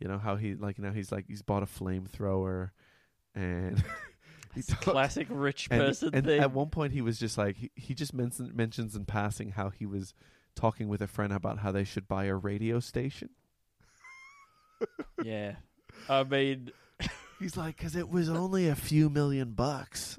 you 0.00 0.08
know, 0.08 0.18
how 0.18 0.34
he 0.36 0.54
like 0.56 0.78
now 0.80 0.92
he's 0.92 1.12
like 1.12 1.26
he's 1.28 1.42
bought 1.42 1.62
a 1.62 1.66
flamethrower, 1.66 2.70
and 3.34 3.78
he 4.54 4.60
It's 4.60 4.68
a 4.68 4.72
talks- 4.72 4.84
classic 4.84 5.26
rich 5.30 5.68
and, 5.70 5.80
person 5.80 6.10
and 6.14 6.24
thing. 6.26 6.40
at 6.40 6.52
one 6.52 6.68
point 6.70 6.92
he 6.92 7.00
was 7.00 7.18
just 7.18 7.36
like 7.38 7.56
he, 7.56 7.70
he 7.74 7.94
just 7.94 8.14
mentions 8.14 8.52
mentions 8.54 8.94
in 8.96 9.04
passing 9.04 9.50
how 9.52 9.70
he 9.70 9.86
was 9.86 10.14
talking 10.54 10.88
with 10.88 11.02
a 11.02 11.06
friend 11.08 11.32
about 11.32 11.58
how 11.58 11.72
they 11.72 11.84
should 11.84 12.06
buy 12.06 12.24
a 12.26 12.34
radio 12.36 12.78
station. 12.80 13.30
yeah, 15.24 15.56
I 16.08 16.22
mean, 16.24 16.70
He's 17.40 17.56
like, 17.56 17.76
because 17.76 17.96
it 17.96 18.08
was 18.08 18.28
only 18.28 18.68
a 18.68 18.74
few 18.76 19.10
million 19.10 19.52
bucks. 19.52 20.18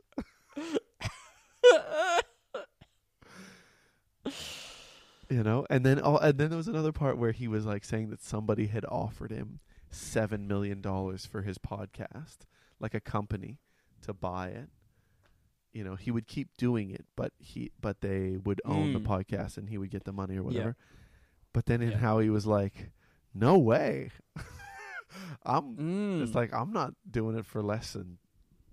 you 5.29 5.43
know, 5.43 5.65
and 5.69 5.85
then 5.85 5.99
oh, 6.03 6.17
and 6.17 6.37
then 6.37 6.49
there 6.49 6.57
was 6.57 6.67
another 6.67 6.91
part 6.91 7.17
where 7.17 7.31
he 7.31 7.47
was 7.47 7.65
like 7.65 7.83
saying 7.83 8.09
that 8.09 8.21
somebody 8.21 8.67
had 8.67 8.85
offered 8.85 9.31
him 9.31 9.59
seven 9.89 10.47
million 10.47 10.81
dollars 10.81 11.25
for 11.25 11.41
his 11.41 11.57
podcast, 11.57 12.39
like 12.85 12.93
a 12.93 12.99
company 13.01 13.59
to 14.03 14.13
buy 14.13 14.49
it. 14.49 14.69
You 15.73 15.83
know, 15.83 15.95
he 15.95 16.11
would 16.11 16.27
keep 16.27 16.55
doing 16.57 16.91
it, 16.91 17.05
but 17.17 17.33
he 17.39 17.71
but 17.81 17.99
they 18.01 18.37
would 18.37 18.61
own 18.63 18.93
the 18.93 18.99
Mm. 18.99 19.07
podcast 19.07 19.57
and 19.57 19.69
he 19.69 19.77
would 19.77 19.89
get 19.89 20.03
the 20.05 20.13
money 20.13 20.35
or 20.35 20.37
Yeah. 20.37 20.41
whatever. 20.47 20.75
But 21.53 21.65
then 21.65 21.81
in 21.81 21.91
Yeah. 21.91 21.97
how 21.97 22.19
he 22.19 22.29
was 22.29 22.45
like, 22.45 22.91
"No 23.33 23.57
way, 23.57 24.11
I'm." 25.43 25.75
Mm. 25.75 26.21
It's 26.23 26.35
like 26.35 26.53
I'm 26.53 26.71
not 26.71 26.93
doing 27.09 27.37
it 27.37 27.45
for 27.45 27.61
less 27.61 27.93
than, 27.93 28.19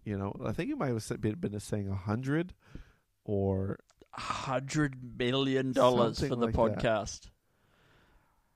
you 0.05 0.17
know. 0.19 0.35
I 0.45 0.53
think 0.53 0.69
he 0.69 0.75
might 0.75 0.89
have 0.95 1.03
said- 1.03 1.21
been 1.21 1.37
been 1.37 1.59
saying 1.61 1.89
a 1.89 1.97
hundred, 1.97 2.55
or 3.25 3.79
hundred 4.13 5.19
million 5.19 5.73
dollars 5.73 6.21
for 6.21 6.37
the 6.37 6.47
like 6.47 6.55
that. 6.55 6.79
podcast. 6.79 7.31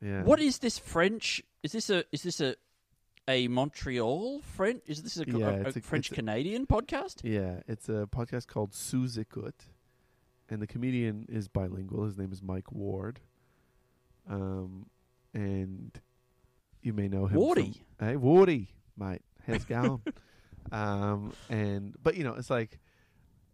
yeah. 0.01 0.23
What 0.23 0.39
is 0.41 0.59
this 0.59 0.79
French? 0.79 1.43
Is 1.63 1.73
this 1.73 1.91
a 1.91 2.05
is 2.13 2.23
this 2.23 2.41
a 2.41 2.55
a 3.29 3.49
Montreal 3.49 4.41
French? 4.43 4.83
Is 4.87 5.03
this 5.03 5.17
a, 5.19 5.25
Yeah, 5.27 5.51
it's 5.67 5.77
a- 5.77 5.81
French 5.81 6.11
Canadian 6.11 6.67
podcast? 6.67 7.21
Yeah, 7.25 7.61
it's 7.67 7.89
a 7.89 8.09
podcast 8.11 8.47
called 8.47 8.73
Écoute, 8.73 9.67
and 10.49 10.63
the 10.63 10.67
comedian 10.67 11.27
is 11.29 11.49
bilingual. 11.49 12.05
His 12.05 12.17
name 12.19 12.33
is 12.33 12.43
Mike 12.43 12.71
Ward. 12.73 13.21
Um, 14.29 14.87
and 15.35 16.01
you 16.83 16.93
may 16.93 17.09
know 17.09 17.27
him. 17.27 17.39
Wardy. 17.39 17.81
From, 17.99 18.09
hey, 18.09 18.15
Wardy, 18.15 18.69
mate, 18.97 19.23
how's 19.47 19.65
going? 19.65 20.03
um, 20.73 21.33
and 21.49 21.95
but 22.03 22.17
you 22.17 22.25
know, 22.25 22.35
it's 22.35 22.51
like, 22.51 22.79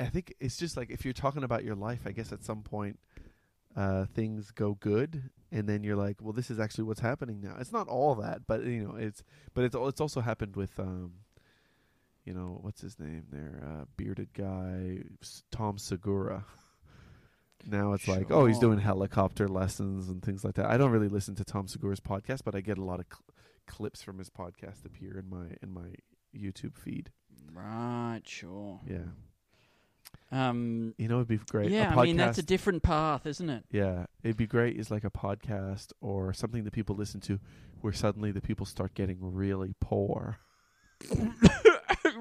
I 0.01 0.07
think 0.07 0.35
it's 0.41 0.57
just 0.57 0.77
like 0.77 0.91
if 0.91 1.05
you're 1.05 1.15
talking 1.15 1.45
about 1.45 1.65
your 1.65 1.75
life, 1.75 2.03
I 2.07 2.13
guess 2.13 2.33
at 2.33 2.45
some 2.45 2.63
point, 2.63 2.99
uh, 3.77 4.07
things 4.07 4.51
go 4.51 4.75
good, 4.75 5.31
and 5.53 5.69
then 5.69 5.85
you're 5.85 5.97
like, 5.97 6.17
well, 6.21 6.33
this 6.33 6.51
is 6.51 6.59
actually 6.59 6.85
what's 6.85 7.01
happening 7.01 7.41
now. 7.41 7.57
It's 7.61 7.73
not 7.73 7.87
all 7.87 8.15
that, 8.17 8.47
but 8.49 8.65
you 8.65 8.85
know, 8.85 8.97
it's 8.97 9.23
but 9.55 9.65
it's 9.65 9.77
it's 9.79 10.01
also 10.01 10.21
happened 10.21 10.57
with 10.57 10.81
um, 10.81 11.13
you 12.25 12.33
know, 12.33 12.59
what's 12.63 12.81
his 12.81 12.99
name 12.99 13.25
there, 13.31 13.63
uh, 13.65 13.85
bearded 13.97 14.33
guy, 14.33 14.99
Tom 15.51 15.79
Segura. 15.79 16.45
Now 17.65 17.93
it's 17.93 18.09
like, 18.09 18.33
oh, 18.33 18.47
he's 18.47 18.59
doing 18.59 18.81
helicopter 18.81 19.47
lessons 19.47 20.09
and 20.09 20.21
things 20.21 20.45
like 20.45 20.55
that. 20.55 20.67
I 20.67 20.77
don't 20.77 20.91
really 20.91 21.07
listen 21.07 21.37
to 21.37 21.45
Tom 21.45 21.69
Segura's 21.69 22.01
podcast, 22.01 22.41
but 22.45 22.57
I 22.57 22.61
get 22.61 22.77
a 22.77 22.83
lot 22.83 22.99
of 22.99 23.07
cl- 23.07 23.23
clips 23.69 24.03
from 24.03 24.19
his 24.19 24.29
podcast 24.29 24.85
appear 24.85 25.17
in 25.17 25.31
my 25.31 25.47
in 25.63 25.73
my 25.73 25.95
YouTube 26.37 26.77
feed. 26.77 27.13
Right, 27.53 28.23
sure. 28.25 28.81
Yeah, 28.85 29.13
Um, 30.31 30.95
you 30.97 31.09
know, 31.09 31.17
it'd 31.17 31.29
be 31.29 31.37
great. 31.37 31.71
a 31.71 31.75
yeah, 31.75 31.95
I 31.95 32.05
mean 32.05 32.17
that's 32.17 32.39
a 32.39 32.43
different 32.43 32.83
path, 32.83 33.27
isn't 33.27 33.51
it? 33.51 33.65
yeah, 33.71 34.07
it'd 34.23 34.37
be 34.39 34.47
great. 34.47 34.79
Is 34.79 34.91
like 34.91 35.05
a 35.05 35.11
podcast 35.11 35.93
or 36.01 36.33
something 36.33 36.65
that 36.65 36.73
people 36.73 36.97
listen 36.97 37.21
to, 37.23 37.39
where 37.83 37.93
suddenly 37.93 38.31
the 38.33 38.41
people 38.41 38.65
start 38.65 38.95
getting 38.95 39.19
really 39.21 39.75
poor. 39.81 40.39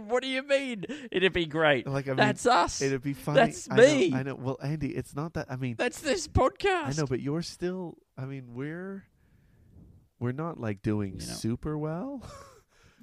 what 0.08 0.22
do 0.24 0.28
you 0.28 0.44
mean? 0.44 0.86
It'd 1.12 1.34
be 1.34 1.46
great. 1.46 1.88
Like 1.88 2.08
I 2.08 2.12
mean, 2.12 2.18
That's 2.18 2.46
us. 2.46 2.82
it'd 2.82 3.02
be 3.04 3.14
funny. 3.14 3.40
That's 3.40 3.70
I 3.72 3.76
know- 3.76 3.84
me. 3.84 4.14
I 4.14 4.24
know. 4.24 4.36
Well, 4.36 4.58
Andy, 4.62 4.90
it's 4.90 5.16
not 5.16 5.34
that. 5.36 5.48
I 5.50 5.56
mean, 5.56 5.76
That's 5.78 6.02
this 6.02 6.28
podcast. 6.28 6.86
I 6.86 6.94
know, 6.98 7.06
but 7.08 7.22
you're 7.22 7.42
still. 7.44 7.98
I 8.18 8.26
mean, 8.26 8.54
we're 8.54 9.06
we're 10.20 10.32
not 10.34 10.60
like 10.60 10.82
doing 10.82 11.14
You 11.20 11.28
know. 11.28 11.34
super 11.34 11.78
well. 11.78 12.22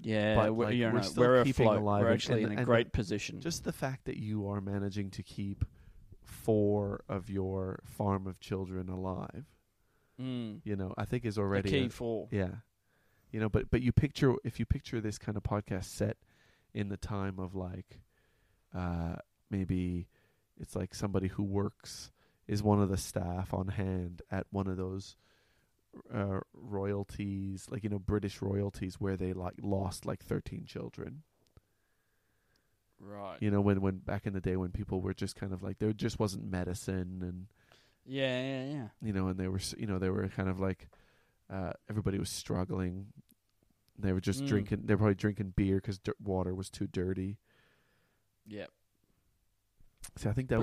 Yeah, 0.02 0.36
but, 0.36 0.54
we're, 0.54 0.64
like, 0.66 0.74
you 0.74 0.90
we're 0.90 1.02
still 1.02 1.22
we're 1.24 1.44
keeping 1.44 1.66
afloat. 1.66 1.80
alive 1.80 2.02
We're 2.04 2.12
actually 2.12 2.44
and- 2.44 2.52
in 2.52 2.58
a 2.60 2.64
great 2.64 2.92
position. 2.92 3.40
Just 3.40 3.64
the 3.64 3.72
fact 3.72 4.04
that 4.04 4.16
you 4.16 4.48
are 4.48 4.60
managing 4.60 5.10
to 5.12 5.22
keep 5.22 5.64
four 6.22 7.02
of 7.08 7.28
your 7.30 7.80
farm 7.84 8.26
of 8.26 8.38
children 8.40 8.88
alive, 8.88 9.44
mm. 10.20 10.60
you 10.64 10.76
know, 10.76 10.94
I 10.96 11.04
think 11.04 11.24
is 11.24 11.34
The 11.36 11.40
already 11.42 11.70
key 11.70 11.86
a- 11.86 11.90
for 11.90 12.28
yeah. 12.30 12.50
You 13.30 13.40
know, 13.40 13.48
but 13.48 13.70
but 13.70 13.82
you 13.82 13.92
picture 13.92 14.34
if 14.44 14.58
you 14.58 14.66
picture 14.66 15.00
this 15.00 15.18
kind 15.18 15.36
of 15.36 15.42
podcast 15.42 15.84
set 15.84 16.16
in 16.72 16.88
the 16.88 16.96
time 16.96 17.38
of 17.38 17.54
like 17.54 18.00
uh 18.74 19.16
maybe 19.50 20.08
it's 20.58 20.74
like 20.76 20.94
somebody 20.94 21.28
who 21.28 21.42
works 21.42 22.10
is 22.46 22.62
one 22.62 22.80
of 22.80 22.88
the 22.88 22.96
staff 22.96 23.52
on 23.52 23.68
hand 23.68 24.22
at 24.30 24.46
one 24.50 24.66
of 24.66 24.76
those 24.76 25.16
uh 26.14 26.40
royalties 26.54 27.66
like 27.70 27.82
you 27.82 27.88
know 27.90 27.98
British 27.98 28.40
royalties 28.42 28.96
where 29.00 29.16
they 29.16 29.32
like 29.32 29.54
lost 29.62 30.04
like 30.06 30.22
13 30.22 30.64
children 30.66 31.22
right. 33.00 33.38
you 33.40 33.50
know 33.50 33.60
when 33.60 33.80
when 33.80 33.98
back 33.98 34.26
in 34.26 34.32
the 34.32 34.40
day 34.40 34.56
when 34.56 34.70
people 34.70 35.00
were 35.00 35.14
just 35.14 35.36
kind 35.36 35.52
of 35.52 35.62
like 35.62 35.78
there 35.78 35.92
just 35.92 36.18
wasn't 36.18 36.44
medicine 36.44 37.18
and 37.22 37.46
Yeah, 38.06 38.40
yeah, 38.40 38.64
yeah. 38.72 38.88
you 39.02 39.12
know, 39.12 39.28
and 39.28 39.38
they 39.38 39.48
were, 39.48 39.58
s- 39.58 39.74
you 39.78 39.86
know, 39.86 39.98
they 39.98 40.08
were 40.08 40.26
kind 40.28 40.48
of 40.48 40.58
like, 40.60 40.88
uh, 41.50 41.72
everybody 41.90 42.18
was 42.18 42.30
struggling. 42.30 43.08
They 43.98 44.14
were 44.14 44.20
just 44.22 44.42
Mm. 44.44 44.48
drinking. 44.48 44.82
They 44.86 44.94
were 44.94 44.98
probably 44.98 45.14
drinking 45.16 45.52
beer 45.56 45.76
because 45.76 45.98
dir- 45.98 46.14
water 46.18 46.54
was 46.54 46.70
too 46.70 46.86
dirty. 46.86 47.36
Yep. 48.46 48.70
So 50.16 50.30
I 50.30 50.32
think 50.32 50.48
that 50.48 50.62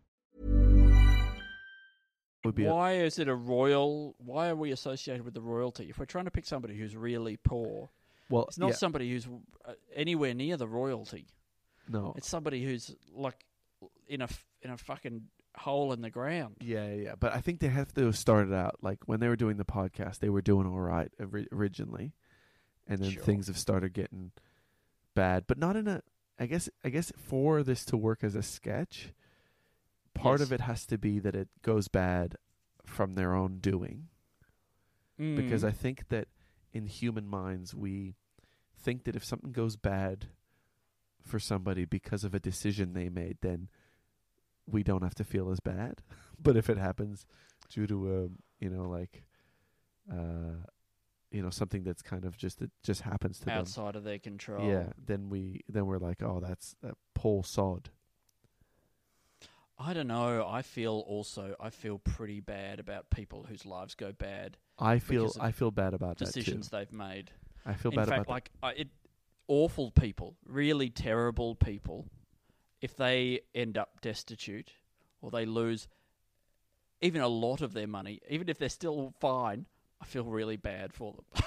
Would 2.43 2.55
be. 2.55 2.65
A, 2.65 2.73
Why 2.73 2.93
is 2.93 3.19
it 3.19 3.27
a 3.27 3.35
royal? 3.35 4.15
Why 4.17 4.49
are 4.49 4.55
we 4.55 4.71
associated 4.71 5.23
with 5.23 5.33
the 5.33 5.41
royalty? 5.41 5.87
If 5.89 5.99
we're 5.99 6.05
trying 6.05 6.25
to 6.25 6.31
pick 6.31 6.45
somebody 6.45 6.75
who's 6.77 6.95
really 6.95 7.37
poor, 7.37 7.89
well, 8.29 8.45
it's 8.45 8.57
not 8.57 8.69
yeah, 8.69 8.75
somebody 8.75 9.11
who's 9.11 9.27
uh, 9.65 9.73
anywhere 9.95 10.33
near 10.33 10.57
the 10.57 10.67
royalty. 10.67 11.27
no. 11.89 12.13
It's 12.17 12.27
somebody 12.29 12.63
who's 12.63 12.95
like 13.13 13.45
in 14.07 14.21
a 14.21 14.27
in 14.61 14.71
a 14.71 14.77
fucking 14.77 15.23
hole 15.55 15.91
in 15.93 16.01
the 16.01 16.09
ground. 16.09 16.55
Yeah, 16.61 16.87
yeah, 16.87 16.95
yeah. 17.03 17.15
But 17.19 17.33
I 17.33 17.41
think 17.41 17.59
they 17.59 17.67
have 17.67 17.93
to 17.95 18.05
have 18.05 18.17
started 18.17 18.53
out 18.53 18.77
like 18.81 18.99
when 19.05 19.19
they 19.19 19.27
were 19.27 19.35
doing 19.35 19.57
the 19.57 19.65
podcast, 19.65 20.19
they 20.19 20.29
were 20.29 20.41
doing 20.41 20.65
all 20.67 20.79
right 20.79 21.11
ori- 21.19 21.47
originally, 21.51 22.13
and 22.87 22.99
then 22.99 23.11
Sure. 23.11 23.23
things 23.23 23.47
have 23.47 23.57
started 23.57 23.93
getting 23.93 24.31
bad. 25.15 25.45
But 25.47 25.57
not 25.57 25.75
in 25.75 25.87
a. 25.87 26.01
I 26.39 26.45
guess. 26.47 26.69
I 26.83 26.89
guess 26.89 27.11
for 27.17 27.61
this 27.63 27.85
to 27.85 27.97
work 27.97 28.23
as 28.23 28.33
a 28.33 28.41
sketch, 28.41 29.13
part 30.13 30.39
Yes. 30.39 30.47
of 30.47 30.53
it 30.53 30.61
has 30.61 30.85
to 30.87 30.97
be 30.97 31.19
that 31.19 31.35
it 31.35 31.49
goes 31.61 31.87
bad 31.87 32.35
from 32.85 33.15
their 33.15 33.33
own 33.33 33.59
doing. 33.59 34.07
because 35.17 35.61
Mm. 35.63 35.67
I 35.67 35.71
think 35.71 36.07
that 36.09 36.29
in 36.73 36.87
human 36.87 37.27
minds 37.27 37.75
we 37.75 38.15
think 38.75 39.03
that 39.03 39.15
if 39.15 39.23
something 39.23 39.51
goes 39.51 39.75
bad 39.75 40.29
for 41.21 41.37
somebody 41.37 41.85
because 41.85 42.23
of 42.23 42.33
a 42.33 42.39
decision 42.39 42.93
they 42.93 43.07
made, 43.09 43.37
then 43.41 43.69
we 44.65 44.81
don't 44.81 45.03
have 45.03 45.13
to 45.15 45.23
feel 45.23 45.51
as 45.51 45.59
bad. 45.59 46.01
but 46.41 46.57
if 46.57 46.69
it 46.71 46.77
happens 46.79 47.27
due 47.69 47.85
to 47.85 48.11
a 48.15 48.29
you 48.63 48.69
know 48.71 48.89
like 48.89 49.23
uh 50.11 50.65
you 51.29 51.41
know 51.43 51.49
something 51.51 51.83
that's 51.83 52.01
kind 52.01 52.25
of 52.25 52.35
just 52.35 52.61
it 52.61 52.71
just 52.83 53.01
happens 53.01 53.37
to 53.39 53.51
outside 53.51 53.95
of 53.95 54.03
their 54.03 54.17
control. 54.19 54.59
them, 54.59 54.69
yeah, 54.69 54.91
then 54.97 55.29
we 55.29 55.61
then 55.69 55.85
we're 55.85 55.99
like, 55.99 56.23
oh, 56.23 56.39
that's 56.39 56.75
that 56.81 56.95
Paul 57.13 57.43
sod. 57.43 57.91
I 59.83 59.93
don't 59.93 60.07
know. 60.07 60.47
I 60.47 60.61
feel 60.61 61.03
also 61.07 61.55
I 61.59 61.69
feel 61.69 61.97
pretty 61.99 62.39
bad 62.39 62.79
about 62.79 63.09
people 63.09 63.45
whose 63.49 63.65
lives 63.65 63.95
go 63.95 64.11
bad. 64.11 64.57
I 64.77 64.99
feel 64.99 65.31
I 65.39 65.51
feel 65.51 65.71
bad 65.71 65.93
about 65.93 66.17
decisions 66.17 66.69
they've 66.69 66.91
made. 66.91 67.31
I 67.65 67.73
feel 67.73 67.91
In 67.91 67.97
bad 67.97 68.07
fact, 68.07 68.21
about 68.27 68.29
like 68.33 68.51
I, 68.63 68.71
it, 68.71 68.87
awful 69.47 69.91
people, 69.91 70.35
really 70.45 70.89
terrible 70.89 71.55
people, 71.55 72.07
if 72.81 72.95
they 72.95 73.41
end 73.53 73.77
up 73.77 74.01
destitute 74.01 74.71
or 75.21 75.31
they 75.31 75.45
lose 75.45 75.87
even 77.01 77.21
a 77.21 77.27
lot 77.27 77.61
of 77.61 77.73
their 77.73 77.87
money, 77.87 78.21
even 78.29 78.49
if 78.49 78.57
they're 78.57 78.69
still 78.69 79.13
fine, 79.19 79.65
I 80.01 80.05
feel 80.05 80.23
really 80.23 80.57
bad 80.57 80.93
for 80.93 81.13
them. 81.13 81.43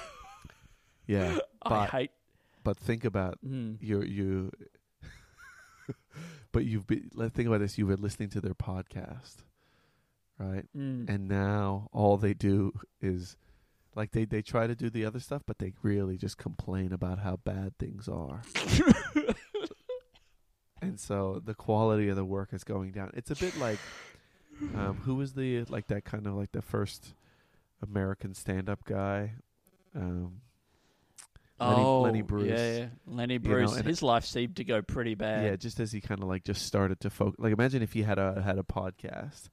Yeah, 1.06 1.38
I 1.62 1.86
hate. 1.86 2.10
but 2.62 2.76
think 2.78 3.04
about 3.04 3.38
Mm, 3.46 3.76
you 3.80 4.02
you 4.02 4.50
but 6.52 6.64
you've 6.64 6.86
been 6.86 7.10
let 7.14 7.32
think 7.32 7.48
about 7.48 7.60
this 7.60 7.78
you've 7.78 7.88
been 7.88 8.02
listening 8.02 8.28
to 8.28 8.40
their 8.40 8.54
podcast 8.54 9.36
right 10.38 10.66
mm. 10.76 11.08
and 11.08 11.28
now 11.28 11.88
all 11.92 12.16
they 12.16 12.34
do 12.34 12.72
is 13.00 13.36
like 13.94 14.12
they 14.12 14.24
they 14.24 14.42
try 14.42 14.66
to 14.66 14.74
do 14.74 14.90
the 14.90 15.04
other 15.04 15.20
stuff 15.20 15.42
but 15.46 15.58
they 15.58 15.72
really 15.82 16.16
just 16.16 16.38
complain 16.38 16.92
about 16.92 17.20
how 17.20 17.36
bad 17.36 17.76
things 17.78 18.08
are 18.08 18.42
and 20.82 20.98
so 20.98 21.40
the 21.44 21.54
quality 21.54 22.08
of 22.08 22.16
the 22.16 22.24
work 22.24 22.52
is 22.52 22.64
going 22.64 22.90
down 22.90 23.10
it's 23.14 23.30
a 23.30 23.36
bit 23.36 23.56
like 23.58 23.78
Um, 24.74 25.00
who 25.04 25.16
was 25.16 25.34
the 25.34 25.64
like 25.64 25.88
that 25.88 26.04
kind 26.04 26.26
of 26.26 26.34
like 26.34 26.52
the 26.52 26.62
first 26.62 27.14
American 27.82 28.34
stand-up 28.34 28.84
guy? 28.84 29.34
Um, 29.94 30.40
Lenny- 31.70 31.82
oh, 31.82 32.00
Lenny 32.02 32.22
Bruce. 32.22 32.48
Yeah, 32.48 32.76
yeah. 32.78 32.86
Lenny 33.06 33.38
know, 33.38 33.48
Bruce. 33.50 33.76
and- 33.76 33.86
His 33.86 34.02
life 34.02 34.24
seemed 34.24 34.56
to 34.56 34.64
go 34.64 34.82
pretty 34.82 35.14
bad. 35.14 35.44
yeah, 35.44 35.56
just 35.56 35.80
as 35.80 35.92
he 35.92 36.00
kind 36.00 36.22
of 36.22 36.28
like 36.28 36.44
just 36.44 36.64
started 36.66 37.00
to 37.00 37.10
focus. 37.10 37.36
Like, 37.38 37.52
imagine 37.52 37.82
if 37.82 37.92
he 37.92 38.02
had 38.02 38.18
a 38.18 38.40
had 38.42 38.58
a 38.58 38.62
podcast, 38.62 39.48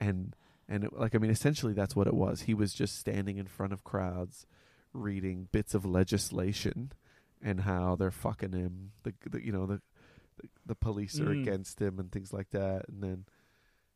and 0.00 0.34
and 0.68 0.84
it, 0.84 0.92
like 0.92 1.14
I 1.14 1.18
mean, 1.18 1.30
essentially 1.30 1.72
that's 1.72 1.94
what 1.96 2.06
it 2.06 2.14
was. 2.14 2.42
He 2.42 2.54
was 2.54 2.72
just 2.74 2.98
standing 2.98 3.36
in 3.38 3.46
front 3.46 3.72
of 3.72 3.84
crowds, 3.84 4.46
reading 4.92 5.48
bits 5.52 5.74
of 5.74 5.84
legislation, 5.84 6.92
and 7.42 7.60
how 7.62 7.96
they're 7.96 8.10
fucking 8.10 8.52
him. 8.52 8.92
The, 9.02 9.14
the 9.30 9.44
you 9.44 9.52
know 9.52 9.66
the, 9.66 9.80
the 10.40 10.48
the 10.66 10.74
police 10.74 11.18
are 11.20 11.26
Mm. 11.26 11.42
against 11.42 11.80
him 11.80 11.98
and 11.98 12.10
things 12.12 12.32
like 12.32 12.50
that, 12.50 12.88
and 12.88 13.02
then 13.02 13.24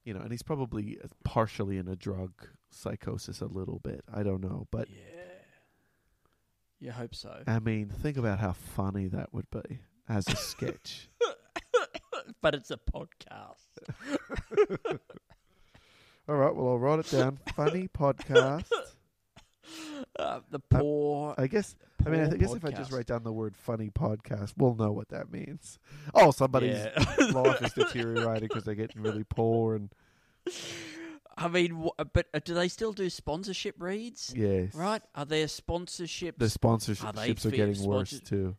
you 0.04 0.12
know, 0.14 0.20
and 0.20 0.32
he's 0.32 0.42
probably 0.42 0.98
partially 1.24 1.76
in 1.78 1.86
a 1.88 1.94
drug 1.94 2.32
psychosis 2.70 3.40
a 3.40 3.46
little 3.46 3.78
bit. 3.78 4.02
I 4.12 4.22
don't 4.22 4.40
know, 4.42 4.66
but 4.70 4.88
yeah. 4.90 4.96
You 6.82 6.90
hope 6.90 7.14
so. 7.14 7.32
I 7.46 7.60
mean, 7.60 7.90
think 8.02 8.16
about 8.16 8.40
how 8.40 8.54
funny 8.54 9.06
that 9.06 9.32
would 9.32 9.48
be 9.52 9.78
as 10.08 10.26
a 10.26 10.34
sketch. 10.34 11.08
but 12.42 12.56
it's 12.56 12.72
a 12.72 12.76
podcast. 12.76 13.78
All 16.28 16.34
right, 16.34 16.52
well, 16.52 16.70
I'll 16.70 16.78
write 16.80 16.98
it 16.98 17.08
down. 17.08 17.38
Funny 17.54 17.86
podcast. 17.96 18.64
Uh, 20.18 20.40
the 20.50 20.58
poor. 20.58 21.36
I 21.38 21.46
guess. 21.46 21.76
I 22.04 22.08
mean, 22.08 22.22
I 22.22 22.28
poor 22.30 22.38
guess 22.38 22.54
if 22.54 22.64
I 22.64 22.72
just 22.72 22.90
write 22.90 23.06
down 23.06 23.22
the 23.22 23.32
word 23.32 23.56
"funny 23.56 23.90
podcast," 23.90 24.54
we'll 24.56 24.74
know 24.74 24.90
what 24.90 25.10
that 25.10 25.30
means. 25.32 25.78
Oh, 26.14 26.32
somebody's 26.32 26.78
Yeah. 26.78 27.26
life 27.32 27.62
is 27.62 27.74
deteriorating 27.74 28.48
because 28.48 28.64
they're 28.64 28.74
getting 28.74 29.02
really 29.02 29.22
poor, 29.22 29.76
and 29.76 29.88
I 31.36 31.48
mean, 31.48 31.88
but 32.12 32.26
uh, 32.34 32.40
do 32.44 32.54
they 32.54 32.68
still 32.68 32.92
do 32.92 33.08
sponsorship 33.10 33.76
reads? 33.80 34.32
yes, 34.36 34.74
Right? 34.74 35.02
Are 35.14 35.24
there 35.24 35.46
sponsorships? 35.46 36.38
The 36.38 36.44
Are 36.44 36.48
sponsorships 36.48 37.46
are 37.46 37.50
fair 37.50 37.50
getting 37.50 37.84
worse 37.84 38.20
too. 38.20 38.56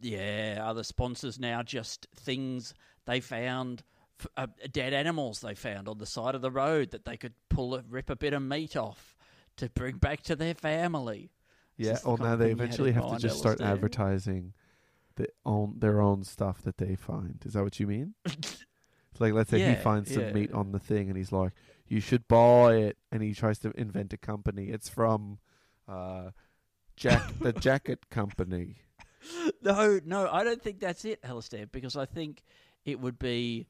yeah. 0.00 0.58
Are 0.62 0.74
the 0.74 0.84
sponsors 0.84 1.38
now 1.38 1.62
just 1.62 2.06
things 2.16 2.74
they 3.06 3.20
found, 3.20 3.82
f- 4.20 4.26
uh, 4.36 4.46
dead 4.72 4.92
animals 4.92 5.40
they 5.40 5.54
found 5.54 5.88
on 5.88 5.98
the 5.98 6.06
side 6.06 6.34
of 6.34 6.42
the 6.42 6.50
road 6.50 6.90
that 6.92 7.04
they 7.04 7.16
could 7.16 7.34
pull, 7.48 7.74
a, 7.74 7.82
rip 7.88 8.10
a 8.10 8.16
bit 8.16 8.32
of 8.32 8.42
meat 8.42 8.76
off 8.76 9.16
to 9.56 9.68
bring 9.70 9.96
back 9.96 10.22
to 10.22 10.36
their 10.36 10.54
family? 10.54 11.30
Yeah. 11.76 11.92
this 11.92 12.02
the 12.02 12.08
Well, 12.08 12.18
now 12.18 12.36
they 12.36 12.44
thing 12.46 12.50
you 12.50 12.56
had 12.56 12.64
eventually 12.64 12.92
have 12.92 13.10
to 13.10 13.18
just 13.18 13.38
start 13.38 13.60
advertising 13.60 14.52
the 15.16 15.28
own 15.44 15.74
their 15.78 16.00
own 16.00 16.24
stuff 16.24 16.62
that 16.62 16.78
they 16.78 16.94
find. 16.96 17.42
Is 17.44 17.52
that 17.52 17.62
what 17.62 17.78
you 17.78 17.86
mean? 17.86 18.14
It's 18.24 18.64
like 19.18 19.32
let's 19.34 19.50
say 19.50 19.58
he 19.58 19.64
Yeah, 19.64 19.74
finds 19.82 20.12
some 20.12 20.22
yeah. 20.24 20.32
meat 20.32 20.52
on 20.52 20.72
the 20.72 20.78
thing, 20.78 21.08
and 21.08 21.16
he's 21.18 21.32
like, 21.32 21.52
"You 21.92 22.00
should 22.00 22.26
buy 22.26 22.76
it," 22.76 22.96
and 23.10 23.22
he 23.22 23.34
tries 23.34 23.58
to 23.60 23.70
invent 23.78 24.12
a 24.14 24.16
company. 24.16 24.68
It's 24.70 24.88
from 24.88 25.38
uh, 25.86 26.30
Jack 26.96 27.22
the 27.38 27.52
Jacket 27.68 28.08
Company. 28.08 28.76
No, 29.62 30.00
no, 30.04 30.28
I 30.30 30.42
don't 30.42 30.62
think 30.62 30.80
that's 30.80 31.04
it, 31.04 31.20
Alasdair, 31.22 31.70
because 31.70 31.94
I 31.94 32.06
think 32.06 32.42
it 32.86 32.98
would 32.98 33.18
be 33.18 33.66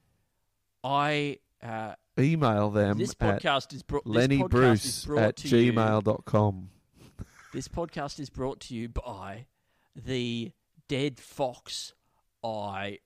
I. 0.84 1.38
Uh, 1.62 1.94
Email 2.18 2.70
them 2.70 2.98
this 2.98 3.14
podcast 3.14 3.72
is 3.74 3.82
brought. 3.82 4.06
Lenny 4.06 4.38
podcast 4.38 4.50
Bruce 4.50 4.84
is 4.84 5.04
brought 5.06 5.22
at 5.22 5.36
to 5.36 5.58
you- 5.58 5.72
gmail.com. 5.72 6.68
This 7.52 7.68
podcast 7.68 8.18
is 8.18 8.30
brought 8.30 8.60
to 8.60 8.74
you 8.74 8.88
by 8.88 9.46
the 9.94 10.52
dead 10.88 11.18
fox 11.20 11.92
I 12.42 13.00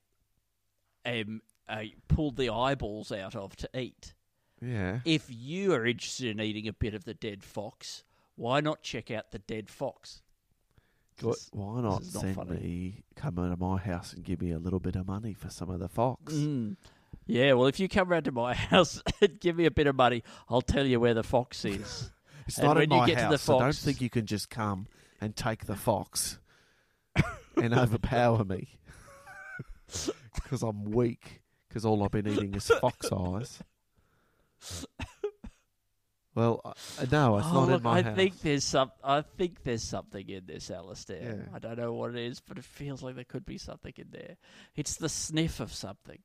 am 1.03 1.41
uh, 1.67 1.83
pulled 2.07 2.37
the 2.37 2.49
eyeballs 2.49 3.11
out 3.11 3.35
of 3.35 3.55
to 3.57 3.69
eat. 3.77 4.13
Yeah. 4.61 4.99
If 5.05 5.25
you 5.29 5.73
are 5.73 5.85
interested 5.85 6.27
in 6.27 6.39
eating 6.41 6.67
a 6.67 6.73
bit 6.73 6.93
of 6.93 7.05
the 7.05 7.13
dead 7.13 7.43
fox, 7.43 8.03
why 8.35 8.59
not 8.59 8.81
check 8.81 9.11
out 9.11 9.31
the 9.31 9.39
dead 9.39 9.69
fox? 9.69 10.21
Why 11.21 11.81
not 11.81 11.83
not 11.83 12.03
send 12.03 12.35
funny. 12.35 12.59
me 12.59 13.03
come 13.15 13.39
into 13.39 13.57
my 13.57 13.77
house 13.77 14.13
and 14.13 14.23
give 14.23 14.39
me 14.41 14.51
a 14.51 14.59
little 14.59 14.79
bit 14.79 14.95
of 14.95 15.07
money 15.07 15.33
for 15.33 15.49
some 15.49 15.69
of 15.69 15.79
the 15.79 15.89
fox? 15.89 16.33
Mm. 16.33 16.77
Yeah, 17.25 17.53
well, 17.53 17.67
if 17.67 17.79
you 17.79 17.89
come 17.89 18.09
round 18.09 18.25
to 18.25 18.31
my 18.31 18.53
house 18.55 19.01
and 19.21 19.39
give 19.39 19.55
me 19.55 19.65
a 19.65 19.71
bit 19.71 19.87
of 19.87 19.95
money, 19.95 20.23
I'll 20.49 20.61
tell 20.61 20.85
you 20.85 20.99
where 20.99 21.13
the 21.13 21.23
fox 21.23 21.65
is. 21.65 22.11
It's 22.47 22.57
And 22.59 22.67
not 22.67 22.75
when 22.77 22.83
in 22.85 22.91
you 22.91 22.97
my 22.97 23.07
get 23.07 23.15
to 23.15 23.21
the 23.23 23.27
house, 23.31 23.41
so 23.41 23.59
don't 23.59 23.75
think 23.75 23.99
you 23.99 24.09
can 24.09 24.25
just 24.25 24.49
come 24.49 24.87
and 25.19 25.35
take 25.35 25.65
the 25.65 25.75
fox 25.75 26.39
and 27.57 27.73
overpower 27.73 28.45
me 28.45 28.79
because 30.33 30.63
I'm 30.63 30.85
weak. 30.85 31.41
Because 31.67 31.83
all 31.83 32.01
I've 32.05 32.11
been 32.11 32.25
eating 32.25 32.55
is 32.55 32.67
fox 32.67 33.11
eyes. 33.11 33.59
Well, 36.35 36.61
uh, 36.63 36.73
no, 37.11 37.39
it's 37.39 37.47
oh, 37.49 37.53
not 37.53 37.67
look, 37.69 37.77
in 37.77 37.83
my 37.83 37.97
I 37.97 38.01
house. 38.03 38.15
think 38.15 38.41
there's 38.41 38.63
some. 38.63 38.91
I 39.03 39.21
think 39.21 39.63
there's 39.63 39.81
something 39.81 40.29
in 40.29 40.45
this, 40.45 40.69
Alasdair. 40.69 41.39
Yeah. 41.39 41.55
I 41.55 41.57
don't 41.57 41.79
know 41.79 41.93
what 41.93 42.11
it 42.11 42.17
is, 42.23 42.41
but 42.41 42.59
it 42.59 42.63
feels 42.63 43.01
like 43.01 43.15
there 43.15 43.23
could 43.23 43.43
be 43.43 43.57
something 43.57 43.93
in 43.97 44.09
there. 44.11 44.37
It's 44.75 44.97
the 44.97 45.09
sniff 45.09 45.59
of 45.59 45.73
something. 45.73 46.19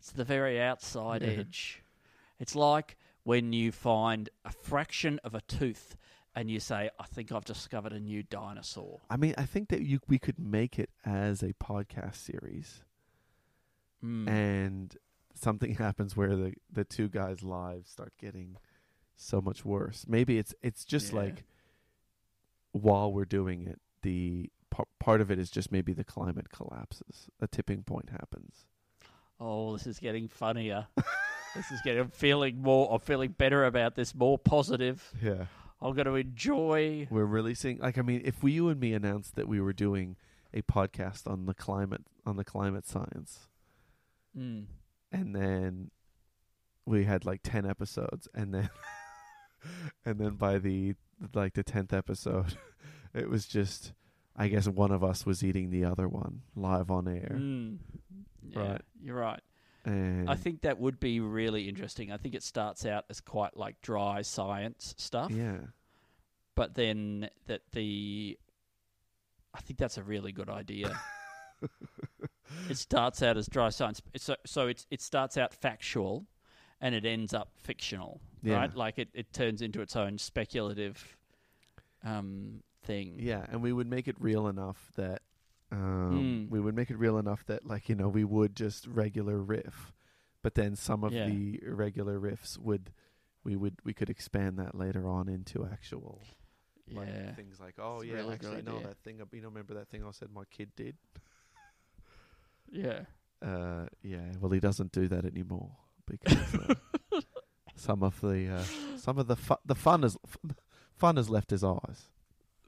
It's 0.00 0.10
the 0.10 0.24
very 0.24 0.60
outside 0.60 1.22
Yeah. 1.22 1.28
edge. 1.28 1.84
It's 2.40 2.56
like 2.56 2.96
when 3.22 3.52
you 3.52 3.70
find 3.70 4.28
a 4.44 4.50
fraction 4.50 5.20
of 5.22 5.36
a 5.36 5.40
tooth 5.42 5.96
and 6.34 6.50
you 6.50 6.58
say, 6.58 6.90
"I 6.98 7.04
think 7.04 7.30
I've 7.30 7.44
discovered 7.44 7.92
a 7.92 8.00
new 8.00 8.24
dinosaur." 8.24 9.02
I 9.08 9.16
mean, 9.16 9.34
I 9.38 9.46
think 9.46 9.68
that 9.68 9.82
you 9.82 10.00
we 10.08 10.18
could 10.18 10.40
make 10.40 10.80
it 10.80 10.90
as 11.04 11.44
a 11.44 11.52
podcast 11.54 12.16
series, 12.16 12.82
Mm. 14.02 14.28
and 14.28 14.96
something 15.34 15.74
happens 15.76 16.16
where 16.16 16.36
the 16.36 16.54
the 16.72 16.84
two 16.84 17.08
guys' 17.08 17.42
lives 17.42 17.90
start 17.90 18.12
getting 18.18 18.56
so 19.16 19.40
much 19.40 19.64
worse. 19.64 20.04
Maybe 20.08 20.38
it's 20.38 20.54
it's 20.62 20.84
just 20.84 21.12
Yeah. 21.12 21.20
like 21.20 21.44
while 22.72 23.12
we're 23.12 23.24
doing 23.24 23.66
it, 23.66 23.80
the 24.02 24.50
par- 24.70 24.88
part 24.98 25.20
of 25.20 25.30
it 25.30 25.38
is 25.38 25.50
just 25.50 25.70
maybe 25.70 25.92
the 25.92 26.04
climate 26.04 26.50
collapses, 26.50 27.28
a 27.40 27.46
tipping 27.46 27.82
point 27.82 28.10
happens. 28.10 28.66
Oh, 29.40 29.72
this 29.76 29.86
is 29.86 29.98
getting 29.98 30.28
funnier. 30.28 30.86
this 31.54 31.70
is 31.70 31.80
getting. 31.84 32.02
I'm 32.02 32.08
feeling 32.10 32.60
more. 32.62 32.92
I'm 32.92 33.00
feeling 33.00 33.30
better 33.32 33.64
about 33.64 33.94
this. 33.94 34.14
More 34.14 34.38
positive. 34.38 35.12
Yeah, 35.22 35.46
I'm 35.80 35.94
going 35.94 36.06
to 36.06 36.14
enjoy. 36.14 37.06
we're 37.10 37.24
releasing. 37.24 37.78
Like, 37.78 37.98
I 37.98 38.02
mean, 38.02 38.22
if 38.24 38.42
we, 38.42 38.52
you 38.52 38.68
and 38.68 38.80
me 38.80 38.92
announced 38.94 39.34
that 39.36 39.48
we 39.48 39.60
were 39.60 39.72
doing 39.72 40.16
a 40.52 40.62
podcast 40.62 41.28
on 41.30 41.46
the 41.46 41.54
climate 41.54 42.02
on 42.24 42.36
the 42.36 42.44
climate 42.44 42.86
science, 42.86 43.48
Mm. 44.38 44.64
And 45.14 45.34
then 45.34 45.90
we 46.86 47.04
had 47.04 47.24
like 47.24 47.40
10 47.42 47.64
episodes 47.66 48.28
and 48.34 48.52
then 48.52 48.70
and 50.04 50.18
then 50.18 50.34
by 50.34 50.58
the 50.58 50.94
like 51.32 51.54
the 51.54 51.64
10th 51.64 51.92
episode 51.92 52.58
it 53.14 53.28
was 53.30 53.46
just 53.46 53.92
i 54.36 54.48
guess 54.48 54.66
one 54.68 54.90
of 54.90 55.02
us 55.04 55.24
was 55.24 55.42
eating 55.42 55.70
the 55.70 55.84
other 55.84 56.08
one 56.08 56.42
live 56.56 56.90
on 56.90 57.08
air 57.08 57.36
Mm. 57.40 57.78
Yeah, 58.46 58.58
Right. 58.72 58.82
You're 59.00 59.16
right. 59.16 59.40
and 59.86 60.28
I 60.28 60.34
think 60.34 60.62
that 60.62 60.78
would 60.78 61.00
be 61.00 61.18
really 61.20 61.68
interesting. 61.68 62.12
I 62.12 62.18
think 62.18 62.34
it 62.34 62.42
starts 62.42 62.84
out 62.84 63.04
as 63.08 63.20
quite 63.20 63.56
like 63.56 63.80
dry 63.80 64.20
science 64.22 64.94
stuff, 64.98 65.30
yeah 65.30 65.58
but 66.54 66.74
then 66.74 67.28
that 67.46 67.62
the. 67.72 68.38
I 69.54 69.60
think 69.60 69.78
that's 69.78 69.98
a 69.98 70.02
really 70.02 70.30
good 70.32 70.48
idea. 70.50 70.96
it 72.68 72.76
starts 72.78 73.22
out 73.22 73.36
as 73.36 73.46
dry 73.48 73.68
science, 73.70 74.00
so 74.16 74.36
so 74.46 74.68
it's 74.68 74.86
it 74.90 75.00
starts 75.02 75.36
out 75.36 75.52
factual, 75.54 76.26
and 76.80 76.94
it 76.94 77.04
ends 77.04 77.32
up 77.34 77.50
fictional, 77.56 78.20
Yeah. 78.42 78.56
right? 78.56 78.74
Like 78.74 78.98
it, 78.98 79.08
it 79.14 79.32
turns 79.32 79.62
into 79.62 79.80
its 79.80 79.96
own 79.96 80.18
speculative 80.18 81.16
um, 82.04 82.62
thing. 82.82 83.14
yeah 83.18 83.46
and 83.50 83.62
we 83.62 83.72
would 83.72 83.86
make 83.88 84.08
it 84.08 84.16
real 84.18 84.46
enough 84.46 84.90
that 84.96 85.22
um 85.72 86.46
Mm. 86.48 86.50
we 86.50 86.60
would 86.60 86.74
make 86.76 86.90
it 86.90 86.98
real 86.98 87.16
enough 87.16 87.44
that 87.46 87.64
like 87.64 87.88
you 87.88 87.94
know 87.94 88.08
we 88.08 88.24
would 88.24 88.54
just 88.54 88.86
regular 88.86 89.38
riff 89.38 89.94
but 90.42 90.54
then 90.54 90.76
some 90.76 91.02
of 91.02 91.12
Yeah. 91.12 91.26
the 91.26 91.60
irregular 91.64 92.20
riffs 92.20 92.58
would 92.58 92.92
we 93.42 93.56
would 93.56 93.76
we 93.84 93.94
could 93.94 94.10
expand 94.10 94.58
that 94.58 94.74
later 94.74 95.08
on 95.08 95.28
into 95.30 95.64
actual 95.64 96.20
yeah. 96.86 96.98
Like 96.98 97.36
things 97.36 97.58
like, 97.58 97.76
oh 97.78 98.00
It's 98.00 98.08
yeah, 98.10 98.16
really 98.16 98.34
actually 98.34 98.60
no, 98.62 98.76
idea. 98.76 98.88
that 98.88 98.98
thing. 98.98 99.18
You 99.32 99.40
know, 99.40 99.48
remember 99.48 99.72
that 99.72 99.88
thing 99.88 100.04
I 100.04 100.10
said 100.10 100.28
my 100.34 100.44
kid 100.50 100.70
did? 100.76 100.96
Yeah. 102.74 103.00
Uh, 103.40 103.86
yeah. 104.02 104.32
Well, 104.40 104.50
he 104.50 104.60
doesn't 104.60 104.92
do 104.92 105.08
that 105.08 105.24
anymore 105.24 105.70
because 106.06 106.36
uh, 106.54 107.20
some 107.76 108.02
of 108.02 108.20
the 108.20 108.48
uh, 108.48 108.98
some 108.98 109.18
of 109.18 109.26
the 109.26 109.36
fu- 109.36 109.56
the 109.64 109.74
fun 109.74 110.02
has 110.02 110.16
fun 110.94 111.16
has 111.16 111.30
left 111.30 111.50
his 111.50 111.62
eyes. 111.64 112.08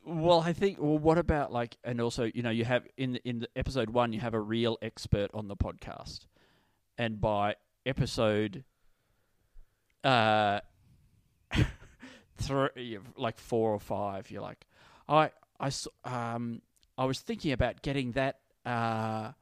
Well, 0.05 0.41
I 0.41 0.53
think. 0.53 0.79
Well, 0.81 0.99
what 0.99 1.19
about 1.19 1.53
like, 1.53 1.77
and 1.83 2.01
also, 2.01 2.31
you 2.33 2.43
know, 2.43 2.51
you 2.51 2.65
have 2.65 2.87
in 2.97 3.15
the, 3.15 3.29
in 3.29 3.41
the 3.41 3.49
episode 3.57 3.91
one, 3.91 4.13
you 4.13 4.21
have 4.21 4.35
a 4.35 4.41
real 4.41 4.79
expert 4.81 5.31
on 5.35 5.49
the 5.49 5.57
podcast, 5.57 6.27
and 6.97 7.21
by 7.21 7.57
episode, 7.85 8.65
uh, 10.05 10.61
three, 12.37 12.99
like 13.17 13.39
four 13.39 13.73
or 13.73 13.81
five, 13.81 14.31
you're 14.31 14.43
like, 14.43 14.65
I, 15.09 15.31
I, 15.59 15.71
um, 16.05 16.63
I 16.97 17.05
was 17.05 17.21
thinking 17.21 17.53
about 17.53 17.83
getting 17.83 18.13
that 18.13 18.39
uh, 18.65 19.33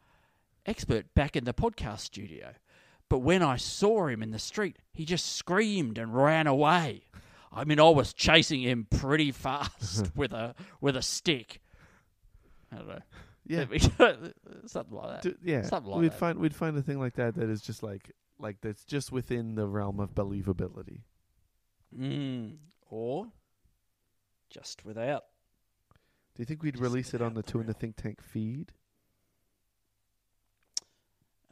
expert 0.67 1.15
back 1.15 1.37
in 1.37 1.45
the 1.45 1.55
podcast 1.55 2.01
studio, 2.01 2.55
But 3.09 3.19
when 3.19 3.43
I 3.43 3.57
saw 3.57 4.07
him 4.07 4.23
in 4.23 4.31
the 4.31 4.39
street, 4.39 4.79
he 4.93 5.05
just 5.05 5.37
screamed 5.37 5.99
and 5.99 6.15
ran 6.15 6.47
away. 6.47 7.05
I 7.53 7.65
mean, 7.65 7.79
I 7.79 7.89
was 7.91 8.13
chasing 8.13 8.63
him 8.63 8.87
pretty 8.91 9.31
fast 9.31 10.11
with 10.17 10.33
a 10.33 10.55
with 10.81 10.97
a 10.97 11.03
stick. 11.03 11.61
I 12.73 12.77
don't 12.77 12.89
know. 12.89 12.99
Yeah. 13.47 13.65
something 14.67 14.97
like 14.97 15.23
that. 15.23 15.23
D- 15.23 15.51
yeah. 15.53 15.63
Something 15.63 15.93
like 15.93 16.01
we'd 16.01 16.11
that. 16.13 16.19
find 16.19 16.39
we'd 16.39 16.55
find 16.55 16.77
a 16.77 16.83
thing 16.83 16.99
like 16.99 17.15
that 17.15 17.35
that 17.37 17.49
is 17.49 17.61
just 17.61 17.83
like 17.83 18.11
like 18.39 18.61
that's 18.61 18.85
just 18.85 19.13
within 19.13 19.55
the 19.55 19.67
realm 19.67 20.01
of 20.01 20.15
believability. 20.15 21.03
Mm. 21.97 22.57
Or 22.91 23.29
just 24.51 24.85
without. 24.85 25.25
Do 26.35 26.41
you 26.43 26.47
think 26.47 26.63
we'd 26.63 26.75
Just 26.75 26.83
release 26.83 27.15
it 27.15 27.23
on 27.23 27.35
the 27.35 27.43
the 27.43 27.53
Two 27.53 27.61
in 27.61 27.67
the. 27.67 27.75
Think 27.75 27.97
Tank 27.97 28.21
feed? 28.23 28.73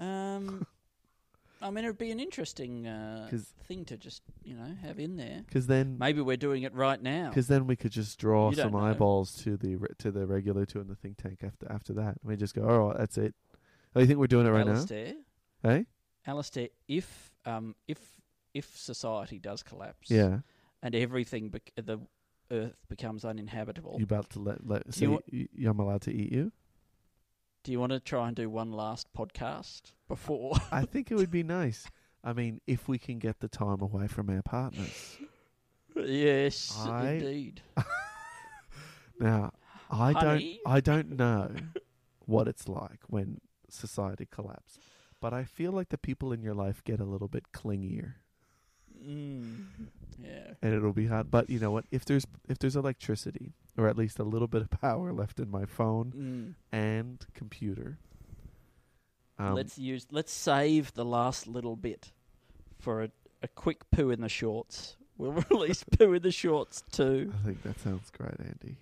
Um, 0.02 0.66
I 1.62 1.70
mean, 1.70 1.84
it'd 1.84 1.96
be 1.98 2.10
an 2.10 2.18
interesting 2.18 2.86
uh, 2.88 3.28
'Cause- 3.30 3.52
thing 3.68 3.84
to 3.84 3.96
just 3.96 4.22
you 4.42 4.54
know 4.54 4.74
have 4.82 4.98
in 4.98 5.16
there. 5.16 5.42
Because 5.46 5.68
then, 5.68 5.96
Maybe 5.98 6.20
we're 6.20 6.36
doing 6.36 6.64
it 6.64 6.74
right 6.74 7.00
now. 7.00 7.28
because 7.28 7.46
then 7.46 7.66
we 7.68 7.76
could 7.76 7.92
just 7.92 8.18
draw 8.18 8.50
You 8.50 8.56
don't 8.56 8.64
some 8.66 8.72
know. 8.72 8.86
eyeballs 8.86 9.36
to 9.44 9.56
the 9.56 9.76
re- 9.76 9.88
to 9.98 10.10
the 10.10 10.26
regular 10.26 10.66
Two 10.66 10.80
in 10.80 10.88
the 10.88 10.96
Think 10.96 11.18
Tank 11.18 11.40
after 11.44 11.70
after 11.70 11.92
that. 11.94 12.16
We 12.24 12.36
just 12.36 12.54
go, 12.54 12.62
oh, 12.62 12.94
that's 12.98 13.16
it. 13.16 13.34
Oh, 13.94 14.00
you 14.00 14.06
think 14.06 14.18
we're 14.18 14.26
doing 14.26 14.46
it 14.46 14.50
right 14.50 14.66
Alasdair, 14.66 15.14
now? 15.62 15.70
Hey, 15.70 15.86
Alasdair, 16.26 16.70
if 16.88 17.32
um 17.46 17.76
if 17.86 17.98
if 18.54 18.76
society 18.76 19.38
does 19.38 19.62
collapse, 19.62 20.10
yeah. 20.10 20.40
and 20.82 20.94
everything 20.96 21.48
bec- 21.50 21.72
the 21.76 21.98
Earth 22.50 22.76
becomes 22.88 23.24
uninhabitable, 23.24 23.96
You 23.98 24.04
about 24.04 24.30
to 24.30 24.40
let 24.40 24.66
let 24.66 24.92
say 24.92 25.04
you 25.06 25.10
wa- 25.12 25.18
y- 25.32 25.48
y- 25.56 25.70
I'm 25.70 25.78
allowed 25.78 26.02
to 26.02 26.12
eat 26.12 26.32
you? 26.32 26.50
Do 27.62 27.72
you 27.72 27.78
want 27.80 27.92
to 27.92 28.00
try 28.00 28.26
and 28.28 28.36
do 28.36 28.48
one 28.50 28.72
last 28.72 29.06
podcast 29.16 29.92
before? 30.08 30.56
I 30.70 30.84
think 30.92 31.10
it 31.10 31.14
would 31.16 31.30
be 31.30 31.42
nice. 31.42 31.86
I 32.24 32.32
mean, 32.32 32.60
if 32.66 32.88
we 32.88 32.98
can 32.98 33.18
get 33.18 33.40
the 33.40 33.48
time 33.48 33.80
away 33.80 34.06
from 34.06 34.30
our 34.30 34.42
partners. 34.42 35.18
yes, 35.96 36.76
I- 36.86 37.12
indeed. 37.12 37.62
Now, 39.20 39.52
I 39.90 40.12
Honey? 40.12 40.60
don't 40.64 40.72
I 40.74 40.80
don't 40.80 41.16
know 41.16 41.50
what 42.26 42.48
it's 42.48 42.66
like 42.68 43.00
when 43.06 43.40
society 43.68 44.26
collapses, 44.30 44.80
but 45.20 45.32
I 45.32 45.44
feel 45.44 45.70
like 45.70 45.90
the 45.90 45.98
people 45.98 46.32
in 46.32 46.42
your 46.42 46.54
life 46.54 46.82
get 46.82 46.98
a 46.98 47.04
little 47.04 47.28
bit 47.28 47.52
clingier, 47.52 48.14
Mm, 49.02 49.66
yeah. 50.22 50.54
and 50.62 50.74
it'll 50.74 50.92
be 50.92 51.06
hot. 51.06 51.30
But 51.30 51.50
you 51.50 51.58
know 51.58 51.70
what? 51.70 51.84
If 51.90 52.04
there's 52.04 52.26
if 52.48 52.58
there's 52.58 52.76
electricity 52.76 53.52
or 53.76 53.88
at 53.88 53.96
least 53.96 54.18
a 54.18 54.24
little 54.24 54.48
bit 54.48 54.62
of 54.62 54.70
power 54.70 55.12
left 55.12 55.40
in 55.40 55.50
my 55.50 55.64
phone 55.64 56.12
Mm. 56.16 56.54
and 56.78 57.26
computer, 57.34 57.98
um, 59.38 59.54
let's 59.54 59.78
use. 59.78 60.06
Let's 60.10 60.32
save 60.32 60.92
the 60.94 61.04
last 61.04 61.46
little 61.46 61.76
bit 61.76 62.12
for 62.78 63.02
a, 63.02 63.10
a 63.42 63.48
quick 63.48 63.90
poo 63.90 64.10
in 64.10 64.20
the 64.20 64.28
shorts. 64.28 64.96
We'll 65.18 65.32
release 65.50 65.84
poo 65.84 66.12
in 66.12 66.22
the 66.22 66.30
shorts 66.32 66.82
too. 66.92 67.32
I 67.42 67.44
think 67.46 67.62
that 67.62 67.80
sounds 67.80 68.10
great, 68.10 68.38
Andy. 68.40 68.76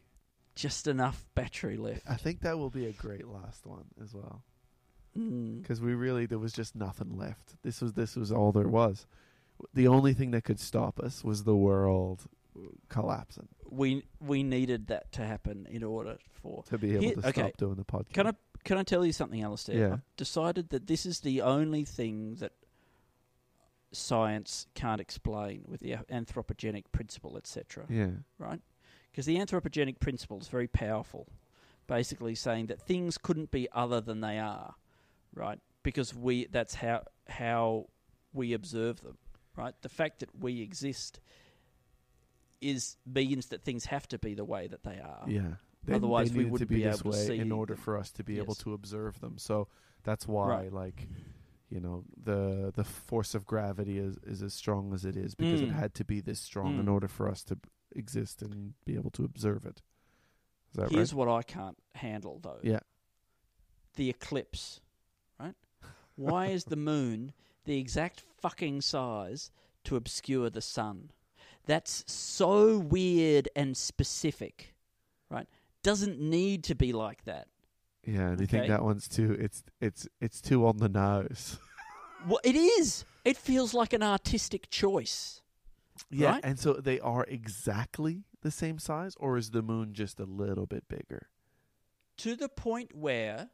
Just 0.57 0.87
enough 0.87 1.25
battery 1.35 1.77
left. 1.77 2.03
I 2.09 2.17
think 2.17 2.41
that 2.41 2.59
will 2.59 2.71
be 2.71 2.87
a 2.87 2.93
great 2.93 3.27
last 3.27 3.67
one 3.67 3.85
as 4.03 4.13
well. 4.13 4.43
Mm. 5.19 5.61
because 5.61 5.81
we 5.81 5.95
really 5.95 6.27
there 6.27 6.39
was 6.39 6.53
just 6.53 6.77
nothing 6.77 7.17
left. 7.19 7.57
This 7.65 7.81
was 7.81 7.95
this 7.95 8.15
was 8.17 8.31
all 8.31 8.53
there 8.53 8.69
was. 8.69 9.07
The 9.75 9.89
only 9.89 10.15
thing 10.15 10.31
that 10.33 10.45
could 10.45 10.61
stop 10.61 10.99
us 11.01 11.23
was 11.25 11.45
the 11.45 11.57
world 11.57 12.25
collapsing 12.89 13.49
We 13.71 14.05
we 14.21 14.43
needed 14.43 14.89
that 14.89 15.13
to 15.13 15.25
happen 15.25 15.67
in 15.71 15.83
order 15.85 16.19
for. 16.43 16.63
to 16.65 16.79
be 16.79 16.93
able 16.93 17.03
Here- 17.05 17.15
to 17.15 17.29
okay. 17.29 17.41
stop 17.43 17.57
doing 17.57 17.77
the 17.77 17.85
podcast. 17.85 18.13
Can 18.13 18.27
I 18.27 18.33
can 18.65 18.77
I 18.79 18.83
tell 18.83 19.07
you 19.07 19.13
something, 19.13 19.41
Alasdair? 19.41 19.75
Yeah. 19.79 19.93
I've 19.95 20.17
decided 20.17 20.69
that 20.71 20.87
this 20.87 21.07
is 21.07 21.21
the 21.21 21.41
only 21.43 21.85
thing 21.85 22.35
that 22.37 22.53
science 23.93 24.67
can't 24.75 25.01
explain 25.01 25.65
with 25.67 25.81
the 25.81 25.93
anthropogenic 26.11 26.85
principle, 26.93 27.37
etc. 27.37 27.87
Yeah, 27.89 28.11
right? 28.39 28.61
Because 29.11 29.27
the 29.27 29.37
anthropogenic 29.39 29.99
principle 29.99 30.39
is 30.39 30.49
very 30.49 30.69
powerful, 30.69 31.27
basically 31.87 32.35
saying 32.35 32.67
that 32.67 32.81
things 32.81 33.19
couldn't 33.19 33.51
be 33.51 33.69
other 33.73 34.01
than 34.01 34.21
they 34.21 34.39
are, 34.39 34.75
right? 35.35 35.59
Because 35.83 36.15
we 36.15 36.47
that's 36.47 36.75
how 36.77 37.03
how 37.29 37.87
we 38.33 38.53
observe 38.53 39.01
them, 39.01 39.19
right? 39.57 39.75
The 39.83 39.89
fact 39.89 40.21
that 40.21 40.31
we 40.39 40.61
exist 40.63 41.21
is 42.61 42.97
means 43.07 43.47
that 43.47 43.63
things 43.63 43.87
have 43.87 44.07
to 44.09 44.19
be 44.19 44.35
the 44.35 44.45
way 44.45 44.67
that 44.67 44.83
they 44.83 44.99
are. 45.01 45.25
yeah. 45.27 45.55
They, 45.83 45.95
Otherwise 45.95 46.31
they 46.31 46.39
we 46.41 46.45
wouldn't 46.45 46.69
be, 46.69 46.77
be 46.77 46.83
this 46.83 47.01
able 47.01 47.13
to 47.13 47.17
see 47.17 47.39
in 47.39 47.51
order 47.53 47.73
them. 47.75 47.83
for 47.83 47.97
us 47.97 48.11
to 48.13 48.23
be 48.25 48.37
able 48.37 48.55
to 48.57 48.75
observe 48.75 49.19
them. 49.21 49.39
So 49.39 49.69
that's 50.05 50.29
why, 50.29 50.47
Right. 50.49 50.73
like, 50.73 51.09
you 51.71 51.81
know, 51.81 52.05
the 52.23 52.71
the 52.77 52.85
force 52.85 53.35
of 53.35 53.47
gravity 53.47 53.97
is 53.99 54.19
is 54.27 54.43
as 54.43 54.53
strong 54.53 54.93
as 54.93 55.07
it 55.07 55.17
is 55.17 55.35
because 55.35 55.63
it 55.63 55.71
Mm. 55.71 55.75
had 55.81 55.95
to 55.95 56.05
be 56.05 56.21
this 56.21 56.39
strong 56.39 56.79
in 56.79 56.85
Mm. 56.85 56.93
order 56.93 57.09
for 57.09 57.29
us 57.29 57.43
to 57.45 57.59
exist 57.97 58.43
and 58.43 58.75
be 58.85 58.95
able 58.95 59.11
to 59.13 59.25
observe 59.25 59.65
it. 59.65 59.81
Is 60.73 60.77
that 60.77 60.91
Here's 60.91 61.15
right? 61.15 61.19
what 61.27 61.29
I 61.35 61.43
can't 61.43 61.79
handle 61.95 62.39
though. 62.41 62.61
Yeah. 62.63 62.81
The 63.95 64.11
eclipse, 64.11 64.83
right? 65.39 65.57
Why 66.15 66.49
is 66.49 66.65
the 66.65 66.77
moon 66.77 67.33
the 67.65 67.79
exact 67.79 68.21
fucking 68.41 68.81
size 68.83 69.51
to 69.85 69.97
obscure 69.97 70.51
the 70.51 70.61
sun? 70.63 71.11
That's 71.67 72.05
so 72.11 72.79
weird 72.79 73.49
and 73.55 73.77
specific, 73.77 74.75
right? 75.31 75.47
Doesn't 75.83 76.19
need 76.21 76.65
to 76.65 76.75
be 76.75 76.93
like 76.93 77.25
that. 77.25 77.49
Yeah. 78.05 78.35
Do 78.35 78.43
you 78.43 78.47
think 78.47 78.67
that 78.69 78.83
one's 78.83 79.09
too? 79.09 79.37
It's 79.39 79.63
it's 79.81 80.09
it's 80.21 80.41
too 80.41 80.67
on 80.67 80.79
the 80.79 80.89
nose. 80.89 81.59
Well, 82.29 82.41
it 82.45 82.55
is. 82.55 83.07
It 83.25 83.39
feels 83.39 83.73
like 83.73 83.95
an 83.95 84.03
artistic 84.03 84.69
choice. 84.69 85.41
Yeah, 86.11 86.33
Right? 86.33 86.45
and 86.45 86.59
so 86.59 86.75
they 86.75 87.01
are 87.01 87.25
exactly 87.25 88.25
the 88.43 88.51
same 88.51 88.79
size, 88.79 89.15
or 89.19 89.39
is 89.39 89.53
the 89.53 89.63
moon 89.63 89.95
just 89.95 90.21
a 90.21 90.25
little 90.27 90.67
bit 90.67 90.87
bigger? 90.87 91.29
to 92.19 92.37
the 92.37 92.51
point 92.51 92.95
where 92.95 93.49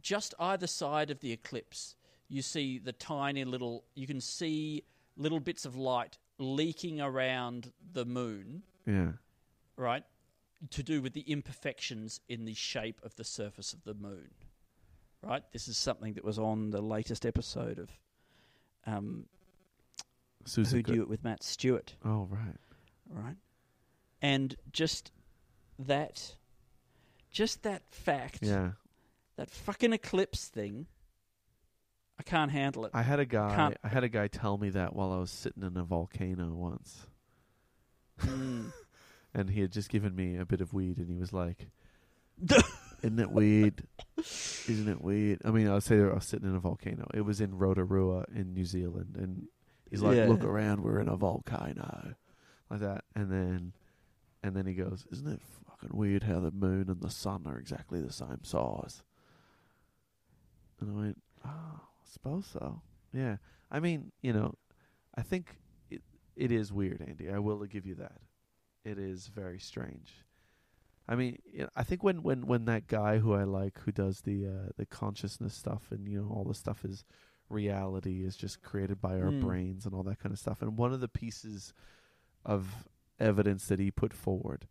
just 0.00 0.32
either 0.38 0.68
side 0.68 1.10
of 1.10 1.18
the 1.18 1.32
eclipse 1.32 1.96
you 2.30 2.40
see 2.42 2.78
the 2.78 2.92
tiny 2.92 3.44
little 3.44 3.84
you 3.94 4.06
can 4.06 4.20
see 4.20 4.82
little 5.16 5.40
bits 5.40 5.64
of 5.66 5.76
light 5.76 6.16
leaking 6.38 7.00
around 7.00 7.72
the 7.92 8.04
moon 8.06 8.62
Yeah, 8.86 9.12
right 9.76 10.04
to 10.70 10.82
do 10.82 11.02
with 11.02 11.12
the 11.12 11.22
imperfections 11.22 12.20
in 12.28 12.44
the 12.46 12.54
shape 12.54 13.00
of 13.02 13.14
the 13.16 13.24
surface 13.24 13.72
of 13.74 13.82
the 13.84 13.94
moon 13.94 14.30
right 15.22 15.42
this 15.52 15.68
is 15.68 15.76
something 15.76 16.14
that 16.14 16.24
was 16.24 16.38
on 16.38 16.70
the 16.70 16.80
latest 16.80 17.26
episode 17.26 17.78
of 17.78 17.90
um, 18.86 19.26
Susan. 20.46 20.78
who 20.78 20.82
Good- 20.82 20.94
do 20.94 21.02
it 21.02 21.08
with 21.08 21.24
matt 21.24 21.42
stewart 21.42 21.94
Oh 22.04 22.26
right. 22.30 22.56
right? 23.08 23.36
And 24.22 24.54
just 24.72 25.10
that, 25.78 26.36
just 27.30 27.62
that 27.62 27.82
fact, 27.90 28.40
Yeah, 28.42 28.72
that 29.36 29.50
fucking 29.50 29.94
eclipse 29.94 30.46
thing, 30.48 30.86
I 32.20 32.22
can't 32.22 32.50
handle 32.50 32.84
it. 32.84 32.90
I 32.92 33.00
had 33.02 33.18
a 33.18 33.24
guy. 33.24 33.56
Can't- 33.56 33.76
I 33.82 33.88
had 33.88 34.04
a 34.04 34.08
guy 34.10 34.28
tell 34.28 34.58
me 34.58 34.68
that 34.70 34.94
while 34.94 35.10
I 35.12 35.18
was 35.18 35.30
sitting 35.30 35.62
in 35.62 35.76
a 35.78 35.84
volcano 35.84 36.52
once, 36.52 37.06
Mm. 38.20 38.72
and 39.34 39.48
he 39.48 39.60
had 39.62 39.72
just 39.72 39.88
given 39.88 40.14
me 40.14 40.36
a 40.36 40.44
bit 40.44 40.60
of 40.60 40.74
weed, 40.74 40.98
and 40.98 41.08
he 41.08 41.16
was 41.16 41.32
like, 41.32 41.70
"Isn't 43.02 43.18
it 43.18 43.30
weird? 43.30 43.86
Isn't 44.18 44.88
it 44.88 45.00
weird?" 45.00 45.40
I 45.46 45.50
mean, 45.50 45.66
I'll 45.68 45.80
say 45.80 45.98
I 46.00 46.12
was 46.12 46.26
sitting 46.26 46.48
in 46.48 46.54
a 46.54 46.60
volcano. 46.60 47.06
It 47.14 47.22
was 47.22 47.40
in 47.40 47.56
Rotorua 47.56 48.26
in 48.34 48.52
New 48.52 48.66
Zealand, 48.66 49.16
and 49.18 49.48
he's 49.88 50.02
like, 50.02 50.16
Yeah. 50.18 50.26
"Look 50.26 50.44
around, 50.44 50.82
we're 50.82 51.00
in 51.00 51.08
a 51.08 51.16
volcano," 51.16 52.14
like 52.68 52.80
that, 52.80 53.04
and 53.14 53.32
then, 53.32 53.72
and 54.42 54.54
then 54.54 54.66
he 54.66 54.74
goes, 54.74 55.06
"Isn't 55.10 55.28
it 55.28 55.40
fucking 55.66 55.96
weird 55.96 56.24
how 56.24 56.40
the 56.40 56.50
moon 56.50 56.90
and 56.90 57.00
the 57.00 57.10
sun 57.10 57.44
are 57.46 57.58
exactly 57.58 58.02
the 58.02 58.12
same 58.12 58.44
size?" 58.44 59.02
And 60.80 60.90
I 60.90 61.00
went, 61.00 61.22
"Oh, 61.44 61.48
I 61.48 61.89
suppose 62.10 62.46
so." 62.46 62.82
Yeah, 63.12 63.36
I 63.70 63.80
mean, 63.80 64.12
you 64.22 64.32
know, 64.32 64.54
I 65.14 65.22
think 65.22 65.56
it 65.90 66.02
it 66.36 66.52
is 66.52 66.72
weird, 66.72 67.02
Andy. 67.06 67.30
I 67.30 67.38
will 67.38 67.64
give 67.64 67.86
you 67.86 67.94
that. 67.96 68.20
It 68.84 68.98
is 68.98 69.26
very 69.28 69.58
strange. 69.58 70.24
I 71.08 71.16
mean, 71.16 71.38
you 71.52 71.62
know, 71.64 71.68
I 71.74 71.82
think 71.82 72.04
when, 72.04 72.22
when, 72.22 72.46
when 72.46 72.66
that 72.66 72.86
guy 72.86 73.18
who 73.18 73.34
I 73.34 73.42
like, 73.42 73.80
who 73.80 73.90
does 73.90 74.20
the 74.20 74.46
uh, 74.46 74.68
the 74.76 74.86
consciousness 74.86 75.54
stuff, 75.54 75.88
and 75.90 76.06
you 76.06 76.20
know 76.20 76.30
all 76.32 76.44
the 76.44 76.54
stuff 76.54 76.84
is 76.84 77.04
reality 77.48 78.24
is 78.24 78.36
just 78.36 78.62
created 78.62 79.00
by 79.00 79.18
our 79.18 79.32
Mm. 79.32 79.40
brains 79.40 79.84
and 79.86 79.94
all 79.94 80.04
that 80.04 80.20
kind 80.20 80.32
of 80.32 80.38
stuff. 80.38 80.62
And 80.62 80.76
one 80.78 80.92
of 80.92 81.00
the 81.00 81.08
pieces 81.08 81.74
of 82.44 82.86
evidence 83.18 83.66
that 83.66 83.80
he 83.80 83.90
put 83.90 84.14
forward 84.14 84.68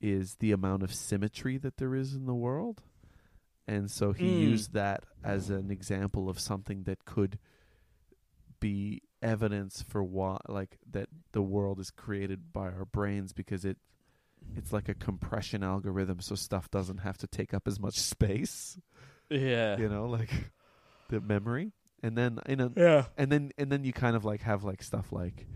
is 0.00 0.36
the 0.36 0.52
amount 0.52 0.82
of 0.82 0.92
symmetry 0.94 1.58
that 1.58 1.76
there 1.76 1.94
is 1.94 2.14
in 2.14 2.24
the 2.24 2.34
world. 2.34 2.82
And 3.66 3.90
so 3.90 4.12
he 4.12 4.26
Mm. 4.26 4.40
used 4.40 4.72
that 4.74 5.04
as 5.22 5.48
an 5.50 5.70
example 5.70 6.28
of 6.28 6.38
something 6.38 6.82
that 6.84 7.04
could 7.04 7.38
be 8.60 9.02
evidence 9.22 9.82
for 9.82 10.02
why 10.02 10.38
like 10.48 10.76
that 10.90 11.08
the 11.32 11.40
world 11.42 11.80
is 11.80 11.90
created 11.90 12.52
by 12.52 12.64
our 12.66 12.84
brains 12.84 13.32
because 13.32 13.64
it 13.64 13.78
it's 14.54 14.70
like 14.72 14.88
a 14.88 14.94
compression 14.94 15.62
algorithm 15.62 16.20
so 16.20 16.34
stuff 16.34 16.70
doesn't 16.70 16.98
have 16.98 17.16
to 17.16 17.26
take 17.26 17.54
up 17.54 17.66
as 17.66 17.80
much 17.80 17.98
space 17.98 18.78
yeah. 19.30 19.78
you 19.78 19.88
know 19.88 20.04
like 20.06 20.30
the 21.08 21.20
memory 21.22 21.72
and 22.02 22.18
then 22.18 22.38
you 22.46 22.56
know, 22.56 22.70
Yeah. 22.76 23.06
and 23.16 23.32
then 23.32 23.50
and 23.56 23.72
then 23.72 23.82
you 23.84 23.94
kind 23.94 24.14
of 24.14 24.26
like 24.26 24.42
have 24.42 24.62
like 24.62 24.82
stuff 24.82 25.10
like, 25.10 25.46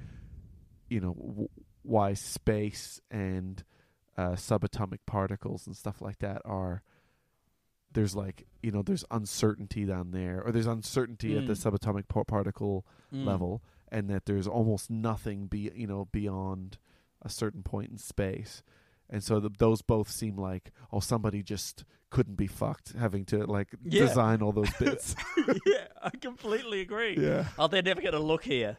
you 0.88 0.98
know, 1.00 1.12
w- 1.14 1.48
why 1.82 2.14
space 2.14 3.02
and 3.10 3.62
uh, 4.16 4.30
subatomic 4.30 5.00
particles 5.06 5.66
and 5.66 5.76
stuff 5.76 6.00
like 6.00 6.20
that 6.20 6.40
are. 6.46 6.82
There's 7.92 8.14
like 8.14 8.46
you 8.62 8.70
know 8.70 8.82
there's 8.82 9.04
uncertainty 9.10 9.84
down 9.84 10.10
there, 10.10 10.42
or 10.44 10.52
there's 10.52 10.66
uncertainty 10.66 11.36
at 11.36 11.46
the 11.46 11.54
Mm. 11.54 11.72
subatomic 11.72 12.08
par- 12.08 12.24
particle 12.24 12.84
Mm. 13.12 13.24
level, 13.24 13.62
and 13.90 14.08
that 14.10 14.26
there's 14.26 14.46
almost 14.46 14.90
nothing 14.90 15.46
be 15.46 15.70
you 15.74 15.86
know 15.86 16.06
beyond 16.12 16.78
a 17.22 17.28
certain 17.30 17.62
point 17.62 17.90
in 17.90 17.98
space, 17.98 18.62
and 19.10 19.24
so 19.24 19.40
the, 19.40 19.50
those 19.58 19.80
both 19.82 20.10
seem 20.10 20.36
like 20.36 20.70
oh 20.92 21.00
somebody 21.00 21.42
just 21.42 21.84
couldn't 22.10 22.36
be 22.36 22.46
fucked 22.46 22.92
having 22.92 23.24
to 23.26 23.44
like 23.46 23.68
Yeah. 23.84 24.06
design 24.06 24.42
all 24.42 24.52
those 24.52 24.72
bits. 24.78 25.14
yeah, 25.66 25.86
I 26.02 26.10
completely 26.10 26.80
agree. 26.80 27.16
yeah, 27.18 27.48
Oh, 27.58 27.66
they're 27.68 27.82
never 27.82 28.00
to 28.12 28.20
look 28.20 28.44
here, 28.44 28.76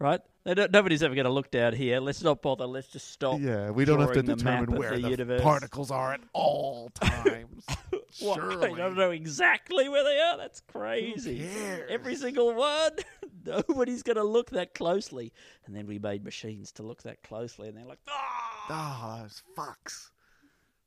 right? 0.00 0.20
They 0.44 0.54
nobody's 0.54 1.02
ever 1.02 1.14
going 1.14 1.26
to 1.26 1.30
look 1.32 1.50
down 1.50 1.74
here. 1.74 2.00
Let's 2.00 2.22
not 2.22 2.40
bother. 2.40 2.66
Let's 2.66 2.88
just 2.88 3.10
stop. 3.12 3.38
yeah. 3.40 3.70
We 3.70 3.84
don't 3.84 4.00
have 4.00 4.12
to 4.12 4.22
drawing 4.22 4.38
the 4.38 4.44
map 4.44 4.60
determine 4.66 4.78
where 4.80 4.98
the 4.98 5.24
the, 5.24 5.40
particles 5.40 5.90
are 5.90 6.14
at 6.14 6.20
all 6.32 6.88
times. 6.94 7.66
Surely. 8.12 8.70
They 8.70 8.74
don't 8.74 8.96
know 8.96 9.10
exactly 9.10 9.88
where 9.88 10.02
they 10.02 10.18
are. 10.18 10.36
That's 10.38 10.60
crazy. 10.60 11.46
Every 11.88 12.16
single 12.16 12.54
one. 12.54 12.92
Nobody's 13.46 14.02
going 14.02 14.16
to 14.16 14.24
look 14.24 14.50
that 14.50 14.74
closely. 14.74 15.32
And 15.66 15.76
then 15.76 15.86
we 15.86 15.98
made 15.98 16.24
machines 16.24 16.72
to 16.72 16.82
look 16.82 17.02
that 17.04 17.22
closely, 17.22 17.68
and 17.68 17.76
they're 17.76 17.84
like, 17.86 18.00
ah. 18.08 18.66
Ah, 18.70 19.24
it's 19.26 19.42
fucks. 19.56 20.10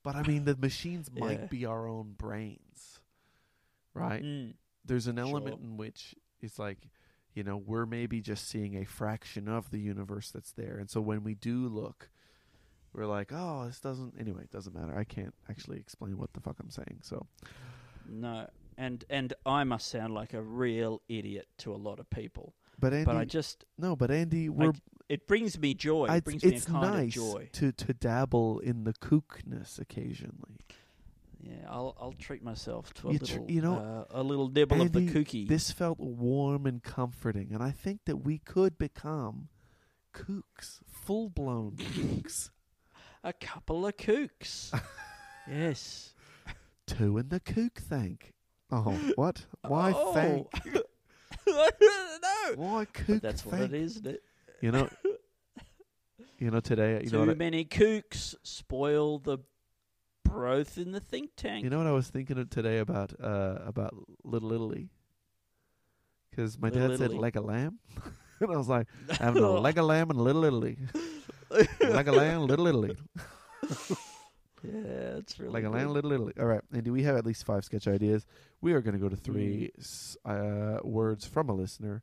But 0.04 0.16
I 0.16 0.24
mean, 0.24 0.44
the 0.46 0.58
machines 0.58 1.10
might 1.18 1.50
be 1.50 1.66
our 1.66 1.88
own 1.88 2.16
brains, 2.18 3.00
right? 3.94 4.22
Mm. 4.22 4.54
there's 4.84 5.08
an 5.08 5.18
element 5.18 5.60
Sure. 5.60 5.64
in 5.64 5.78
which 5.78 6.14
it's 6.42 6.60
like 6.60 6.80
you 7.34 7.44
know 7.44 7.58
we're 7.58 7.86
maybe 7.86 8.22
just 8.22 8.48
seeing 8.48 8.76
a 8.76 8.86
fraction 8.86 9.48
of 9.48 9.72
the 9.72 9.80
universe 9.80 10.30
that's 10.32 10.52
there 10.54 10.78
and 10.78 10.90
so 10.90 11.02
when 11.02 11.24
we 11.24 11.34
do 11.36 11.68
look 11.68 12.10
we're 12.94 13.06
like 13.08 13.32
oh 13.34 13.66
this 13.66 13.80
doesn't 13.80 14.14
anyway 14.20 14.44
it 14.44 14.52
doesn't 14.52 14.76
matter 14.76 14.96
i 14.98 15.04
can't 15.04 15.34
actually 15.50 15.78
explain 15.78 16.18
what 16.18 16.32
the 16.34 16.40
fuck 16.40 16.56
i'm 16.60 16.70
saying 16.70 17.00
so 17.02 17.26
No. 18.10 18.48
And 18.76 19.06
and 19.10 19.34
I 19.46 19.64
must 19.66 19.88
sound 19.90 20.16
like 20.16 20.34
a 20.34 20.42
real 20.42 21.02
idiot 21.08 21.48
to 21.60 21.72
a 21.74 21.78
lot 21.78 22.00
of 22.00 22.10
people. 22.10 22.56
but 22.80 22.92
andy 22.92 23.06
But 23.06 23.18
I 23.18 23.26
just 23.26 23.66
no 23.78 23.96
but 23.96 24.10
andy 24.10 24.50
we're 24.50 24.74
it 25.10 25.28
brings 25.28 25.60
me 25.60 25.76
joy. 25.76 26.08
It 26.10 26.24
brings 26.24 26.44
me 26.44 26.52
a 26.52 26.56
it's 26.56 26.66
kind 26.66 26.82
nice 26.82 27.08
of 27.10 27.14
joy. 27.14 27.50
to 27.54 27.72
to 27.72 27.94
dabble 27.94 28.60
in 28.60 28.84
the 28.84 28.94
kookness 28.94 29.80
occasionally 29.80 30.58
Yeah, 31.44 31.56
I'll 31.70 31.96
I'll 32.00 32.14
treat 32.14 32.42
myself 32.42 32.94
to 32.96 33.10
a 33.10 33.14
You 33.14 33.20
tr- 33.20 33.26
little 33.26 33.52
you 33.52 33.62
know, 33.62 34.08
uh, 34.10 34.22
a 34.22 34.24
little 34.24 34.48
nibble 34.48 34.82
of 34.82 34.94
the 34.94 35.00
Andy, 35.00 35.12
cookie. 35.12 35.46
this 35.46 35.72
felt 35.72 36.00
warm 36.00 36.66
and 36.66 36.82
comforting 36.82 37.50
and 37.54 37.62
i 37.62 37.72
think 37.72 38.06
that 38.06 38.18
we 38.18 38.38
could 38.38 38.78
become 38.78 39.50
kooks 40.14 40.80
full-blown 40.88 41.72
kooks 41.78 42.50
a 43.26 43.34
couple 43.34 43.86
of 43.86 43.98
kooks. 43.98 44.72
yes. 45.50 46.14
two 46.88 47.18
in 47.18 47.28
the 47.28 47.42
kook 47.42 47.78
thank 47.78 48.34
oh 48.72 48.92
what 49.16 49.46
why 49.68 49.92
oh. 49.94 50.14
thank 50.14 50.48
I 51.46 51.70
don't 51.80 52.22
know. 52.22 52.64
Why 52.64 52.86
kook? 52.86 53.08
But 53.08 53.22
that's 53.22 53.46
what 53.46 53.60
it 53.60 53.74
is, 53.74 53.98
isn't 53.98 54.08
it? 54.08 54.24
You 54.62 54.72
know, 54.72 54.90
you 56.40 56.52
know 56.52 56.62
today. 56.62 57.02
You 57.04 57.10
Too 57.10 57.18
know 57.18 57.26
what? 57.26 57.30
I, 57.32 57.36
many 57.36 57.66
kooks 57.66 58.36
spoil 58.44 59.20
the 59.20 59.40
growth 60.34 60.78
in 60.78 60.92
the 60.92 61.00
think 61.00 61.32
tank. 61.36 61.64
you 61.64 61.70
know 61.70 61.78
what 61.78 61.88
I 61.88 61.92
was 61.92 62.08
thinking 62.10 62.38
of 62.38 62.50
today 62.50 62.80
about 62.80 63.14
uh 63.22 63.60
about 63.66 63.94
Little 64.24 64.52
Italy. 64.54 64.90
Because 66.30 66.58
my 66.60 66.70
Little 66.70 66.90
dad 66.90 66.98
said 66.98 67.06
Italy. 67.06 67.20
leg 67.20 67.36
a 67.36 67.42
lamb, 67.42 67.80
and 68.40 68.52
I 68.52 68.58
was 68.58 68.68
like, 68.68 68.88
having 69.20 69.44
a 69.44 69.50
leg 69.52 69.78
a 69.78 69.84
lamb 69.84 70.10
and 70.10 70.20
Little 70.20 70.44
Italy, 70.46 70.78
leg 71.80 72.08
a 72.08 72.12
lamb, 72.12 72.48
Little 72.48 72.66
Italy, 72.68 72.98
yeah, 74.64 75.18
it's 75.20 75.38
really 75.40 75.54
leg 75.54 75.66
a 75.66 75.70
lamb, 75.70 75.90
Little 75.90 76.12
Italy. 76.14 76.34
All 76.40 76.46
right, 76.46 76.62
and 76.72 76.84
do 76.84 76.94
we 76.94 77.04
have 77.04 77.16
at 77.18 77.26
least 77.26 77.46
five 77.46 77.64
sketch 77.66 77.88
ideas? 77.88 78.26
We 78.62 78.74
are 78.74 78.82
going 78.82 78.94
to 78.94 79.00
go 79.00 79.10
to 79.10 79.16
three 79.16 79.72
Mm. 79.78 79.80
s 79.80 80.18
uh, 80.26 80.80
words 80.84 81.26
from 81.26 81.50
a 81.50 81.54
listener. 81.54 82.02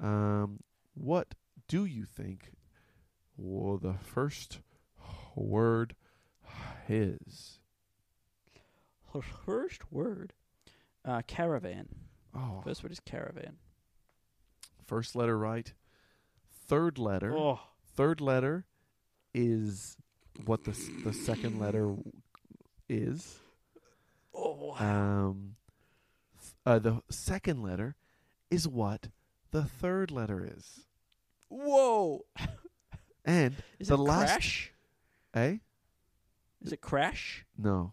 Um, 0.00 0.60
what 0.94 1.34
do 1.66 1.84
you 1.84 2.04
think? 2.04 2.52
Well, 3.36 3.78
the 3.78 3.94
first 3.94 4.60
word 5.34 5.94
is. 6.90 7.58
Her 9.12 9.22
First 9.22 9.90
word, 9.92 10.32
uh, 11.04 11.22
caravan. 11.26 11.88
Oh, 12.34 12.60
First 12.64 12.82
word 12.82 12.92
is 12.92 13.00
caravan. 13.00 13.56
first 14.84 15.16
letter 15.16 15.36
right. 15.38 15.72
Third 16.66 16.98
letter. 16.98 17.34
Oh, 17.36 17.60
Third 17.94 18.20
letter 18.20 18.64
is 19.34 19.96
what 20.44 20.64
the 20.64 20.70
s- 20.70 20.88
the 21.04 21.12
second 21.12 21.58
letter 21.58 21.96
is. 22.88 23.38
oh, 24.34 24.74
Um, 24.78 25.56
th- 26.40 26.54
uh, 26.64 26.78
the 26.78 27.02
second 27.10 27.62
letter 27.62 27.96
is 28.50 28.68
what 28.68 29.08
the 29.50 29.64
third 29.64 30.10
letter 30.10 30.44
is. 30.44 30.86
whoa! 31.48 32.24
And 33.24 33.56
Is 33.78 33.88
the 33.88 33.94
it 33.94 34.00
last 34.00 34.30
crash? 34.32 34.72
eh? 35.34 35.56
Is 36.62 36.72
it 36.72 36.80
crash? 36.80 37.44
No, 37.56 37.92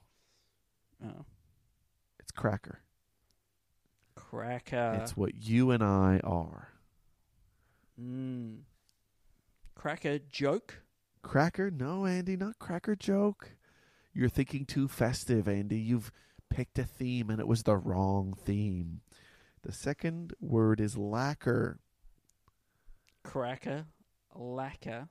Oh, 1.04 1.26
it's 2.20 2.32
cracker. 2.32 2.82
cracker. 4.16 4.98
it's 5.02 5.16
what 5.16 5.36
you 5.36 5.72
and 5.72 5.84
I 5.84 6.20
are. 6.24 6.70
Mm. 8.02 8.62
Cracker 9.76 10.20
joke. 10.20 10.82
Cracker? 11.22 11.70
No, 11.70 12.06
Andy, 12.06 12.36
not 12.36 12.60
cracker 12.60 12.96
joke. 12.96 13.52
You're 14.14 14.30
thinking 14.30 14.66
too 14.66 14.88
festive, 14.88 15.48
Andy. 15.48 15.78
You've 15.78 16.12
picked 16.50 16.80
a 16.80 16.84
theme 16.86 17.30
and 17.30 17.40
it 17.40 17.48
was 17.48 17.64
the 17.64 17.76
wrong 17.78 18.34
theme. 18.34 19.02
The 19.64 19.72
second 19.72 20.34
word 20.40 20.80
is 20.80 20.98
lacquer. 20.98 21.80
Cracker. 23.24 23.86
Lacquer. 24.34 25.10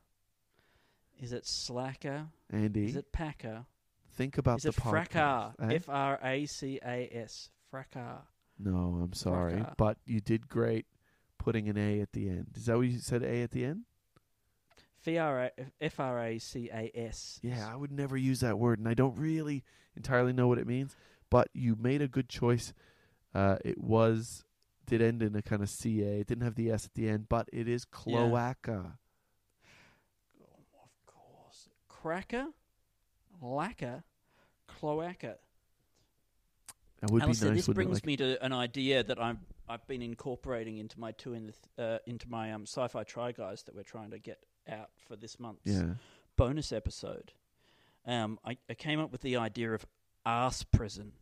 Is 1.20 1.32
it 1.32 1.46
slacker? 1.46 2.26
Andy, 2.54 2.86
Is 2.86 2.96
it 2.96 3.12
packer? 3.12 3.66
think 4.12 4.38
about 4.38 4.58
Is 4.58 4.62
the 4.64 4.68
it 4.70 4.74
fracas? 4.76 5.54
eh? 5.60 5.74
F 5.74 5.88
R 5.88 6.18
A 6.22 6.46
C 6.46 6.78
A 6.84 7.08
S. 7.12 7.50
Fracas. 7.70 8.22
No, 8.58 9.00
I'm 9.02 9.12
sorry, 9.12 9.54
Fracas. 9.54 9.74
but 9.76 9.98
you 10.06 10.20
did 10.20 10.48
great 10.48 10.86
putting 11.38 11.68
an 11.68 11.76
A 11.76 12.00
at 12.00 12.12
the 12.12 12.28
end. 12.28 12.48
Is 12.54 12.66
that 12.66 12.76
what 12.76 12.86
you 12.86 12.98
said? 12.98 13.22
A 13.24 13.42
at 13.42 13.50
the 13.50 13.64
end? 13.64 13.82
F 15.06 16.00
R 16.00 16.18
A 16.22 16.38
C 16.38 16.70
A 16.72 16.90
S. 16.94 17.40
Yeah, 17.42 17.68
I 17.70 17.76
would 17.76 17.92
never 17.92 18.16
use 18.16 18.40
that 18.40 18.58
word, 18.58 18.78
and 18.78 18.88
I 18.88 18.94
don't 18.94 19.18
really 19.18 19.64
entirely 19.96 20.32
know 20.32 20.46
what 20.48 20.58
it 20.58 20.66
means. 20.66 20.96
But 21.30 21.48
you 21.52 21.76
made 21.78 22.00
a 22.00 22.08
good 22.08 22.28
choice. 22.28 22.72
Uh, 23.34 23.56
it 23.64 23.78
was 23.78 24.44
did 24.86 25.02
end 25.02 25.22
in 25.22 25.34
a 25.34 25.42
kind 25.42 25.62
of 25.62 25.68
ca. 25.68 26.20
It 26.20 26.26
didn't 26.28 26.44
have 26.44 26.54
the 26.54 26.70
s 26.70 26.84
at 26.86 26.94
the 26.94 27.08
end, 27.08 27.28
but 27.28 27.48
it 27.52 27.66
is 27.68 27.84
cloaca. 27.84 28.98
Of 30.82 31.06
course. 31.06 31.68
Cracker. 32.08 32.48
Lacquer. 33.40 34.04
Cloaca. 34.68 35.36
It 37.02 37.10
would 37.10 37.22
Alasdair, 37.22 37.40
be 37.40 37.46
nice. 37.48 37.56
this 37.56 37.68
it? 37.68 37.74
brings 37.74 37.94
Like- 37.94 38.04
me 38.06 38.16
to 38.18 38.44
an 38.44 38.52
idea 38.52 39.02
that 39.02 39.18
I'm 39.18 39.40
I've 39.66 39.86
been 39.86 40.02
incorporating 40.02 40.76
into 40.76 41.00
my 41.00 41.12
two 41.12 41.32
in 41.32 41.46
the 41.46 41.52
th- 41.52 41.64
uh, 41.78 41.98
into 42.06 42.28
my 42.28 42.52
um 42.52 42.64
sci-fi 42.66 43.04
try 43.04 43.32
guys 43.32 43.62
that 43.62 43.74
we're 43.74 43.82
trying 43.84 44.10
to 44.10 44.18
get 44.18 44.44
out 44.68 44.90
for 45.08 45.16
this 45.16 45.40
month's 45.40 45.62
yeah, 45.64 45.94
bonus 46.36 46.72
episode. 46.72 47.32
Um, 48.06 48.38
I, 48.44 48.58
I 48.68 48.74
came 48.74 49.00
up 49.00 49.10
with 49.10 49.22
the 49.22 49.36
idea 49.38 49.72
of 49.72 49.86
ass 50.26 50.62
prison. 50.62 51.12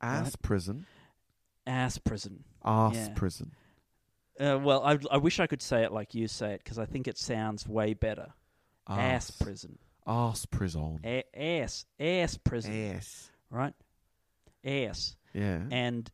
ass 0.00 0.34
prison, 0.36 0.86
Ass 1.66 1.98
prison. 1.98 2.44
ass 2.64 2.94
Yeah. 2.94 3.08
prison. 3.14 3.52
Uh, 4.40 4.58
well, 4.62 4.82
I 4.82 4.98
I 5.10 5.18
wish 5.18 5.40
I 5.40 5.46
could 5.46 5.60
say 5.60 5.82
it 5.84 5.92
like 5.92 6.14
you 6.14 6.26
say 6.26 6.54
it 6.54 6.64
because 6.64 6.78
I 6.78 6.86
think 6.86 7.06
it 7.06 7.18
sounds 7.18 7.68
way 7.68 7.92
better. 7.92 8.32
Ass 8.88 9.30
prison. 9.30 9.78
Ass 10.06 10.46
prison, 10.46 11.00
A- 11.04 11.24
ass 11.60 11.84
ass 11.98 12.36
prison. 12.38 12.94
ass. 12.94 13.30
Right. 13.50 13.74
Ass. 14.64 15.16
Yeah, 15.34 15.62
And 15.70 16.10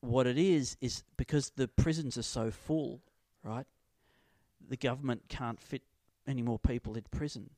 what 0.00 0.26
it 0.26 0.36
is 0.38 0.76
is 0.80 1.02
because 1.16 1.50
the 1.56 1.66
prisons 1.68 2.16
are 2.18 2.22
so 2.22 2.50
full, 2.50 3.00
right? 3.42 3.66
The 4.68 4.76
government 4.76 5.22
can't 5.28 5.58
fit 5.60 5.82
any 6.26 6.42
more 6.42 6.58
people 6.58 6.94
in 6.94 7.04
prison. 7.10 7.50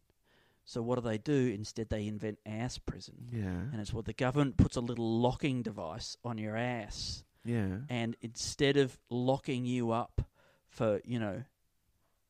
So 0.64 0.80
what 0.80 0.94
do 0.94 1.00
they 1.08 1.18
do? 1.18 1.52
Instead, 1.52 1.88
they 1.88 2.06
invent 2.06 2.38
ass 2.46 2.78
prison, 2.78 3.14
yeah, 3.32 3.46
and 3.72 3.80
it's 3.80 3.92
what 3.92 4.04
the 4.04 4.12
government 4.12 4.56
puts 4.56 4.76
a 4.76 4.80
little 4.80 5.20
locking 5.20 5.62
device 5.62 6.16
on 6.24 6.38
your 6.38 6.56
ass, 6.56 7.24
yeah. 7.44 7.78
and 7.88 8.16
instead 8.20 8.76
of 8.76 8.96
locking 9.10 9.64
you 9.64 9.90
up 9.90 10.22
for 10.68 11.00
you 11.04 11.18
know 11.18 11.42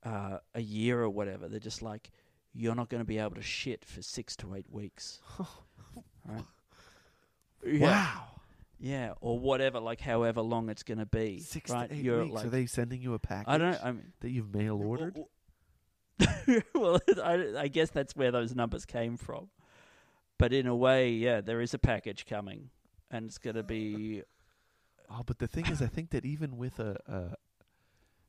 uh, 0.02 0.38
a 0.54 0.62
year 0.62 1.02
or 1.02 1.10
whatever, 1.10 1.46
they're 1.46 1.60
just 1.60 1.82
like 1.82 2.10
you're 2.54 2.74
not 2.74 2.88
going 2.88 3.00
to 3.00 3.06
be 3.06 3.18
able 3.18 3.34
to 3.34 3.42
shit 3.42 3.84
for 3.84 4.02
six 4.02 4.36
to 4.36 4.54
eight 4.54 4.70
weeks. 4.70 5.20
right? 6.26 6.44
Yeah. 7.64 7.80
Wow. 7.80 8.24
Yeah, 8.78 9.12
or 9.20 9.38
whatever, 9.38 9.78
like 9.78 10.00
however 10.00 10.40
long 10.40 10.68
it's 10.68 10.82
going 10.82 10.98
to 10.98 11.06
be. 11.06 11.38
Six 11.38 11.70
right? 11.70 11.88
to 11.88 11.94
eight 11.94 12.02
You're 12.02 12.24
weeks. 12.24 12.34
like, 12.34 12.46
Are 12.46 12.50
they 12.50 12.66
sending 12.66 13.00
you 13.00 13.14
a 13.14 13.18
package 13.20 13.46
I 13.46 13.58
don't. 13.58 13.78
I 13.84 13.92
mean, 13.92 14.12
that 14.20 14.30
you've 14.30 14.52
mail 14.52 14.82
ordered? 14.82 15.20
well, 16.74 16.98
I, 17.22 17.52
I 17.56 17.68
guess 17.68 17.90
that's 17.90 18.16
where 18.16 18.32
those 18.32 18.56
numbers 18.56 18.84
came 18.84 19.16
from. 19.16 19.50
But 20.36 20.52
in 20.52 20.66
a 20.66 20.74
way, 20.74 21.10
yeah, 21.10 21.40
there 21.40 21.60
is 21.60 21.74
a 21.74 21.78
package 21.78 22.26
coming, 22.26 22.70
and 23.08 23.26
it's 23.26 23.38
going 23.38 23.54
to 23.54 23.62
be. 23.62 24.22
Oh, 25.08 25.22
but 25.24 25.38
the 25.38 25.46
thing 25.46 25.66
is, 25.66 25.80
I 25.80 25.86
think 25.86 26.10
that 26.10 26.24
even 26.24 26.56
with 26.56 26.80
a, 26.80 26.96
a 27.06 27.36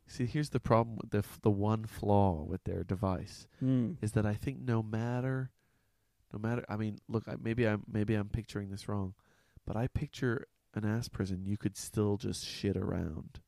see, 0.08 0.26
here's 0.26 0.50
the 0.50 0.60
problem 0.60 0.98
with 0.98 1.12
the 1.12 1.20
f- 1.20 1.40
the 1.42 1.50
one 1.52 1.86
flaw 1.86 2.44
with 2.44 2.64
their 2.66 2.84
device 2.84 3.48
Hmm. 3.60 3.94
is 4.02 4.12
that 4.14 4.26
I 4.26 4.34
think 4.36 4.60
no 4.60 4.84
matter, 4.84 5.52
no 6.32 6.40
matter, 6.40 6.66
I 6.70 6.76
mean, 6.78 7.00
look, 7.08 7.28
I, 7.28 7.36
maybe 7.42 7.68
I'm 7.68 7.84
maybe 7.92 8.14
I'm 8.16 8.30
picturing 8.30 8.70
this 8.70 8.88
wrong, 8.88 9.14
but 9.66 9.76
I 9.76 9.88
picture 9.88 10.48
an 10.76 10.86
ass 10.86 11.08
prison 11.08 11.46
you 11.46 11.58
could 11.58 11.78
still 11.78 12.18
just 12.18 12.46
shit 12.46 12.76
around. 12.78 13.40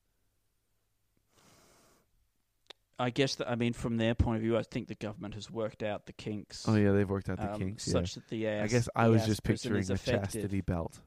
I 2.98 3.10
guess 3.10 3.36
that 3.36 3.50
I 3.50 3.56
mean, 3.56 3.74
from 3.74 3.98
their 3.98 4.16
point 4.16 4.38
of 4.38 4.42
view, 4.44 4.58
I 4.58 4.64
think 4.64 4.88
the 4.88 4.96
government 4.96 5.34
has 5.34 5.52
worked 5.52 5.84
out 5.84 6.06
the 6.06 6.14
kinks. 6.14 6.66
Oh 6.68 6.76
yeah, 6.76 6.92
they've 6.92 7.10
worked 7.10 7.30
out 7.30 7.38
the 7.40 7.52
um, 7.54 7.60
kinks. 7.60 7.88
Yeah. 7.88 7.92
such 7.94 8.14
that 8.16 8.28
the 8.30 8.48
ass. 8.48 8.64
I 8.64 8.68
guess 8.68 8.90
I 8.96 9.08
was 9.10 9.26
just 9.26 9.44
picturing 9.44 9.82
effective. 9.84 10.22
chastity 10.22 10.62
belt, 10.62 11.00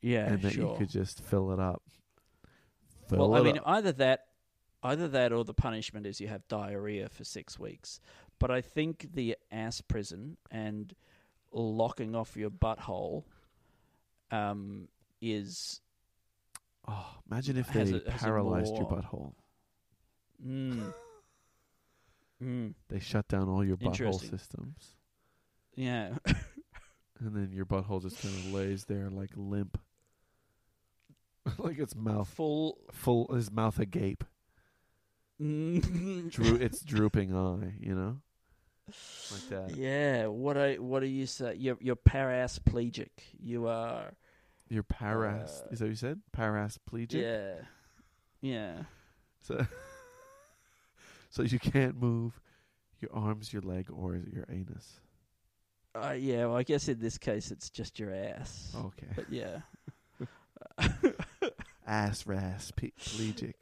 Yeah, 0.00 0.26
and 0.26 0.42
that 0.42 0.54
sure. 0.54 0.72
you 0.72 0.76
could 0.78 0.88
just 0.90 1.22
fill 1.22 1.52
it 1.52 1.60
up. 1.60 1.82
Fill 3.08 3.30
well, 3.30 3.40
I 3.40 3.44
mean, 3.44 3.58
up. 3.58 3.64
either 3.68 3.92
that, 3.92 4.24
either 4.82 5.08
that, 5.08 5.32
or 5.32 5.44
the 5.44 5.54
punishment 5.54 6.06
is 6.06 6.20
you 6.20 6.28
have 6.28 6.46
diarrhea 6.48 7.08
for 7.08 7.24
six 7.24 7.58
weeks. 7.58 8.00
But 8.38 8.50
I 8.50 8.60
think 8.60 9.08
the 9.14 9.36
ass 9.50 9.80
prison 9.80 10.36
and 10.50 10.94
locking 11.52 12.14
off 12.16 12.36
your 12.36 12.50
butthole 12.50 13.24
um, 14.30 14.88
is 15.20 15.80
oh, 16.88 17.06
imagine 17.30 17.56
if 17.58 17.72
they 17.72 17.92
a- 17.92 18.00
paralyzed 18.00 18.74
your 18.74 18.86
butthole. 18.88 19.32
mm, 20.44 20.92
mm, 22.42 22.74
They 22.88 22.98
shut 22.98 23.28
down 23.28 23.48
all 23.48 23.64
your 23.64 23.76
butthole 23.76 24.18
systems. 24.20 24.96
yeah. 25.74 26.14
And 27.24 27.36
then 27.36 27.52
your 27.52 27.66
butthole 27.66 28.02
just 28.02 28.20
kind 28.20 28.34
of 28.34 28.52
lays 28.52 28.86
there 28.86 29.08
like 29.08 29.30
limp. 29.36 29.78
like 31.58 31.78
its 31.78 31.94
mouth 31.94 32.26
Full. 32.28 32.78
full 32.90 33.32
his 33.32 33.48
mouth 33.48 33.78
agape. 33.78 34.24
Dro- 35.42 36.56
its 36.56 36.80
drooping 36.82 37.34
eye, 37.34 37.74
you 37.80 37.94
know? 37.94 38.16
Like 39.32 39.48
that. 39.50 39.76
yeah. 39.76 40.26
What 40.26 40.56
I 40.56 40.74
what 40.74 41.00
do 41.00 41.06
you 41.06 41.26
say? 41.26 41.54
You're 41.56 41.78
you're 41.80 41.96
parasplegic. 41.96 43.08
You 43.42 43.66
are. 43.68 44.12
You're 44.68 44.82
paras 44.82 45.62
Uh, 45.64 45.68
is 45.72 45.78
that 45.78 45.84
what 45.86 45.90
you 45.90 45.96
said? 45.96 46.20
Parasplegic? 46.36 47.12
Yeah. 47.22 47.54
Yeah. 48.40 48.82
So 49.42 49.66
So 51.30 51.42
you 51.42 51.58
can't 51.58 51.96
move 51.96 52.40
your 53.00 53.10
arms, 53.14 53.52
your 53.52 53.62
leg, 53.62 53.88
or 53.90 54.16
your 54.16 54.44
anus. 54.50 55.00
Uh, 55.94 56.10
yeah. 56.18 56.46
Well, 56.46 56.56
I 56.56 56.62
guess 56.62 56.88
in 56.88 56.98
this 57.00 57.18
case 57.18 57.50
it's 57.50 57.70
just 57.70 57.98
your 57.98 58.14
ass. 58.14 58.74
Okay. 58.76 59.06
But 59.16 59.32
yeah. 59.32 59.60
Ass 61.86 62.24
rasplegic. 62.24 63.54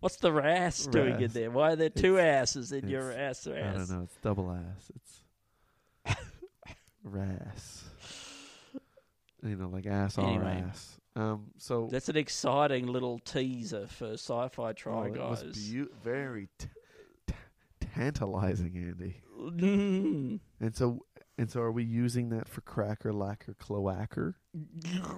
What's 0.00 0.16
the 0.16 0.32
ras 0.32 0.86
doing 0.86 1.20
in 1.20 1.30
there? 1.30 1.50
Why 1.50 1.72
are 1.72 1.76
there 1.76 1.90
two 1.90 2.18
asses 2.20 2.70
in 2.72 2.88
your 2.88 3.12
ass 3.12 3.46
I 3.46 3.50
don't 3.60 3.90
know. 3.90 4.02
It's 4.02 4.16
double 4.22 4.52
ass. 4.52 4.92
It's 4.94 6.16
ras. 7.02 7.84
You 9.42 9.56
know, 9.56 9.68
like 9.68 9.86
ass 9.86 10.18
Anyway. 10.18 10.44
or 10.44 10.68
ass. 10.68 11.00
Um. 11.16 11.46
So 11.58 11.88
That's 11.90 12.08
an 12.08 12.16
exciting 12.16 12.86
little 12.86 13.18
teaser 13.18 13.86
for 13.88 14.12
Sci-Fi 14.12 14.72
Try 14.72 15.08
oh, 15.08 15.10
Guys. 15.10 15.42
very 16.04 16.48
t- 16.58 16.68
t- 17.26 17.34
tantalizing, 17.80 18.76
Andy. 18.76 19.20
Mm. 19.36 20.40
And 20.60 20.76
so, 20.76 21.06
and 21.36 21.50
so, 21.50 21.60
are 21.60 21.72
we 21.72 21.82
using 21.84 22.28
that 22.30 22.48
for 22.48 22.60
cracker, 22.60 23.12
lacquer, 23.12 23.54
cloacker? 23.54 24.34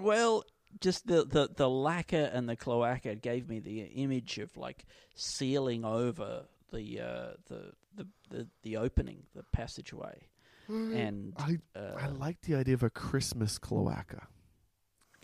Well, 0.01 0.45
just 0.81 1.07
the, 1.07 1.25
the, 1.25 1.49
the 1.55 1.69
lacquer 1.69 2.31
and 2.33 2.49
the 2.49 2.57
cloaca 2.57 3.15
gave 3.15 3.49
me 3.49 3.59
the 3.61 3.81
image 3.83 4.39
of 4.39 4.57
like 4.57 4.85
sealing 5.15 5.85
over 5.85 6.45
the 6.73 7.01
uh, 7.01 7.31
the, 7.47 7.73
the 7.97 8.07
the 8.29 8.49
the 8.63 8.77
opening, 8.77 9.25
the 9.35 9.43
passageway, 9.53 10.29
and 10.69 11.35
I 11.37 11.59
uh, 11.77 11.95
I 11.99 12.07
like 12.09 12.43
the 12.43 12.55
idea 12.55 12.75
of 12.75 12.83
a 12.83 12.91
Christmas 12.91 13.59
cloaca 13.59 14.29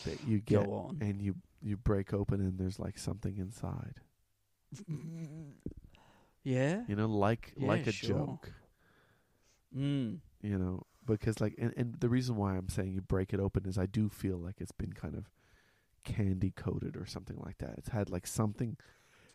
that 0.04 0.26
you 0.26 0.40
get 0.40 0.66
go 0.66 0.72
on. 0.72 0.98
and 1.00 1.22
you 1.22 1.36
you 1.62 1.76
break 1.76 2.12
open 2.12 2.40
and 2.40 2.58
there's 2.58 2.78
like 2.78 2.98
something 2.98 3.36
inside. 3.38 4.00
yeah. 6.42 6.82
You 6.86 6.96
know, 6.96 7.06
like 7.06 7.52
Yeah, 7.56 7.68
like 7.68 7.86
a 7.86 7.92
sure. 7.92 8.16
joke. 8.16 8.52
Mm. 9.76 10.18
You 10.42 10.58
know, 10.58 10.82
because 11.06 11.40
like 11.40 11.54
and, 11.58 11.72
and 11.76 11.94
the 12.00 12.08
reason 12.08 12.36
why 12.36 12.56
I'm 12.56 12.68
saying 12.68 12.92
you 12.92 13.00
break 13.00 13.32
it 13.32 13.40
open 13.40 13.66
is 13.66 13.78
I 13.78 13.86
do 13.86 14.08
feel 14.08 14.36
like 14.36 14.56
it's 14.60 14.72
been 14.72 14.92
kind 14.92 15.14
of 15.14 15.30
candy 16.04 16.50
coated 16.54 16.96
or 16.96 17.06
something 17.06 17.36
like 17.38 17.58
that. 17.58 17.74
It's 17.78 17.88
had 17.90 18.10
like 18.10 18.26
something 18.26 18.76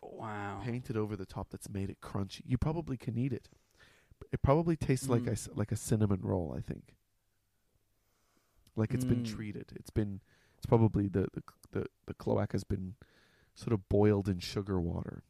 Wow. 0.00 0.60
painted 0.64 0.96
over 0.96 1.14
the 1.16 1.26
top 1.26 1.50
that's 1.50 1.68
made 1.68 1.88
it 1.90 2.00
crunchy. 2.00 2.40
You 2.44 2.58
probably 2.58 2.96
can 2.96 3.16
eat 3.16 3.32
it. 3.32 3.48
It 4.32 4.42
probably 4.42 4.76
tastes 4.76 5.08
like 5.08 5.22
Mm. 5.22 5.28
a 5.28 5.32
s- 5.32 5.48
like 5.54 5.72
a 5.72 5.76
cinnamon 5.76 6.20
roll. 6.22 6.54
I 6.56 6.60
think. 6.60 6.94
Like 8.74 8.94
it's 8.94 9.04
been 9.04 9.22
Mm. 9.22 9.34
treated. 9.34 9.72
It's 9.76 9.90
been. 9.90 10.20
It's 10.56 10.66
probably 10.66 11.08
the 11.08 11.28
the 11.34 11.42
the, 11.72 11.86
the 12.06 12.14
cloaca 12.14 12.52
has 12.52 12.64
been 12.64 12.94
sort 13.54 13.72
of 13.72 13.88
boiled 13.88 14.28
in 14.28 14.38
sugar 14.38 14.80
water, 14.80 15.22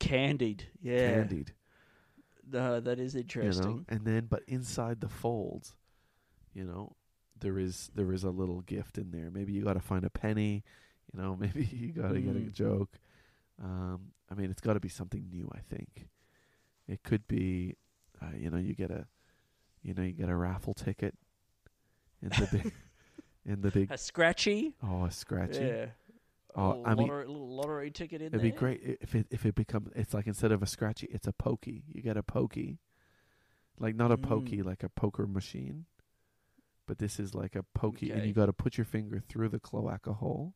Candied. 0.00 0.68
Yeah. 0.80 1.10
candied. 1.12 1.52
No, 2.50 2.80
that 2.80 2.98
is 2.98 3.14
You 3.14 3.20
interesting. 3.20 3.64
know, 3.64 3.84
and 3.88 4.04
then 4.04 4.26
but 4.26 4.42
inside 4.48 5.00
the 5.00 5.08
folds, 5.08 5.74
you 6.54 6.64
know, 6.64 6.96
there 7.38 7.58
is 7.58 7.90
there 7.94 8.12
is 8.12 8.24
a 8.24 8.30
little 8.30 8.62
gift 8.62 8.98
in 8.98 9.10
there. 9.10 9.30
Maybe 9.30 9.52
you 9.52 9.62
got 9.62 9.74
to 9.74 9.80
find 9.80 10.04
a 10.04 10.10
penny. 10.10 10.64
You 11.12 11.20
know, 11.22 11.36
maybe 11.40 11.64
you 11.64 11.88
got 11.92 12.12
to 12.12 12.20
get 12.20 12.36
a 12.36 12.40
Mm. 12.40 12.52
joke. 12.52 12.98
Um, 13.62 14.12
I 14.30 14.34
mean, 14.34 14.50
it's 14.50 14.60
got 14.60 14.74
to 14.74 14.80
be 14.80 14.88
something 14.88 15.28
new. 15.30 15.50
I 15.54 15.60
think 15.60 16.08
it 16.88 17.02
could 17.02 17.26
be, 17.28 17.76
uh, 18.22 18.36
you 18.36 18.50
know, 18.50 18.58
you 18.58 18.74
get 18.74 18.90
a, 18.90 19.06
you 19.82 19.94
know, 19.94 20.02
you 20.02 20.12
get 20.12 20.28
a 20.28 20.34
raffle 20.36 20.74
ticket 20.74 21.14
in 22.22 22.28
the 22.30 22.46
big, 22.46 22.72
in 23.46 23.60
the 23.62 23.70
big. 23.70 23.90
A 23.90 23.98
scratchy. 23.98 24.74
Oh, 24.82 25.04
a 25.04 25.10
scratchy. 25.10 25.64
Yeah. 25.64 25.86
Oh, 26.58 26.82
I 26.84 26.94
mean, 26.94 27.06
lottery, 27.08 27.26
little 27.26 27.54
lottery 27.56 27.90
ticket 27.90 28.20
in 28.20 28.28
It'd 28.28 28.40
there. 28.40 28.50
be 28.50 28.56
great 28.56 28.98
if 29.00 29.14
it 29.14 29.26
if 29.30 29.46
it 29.46 29.54
becomes 29.54 29.90
it's 29.94 30.12
like 30.14 30.26
instead 30.26 30.50
of 30.52 30.62
a 30.62 30.66
scratchy, 30.66 31.06
it's 31.10 31.26
a 31.26 31.32
pokey. 31.32 31.84
You 31.88 32.02
get 32.02 32.16
a 32.16 32.22
pokey, 32.22 32.78
like 33.78 33.94
not 33.94 34.10
a 34.10 34.16
pokey 34.16 34.58
Mm. 34.58 34.64
like 34.64 34.82
a 34.82 34.88
poker 34.88 35.26
machine, 35.26 35.86
but 36.86 36.98
this 36.98 37.20
is 37.20 37.34
like 37.34 37.54
a 37.54 37.62
pokey, 37.74 38.10
and 38.10 38.26
you 38.26 38.32
got 38.32 38.46
to 38.46 38.52
put 38.52 38.76
your 38.76 38.84
finger 38.84 39.20
through 39.20 39.50
the 39.50 39.60
cloaca 39.60 40.14
hole, 40.14 40.54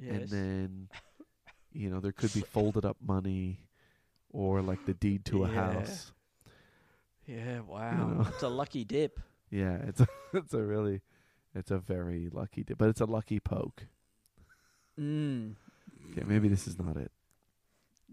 and 0.00 0.28
then, 0.28 0.88
you 1.72 1.88
know, 1.90 2.00
there 2.00 2.12
could 2.12 2.32
be 2.32 2.40
folded 2.40 2.84
up 2.84 2.96
money, 3.00 3.60
or 4.30 4.60
like 4.60 4.84
the 4.86 4.94
deed 4.94 5.24
to 5.26 5.44
a 5.44 5.48
house. 5.48 6.12
yeah. 7.26 7.60
Wow. 7.60 8.08
know. 8.08 8.26
It's 8.28 8.42
a 8.42 8.48
lucky 8.48 8.84
dip. 8.84 9.20
Yeah, 9.50 9.76
it's 9.86 10.00
a 10.00 10.08
it's 10.32 10.52
a 10.52 10.62
really, 10.62 11.02
it's 11.54 11.70
a 11.70 11.78
very 11.78 12.28
lucky, 12.32 12.64
dip, 12.64 12.76
but 12.76 12.88
it's 12.88 13.00
a 13.00 13.04
lucky 13.06 13.38
poke. 13.38 13.86
Mm. 15.00 15.54
Yeah, 16.16 16.24
maybe 16.26 16.48
this 16.48 16.66
is 16.66 16.78
not 16.78 16.96
it. 16.96 17.10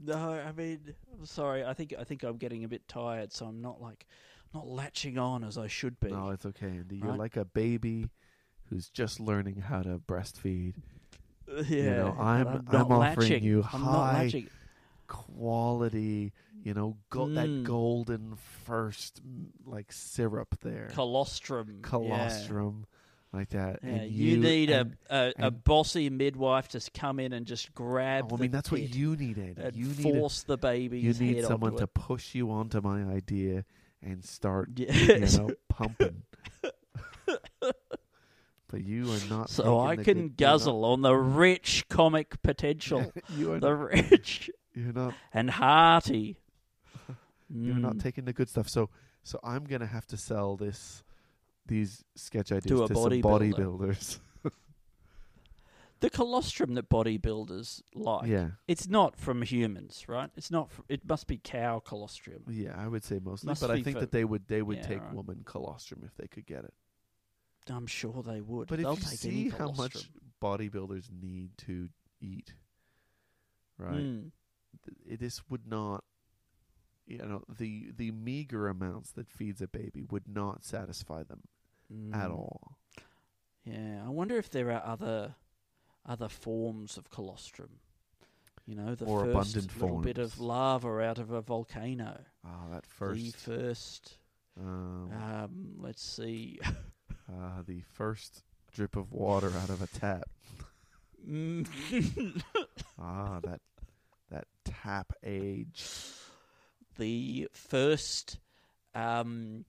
No, 0.03 0.31
I 0.31 0.51
mean, 0.53 0.79
I'm 1.19 1.25
sorry. 1.25 1.63
I 1.63 1.73
think 1.73 1.93
I 1.99 2.03
think 2.03 2.23
I'm 2.23 2.37
getting 2.37 2.63
a 2.63 2.67
bit 2.67 2.87
tired, 2.87 3.31
so 3.31 3.45
I'm 3.45 3.61
not 3.61 3.81
like 3.81 4.07
not 4.53 4.67
latching 4.67 5.17
on 5.17 5.43
as 5.43 5.57
I 5.57 5.67
should 5.67 5.99
be. 5.99 6.09
No, 6.09 6.29
it's 6.29 6.45
okay, 6.45 6.67
Andy. 6.67 6.97
You're 6.97 7.09
Right. 7.09 7.19
like 7.19 7.37
a 7.37 7.45
baby 7.45 8.09
who's 8.69 8.89
just 8.89 9.19
learning 9.19 9.57
how 9.61 9.81
to 9.83 9.99
breastfeed. 9.99 10.75
yeah, 11.67 11.97
know, 11.97 12.15
I'm- 12.19 12.47
I'm, 12.47 12.55
I'm 12.69 12.87
not 12.87 12.91
offering 12.91 12.99
latching. 13.31 13.43
you 13.43 13.63
I'm 13.73 13.81
not 13.81 14.13
high 14.13 14.23
latching. 14.23 14.49
quality, 15.07 16.33
you 16.63 16.73
know, 16.73 16.97
go- 17.09 17.27
that 17.29 17.47
Mm. 17.49 17.63
golden 17.63 18.35
first 18.35 19.21
like 19.65 19.91
syrup 19.91 20.57
there, 20.61 20.89
Colostrum. 20.93 21.67
yeah. 21.83 21.89
colostrum, 21.89 22.85
like 23.33 23.49
that. 23.49 23.79
Yeah, 23.83 23.89
and 23.89 24.11
you, 24.11 24.37
need 24.37 24.69
and- 24.69 24.97
a, 25.09 25.33
a, 25.39 25.47
a 25.47 25.51
bossy 25.51 26.09
midwife 26.09 26.67
to 26.69 26.81
come 26.93 27.19
in 27.19 27.33
and 27.33 27.45
just 27.45 27.73
grab. 27.73 28.27
Oh, 28.31 28.35
I 28.35 28.39
mean, 28.41 28.51
that's 28.51 28.71
what 28.71 28.81
you 28.81 29.15
need, 29.15 29.37
Andy. 29.37 29.61
and 29.61 29.75
You 29.75 29.87
need 29.87 30.15
a, 30.15 30.19
force 30.19 30.43
the 30.43 30.57
baby. 30.57 30.99
you 30.99 31.13
need 31.13 31.43
someone 31.45 31.75
to 31.77 31.87
push 31.87 32.35
you 32.35 32.51
onto 32.51 32.81
my 32.81 33.03
idea 33.03 33.63
and 34.01 34.23
start, 34.25 34.69
Yes. 34.75 35.33
you 35.35 35.39
know, 35.39 35.49
pumping. 35.69 36.23
but 38.67 38.83
you 38.83 39.11
are 39.11 39.29
not. 39.29 39.49
so 39.49 39.79
I 39.79 39.95
can 39.97 40.03
good- 40.29 40.37
guzzle 40.37 40.85
on 40.85 41.01
the 41.01 41.13
rich 41.15 41.85
comic 41.89 42.41
potential. 42.41 43.11
you 43.35 43.53
are 43.53 43.59
the 43.59 43.69
not, 43.69 43.79
rich 43.91 44.49
you're 44.73 44.93
not 44.93 45.13
and 45.33 45.49
hearty. 45.49 46.37
You're 47.53 47.75
not 47.75 47.95
Mm. 47.95 48.01
taking 48.03 48.23
the 48.23 48.31
good 48.31 48.47
stuff. 48.49 48.69
So 48.69 48.89
so 49.23 49.37
I'm 49.43 49.65
gonna 49.65 49.85
have 49.87 50.07
to 50.07 50.17
sell 50.17 50.55
this 50.55 51.03
these 51.67 52.03
sketch 52.15 52.51
ideas 52.51 52.79
To 52.79 52.87
to 52.87 52.93
some 52.95 53.11
bodybuilders. 53.21 54.19
The 55.99 56.09
colostrum 56.09 56.73
that 56.73 56.89
bodybuilders 56.89 57.83
like. 57.93 58.27
yeah, 58.27 58.51
It's 58.67 58.87
not 58.87 59.15
from 59.15 59.43
humans, 59.43 60.05
right? 60.07 60.31
It's 60.35 60.49
not. 60.49 60.71
It 60.89 61.07
must 61.07 61.27
be 61.27 61.37
cow 61.37 61.77
colostrum. 61.79 62.41
yeah, 62.49 62.73
I 62.75 62.87
would 62.87 63.03
say 63.03 63.19
mostly, 63.23 63.49
Must 63.49 63.61
but 63.61 63.69
I 63.69 63.83
think 63.83 63.97
for- 63.97 63.99
that 64.01 64.11
they 64.11 64.25
would 64.25 64.47
they 64.47 64.63
would 64.63 64.77
Yeah, 64.77 64.87
take 64.87 65.01
right. 65.03 65.13
woman 65.13 65.43
colostrum 65.45 66.01
if 66.03 66.15
they 66.15 66.25
could 66.27 66.47
get 66.47 66.63
it. 66.63 66.73
I'm 67.69 67.85
sure 67.85 68.23
they 68.23 68.41
would. 68.41 68.67
But 68.67 68.79
They'll 68.79 68.93
if 68.93 68.99
you 69.03 69.09
take 69.09 69.19
see 69.19 69.29
any 69.41 69.49
how 69.49 69.71
much 69.73 70.09
bodybuilders 70.41 71.09
need 71.21 71.55
to 71.67 71.89
eat, 72.19 72.55
right? 73.77 74.01
Mm. 74.01 74.31
th- 75.05 75.19
this 75.19 75.47
would 75.51 75.67
not 75.67 76.03
you 77.07 77.17
know 77.17 77.43
the 77.59 77.91
the 77.95 78.11
meager 78.11 78.67
amounts 78.67 79.11
that 79.11 79.29
feeds 79.29 79.61
a 79.61 79.67
baby 79.67 80.03
would 80.09 80.27
not 80.27 80.63
satisfy 80.63 81.23
them 81.23 81.41
at 82.13 82.29
Mm. 82.29 82.35
all 82.37 82.77
Yeah, 83.65 84.03
I 84.05 84.09
wonder 84.09 84.37
if 84.37 84.49
there 84.49 84.71
are 84.71 84.83
other 84.85 85.35
other 86.05 86.29
forms 86.29 86.97
of 86.97 87.09
colostrum. 87.09 87.79
You 88.65 88.75
know, 88.75 88.95
the 88.95 89.05
Or 89.05 89.25
first 89.25 89.55
abundant 89.55 89.81
little 89.81 89.97
bit 90.01 90.17
of 90.17 90.39
lava 90.39 90.99
out 91.01 91.17
of 91.19 91.31
a 91.31 91.41
volcano. 91.41 92.23
ah 92.45 92.67
that 92.71 92.85
first. 92.85 93.23
The 93.23 93.31
first 93.31 93.45
first. 93.45 94.17
um, 94.59 95.11
Um, 95.11 95.75
let's 95.79 96.01
see. 96.03 96.59
uh, 97.29 97.61
the 97.67 97.81
first 97.81 98.43
drip 98.71 98.95
of 98.95 99.11
water 99.11 99.51
out 99.61 99.69
of 99.69 99.81
a 99.81 99.87
tap 99.87 100.29
Mm. 101.27 101.67
ah 102.99 103.39
that 103.43 103.61
that 104.29 104.47
tap 104.63 105.13
age 105.23 105.85
the 106.97 107.47
first 107.53 108.39
um, 108.95 109.65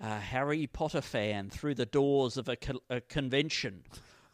uh, 0.00 0.18
Harry 0.20 0.66
Potter 0.66 1.00
fan 1.00 1.50
through 1.50 1.74
the 1.74 1.86
doors 1.86 2.36
of 2.36 2.48
a, 2.48 2.56
co- 2.56 2.82
a 2.90 3.00
convention, 3.00 3.82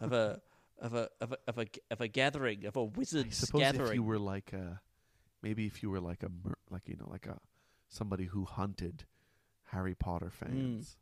of 0.01 0.13
a 0.13 0.41
of 0.81 0.95
a 0.95 1.09
of 1.21 1.33
a 1.33 1.39
of 1.49 1.59
a, 1.59 1.67
of 1.91 2.01
a 2.01 2.09
gathering 2.09 2.67
of 2.67 2.77
a 2.77 2.81
I 2.81 2.85
wizards 2.85 3.37
suppose 3.39 3.61
gathering. 3.61 3.89
if 3.91 3.95
you 3.95 4.03
were 4.03 4.19
like 4.19 4.53
a 4.53 4.81
maybe 5.43 5.67
if 5.67 5.83
you 5.83 5.91
were 5.91 6.01
like 6.01 6.23
a 6.23 6.31
like 6.71 6.89
you 6.89 6.97
know 6.97 7.09
like 7.11 7.27
a 7.27 7.39
somebody 7.89 8.25
who 8.25 8.45
hunted 8.45 9.05
Harry 9.67 9.95
Potter 9.95 10.31
fans 10.31 10.97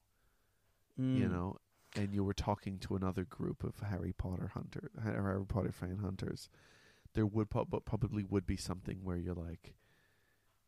you 0.98 1.26
Mm. 1.26 1.32
know, 1.32 1.56
and 1.96 2.12
you 2.14 2.22
were 2.22 2.34
talking 2.34 2.78
to 2.80 2.94
another 2.94 3.24
group 3.24 3.64
of 3.64 3.80
Harry 3.80 4.12
Potter 4.12 4.50
hunter, 4.52 4.90
Harry 5.02 5.44
Potter 5.46 5.72
fan 5.72 5.98
hunters, 6.02 6.50
there 7.14 7.24
would 7.24 7.48
prob- 7.48 7.84
probably 7.86 8.24
would 8.24 8.46
be 8.46 8.56
something 8.58 8.98
where 9.02 9.16
you're 9.16 9.34
like, 9.34 9.74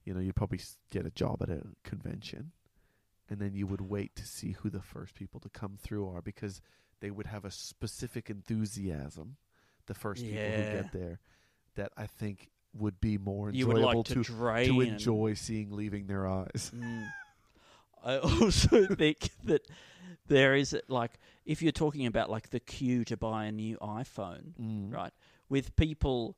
you 0.05 0.15
know, 0.15 0.21
you'd 0.21 0.37
probably 0.37 0.59
s- 0.59 0.79
get 0.91 1.07
a 1.07 1.11
job 1.11 1.43
at 1.43 1.49
a 1.51 1.63
convention, 1.83 2.53
and 3.29 3.39
then 3.41 3.55
you 3.55 3.67
would 3.67 3.81
wait 3.81 4.15
to 4.17 4.27
see 4.27 4.53
who 4.53 4.71
the 4.71 4.83
first 4.83 5.15
people 5.15 5.41
to 5.41 5.49
come 5.49 5.77
through 5.81 6.09
are 6.09 6.21
because 6.23 6.61
they 7.01 7.11
would 7.11 7.27
have 7.27 7.45
a 7.45 7.51
specific 7.51 8.31
enthusiasm, 8.31 9.37
the 9.87 9.95
first 9.95 10.23
people 10.23 10.39
who 10.41 10.73
get 10.83 10.93
there, 10.93 11.21
that 11.77 11.93
I 11.97 12.07
think 12.07 12.51
would 12.75 13.01
be 13.01 13.19
more 13.19 13.51
enjoyable 13.51 13.81
like 13.83 14.05
to, 14.07 14.25
to 14.25 14.65
to 14.67 14.81
enjoy 14.81 15.35
seeing 15.35 15.71
leaving 15.71 16.07
their 16.07 16.27
eyes. 16.27 16.71
Mm. 16.75 17.07
I 18.05 18.19
also 18.19 18.87
think 18.97 19.31
that 19.45 19.67
there 20.27 20.55
is 20.55 20.77
like 20.89 21.13
if 21.47 21.63
you're 21.63 21.73
talking 21.73 22.07
about 22.07 22.31
like 22.31 22.51
the 22.51 22.61
queue 22.61 23.05
to 23.05 23.17
buy 23.17 23.45
a 23.47 23.53
new 23.53 23.77
iPhone, 23.79 24.55
Mm. 24.61 24.93
right? 24.93 25.13
With 25.49 25.77
people 25.77 26.37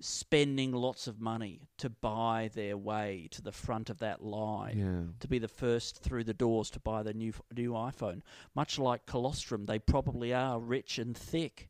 spending 0.00 0.72
lots 0.72 1.06
of 1.06 1.20
money 1.20 1.68
to 1.78 1.90
buy 1.90 2.50
their 2.54 2.76
way 2.76 3.28
to 3.32 3.42
the 3.42 3.52
front 3.52 3.90
of 3.90 3.98
that 3.98 4.22
line. 4.22 4.78
Yeah. 4.78 5.12
To 5.20 5.28
be 5.28 5.38
the 5.38 5.48
first 5.48 6.02
through 6.02 6.24
the 6.24 6.34
doors 6.34 6.70
to 6.70 6.80
buy 6.80 7.02
the 7.02 7.12
new 7.12 7.32
new 7.54 7.72
iPhone, 7.72 8.22
much 8.54 8.78
like 8.78 9.06
colostrum, 9.06 9.66
they 9.66 9.78
probably 9.78 10.32
are 10.32 10.58
rich 10.58 10.98
and 10.98 11.16
thick. 11.16 11.68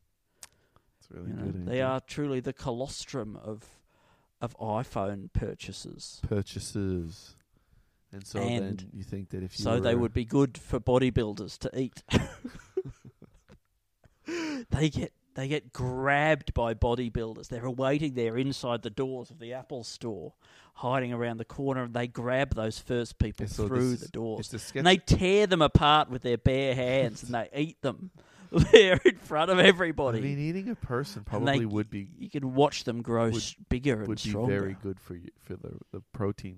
It's 0.99 1.09
really 1.11 1.29
you 1.29 1.35
know? 1.35 1.43
good. 1.43 1.65
They 1.65 1.81
are 1.81 1.99
truly 2.01 2.39
the 2.39 2.53
colostrum 2.53 3.37
of 3.43 3.65
of 4.41 4.57
iPhone 4.57 5.31
purchases. 5.33 6.21
purchases. 6.27 7.35
And 8.11 8.25
so 8.25 8.39
And 8.39 8.79
then 8.79 8.89
you 8.93 9.03
think 9.03 9.29
that 9.29 9.43
if 9.43 9.59
you 9.59 9.63
So 9.63 9.79
they 9.79 9.93
would 9.93 10.13
be 10.13 10.25
good 10.25 10.57
for 10.57 10.79
bodybuilders 10.79 11.59
to 11.59 11.79
eat. 11.79 12.01
they 14.71 14.89
get 14.89 15.13
they 15.39 15.47
get 15.47 15.71
grabbed 15.73 16.53
by 16.53 16.73
bodybuilders. 16.73 17.47
They're 17.47 17.65
awaiting 17.65 18.13
there 18.13 18.37
inside 18.37 18.81
the 18.81 18.89
doors 18.89 19.29
of 19.31 19.39
the 19.39 19.53
Apple 19.53 19.83
store, 19.83 20.33
hiding 20.75 21.13
around 21.13 21.37
the 21.37 21.45
corner, 21.45 21.83
and 21.83 21.93
they 21.93 22.07
grab 22.07 22.55
those 22.55 22.79
first 22.79 23.17
people 23.19 23.47
through 23.47 23.91
this 23.91 24.01
the 24.01 24.07
doors. 24.09 24.39
it's 24.41 24.53
a 24.53 24.59
sketch 24.59 24.79
And 24.79 24.87
they 24.87 24.97
tear 24.97 25.47
them 25.47 25.61
apart 25.61 26.09
with 26.09 26.21
their 26.21 26.37
bare 26.37 26.75
hands 26.75 27.23
and 27.23 27.33
they 27.33 27.49
eat 27.55 27.81
them 27.81 28.11
there 28.51 28.99
in 29.05 29.15
front 29.17 29.51
of 29.51 29.59
everybody. 29.59 30.17
I 30.19 30.21
mean, 30.21 30.39
eating 30.39 30.69
a 30.69 30.75
person 30.75 31.23
probably 31.23 31.59
they- 31.59 31.65
would 31.65 31.89
be 31.89 32.09
you 32.17 32.29
can 32.29 32.53
watch 32.55 32.83
them 32.83 33.01
grow 33.01 33.29
would- 33.29 33.55
bigger 33.69 34.01
and 34.01 34.19
stronger. 34.19 34.39
would 34.41 34.47
be 34.47 34.59
very 34.59 34.77
good 34.81 34.99
for 34.99 35.15
you 35.15 35.29
for 35.43 35.55
the 35.55 35.77
the 35.91 36.01
protein. 36.13 36.57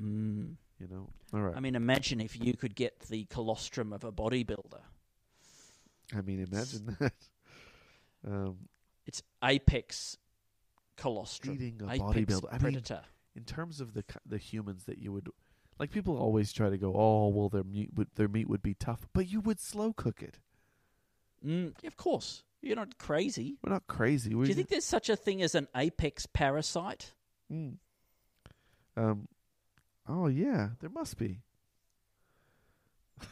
Mm. 0.00 0.54
You 0.80 0.88
know. 0.88 1.08
All 1.34 1.40
right. 1.40 1.56
I 1.56 1.60
mean, 1.60 1.76
imagine 1.76 2.20
if 2.20 2.38
you 2.42 2.54
could 2.54 2.74
get 2.74 2.98
the 3.08 3.24
colostrum 3.26 3.92
of 3.92 4.04
a 4.04 4.10
bodybuilder. 4.12 4.80
I 6.14 6.20
mean, 6.20 6.40
imagine 6.50 6.96
that. 7.00 7.12
Um, 8.26 8.68
It's 9.06 9.22
apex 9.42 10.16
colostrum. 10.96 11.54
eating 11.54 11.80
a 11.82 11.92
apex 11.92 12.00
bodybuilder. 12.00 12.48
I 12.48 12.52
mean, 12.52 12.60
predator. 12.60 13.02
in 13.34 13.44
terms 13.44 13.80
of 13.80 13.94
the 13.94 14.04
the 14.26 14.38
humans 14.38 14.84
that 14.84 14.98
you 14.98 15.12
would 15.12 15.28
like, 15.78 15.90
people 15.90 16.16
always 16.16 16.52
try 16.52 16.70
to 16.70 16.78
go, 16.78 16.94
oh, 16.94 17.28
well, 17.28 17.48
their 17.48 17.64
meat 17.64 17.90
would 17.94 18.08
their 18.14 18.28
meat 18.28 18.48
would 18.48 18.62
be 18.62 18.74
tough, 18.74 19.08
but 19.12 19.28
you 19.28 19.40
would 19.40 19.58
slow 19.60 19.92
cook 19.92 20.22
it. 20.22 20.38
Mm, 21.44 21.72
of 21.84 21.96
course, 21.96 22.44
you're 22.60 22.76
not 22.76 22.98
crazy. 22.98 23.56
We're 23.64 23.72
not 23.72 23.86
crazy. 23.88 24.30
Do 24.30 24.38
you 24.42 24.54
think 24.54 24.68
there's 24.68 24.84
such 24.84 25.08
a 25.08 25.16
thing 25.16 25.42
as 25.42 25.54
an 25.56 25.66
apex 25.74 26.26
parasite? 26.26 27.12
Mm. 27.52 27.78
Um. 28.96 29.26
Oh 30.06 30.28
yeah, 30.28 30.70
there 30.80 30.90
must 30.90 31.16
be. 31.18 31.42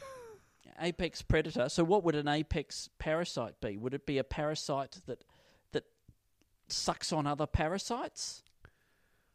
Apex 0.80 1.22
predator. 1.22 1.68
So, 1.68 1.84
what 1.84 2.04
would 2.04 2.14
an 2.14 2.28
apex 2.28 2.88
parasite 2.98 3.60
be? 3.60 3.76
Would 3.76 3.94
it 3.94 4.06
be 4.06 4.18
a 4.18 4.24
parasite 4.24 4.98
that 5.06 5.24
that 5.72 5.84
sucks 6.68 7.12
on 7.12 7.26
other 7.26 7.46
parasites? 7.46 8.42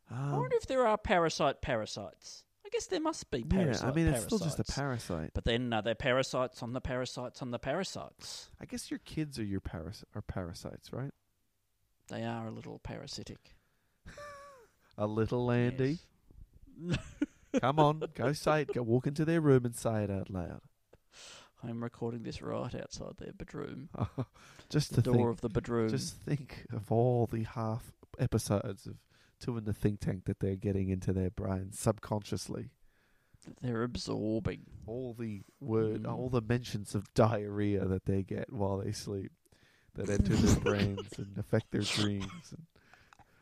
I 0.09 0.15
Um, 0.15 0.31
wonder 0.41 0.55
if 0.55 0.67
there 0.67 0.85
are 0.87 0.97
parasite 0.97 1.61
parasites. 1.61 2.43
I 2.65 2.69
guess 2.69 2.87
there 2.87 2.99
must 2.99 3.29
be 3.29 3.45
yeah, 3.51 3.77
I 3.83 3.91
mean, 3.91 4.07
it's 4.07 4.23
still 4.23 4.39
just 4.39 4.59
a 4.59 4.63
parasite. 4.63 5.31
But 5.35 5.45
then 5.45 5.71
are 5.71 5.83
there 5.83 5.93
parasites 5.95 6.63
on 6.63 6.73
the 6.73 6.81
parasites 6.81 7.41
on 7.43 7.51
the 7.51 7.59
parasites? 7.59 8.49
I 8.59 8.65
guess 8.65 8.89
your 8.89 8.99
kids 9.05 9.37
are 9.37 9.43
your 9.43 9.61
paras- 9.61 10.03
are 10.15 10.21
parasites, 10.23 10.91
right? 10.91 11.11
They 12.07 12.23
are 12.23 12.47
a 12.47 12.51
little 12.51 12.79
parasitic. 12.79 13.55
A 14.97 15.05
little 15.07 15.51
Andy. 15.51 15.99
Yes. 16.79 16.97
Come 17.61 17.79
on, 17.79 18.01
go 18.15 18.31
say 18.33 18.61
it. 18.61 18.73
Go 18.73 18.81
walk 18.81 19.07
into 19.07 19.25
their 19.25 19.41
room 19.41 19.65
and 19.65 19.75
say 19.75 20.03
it 20.03 20.09
out 20.11 20.29
loud. 20.29 20.61
I'm 21.63 21.81
recording 21.83 22.23
this 22.23 22.41
right 22.41 22.73
outside 22.75 23.13
their 23.17 23.33
bedroom. 23.33 23.89
just 24.69 24.91
The 24.95 25.01
to 25.01 25.01
door 25.01 25.15
think, 25.15 25.29
of 25.29 25.41
the 25.41 25.49
bedroom. 25.49 25.89
just 25.89 26.15
think 26.17 26.65
of 26.71 26.91
all 26.91 27.25
the 27.25 27.43
half 27.43 27.91
episodes 28.19 28.85
of 28.87 28.95
Two 29.39 29.57
in 29.57 29.65
the 29.65 29.73
Think 29.73 29.99
Tank 29.99 30.25
that 30.25 30.39
they're 30.39 30.55
getting 30.55 30.89
into 30.89 31.11
their 31.11 31.29
brains 31.29 31.77
subconsciously. 31.79 32.69
They're 33.61 33.83
absorbing. 33.83 34.61
All 34.87 35.13
the 35.13 35.41
word, 35.59 36.03
Mm. 36.03 36.11
all 36.11 36.29
the 36.29 36.41
mentions 36.41 36.95
of 36.95 37.13
diarrhea 37.13 37.85
that 37.85 38.05
they 38.05 38.23
get 38.23 38.51
while 38.53 38.77
they 38.77 38.91
sleep 38.93 39.31
that 39.95 40.09
enter 40.09 40.35
their 40.35 40.55
brains 40.61 41.07
and 41.17 41.37
affect 41.37 41.71
their 41.71 41.81
dreams. 41.81 42.51
And, 42.51 42.65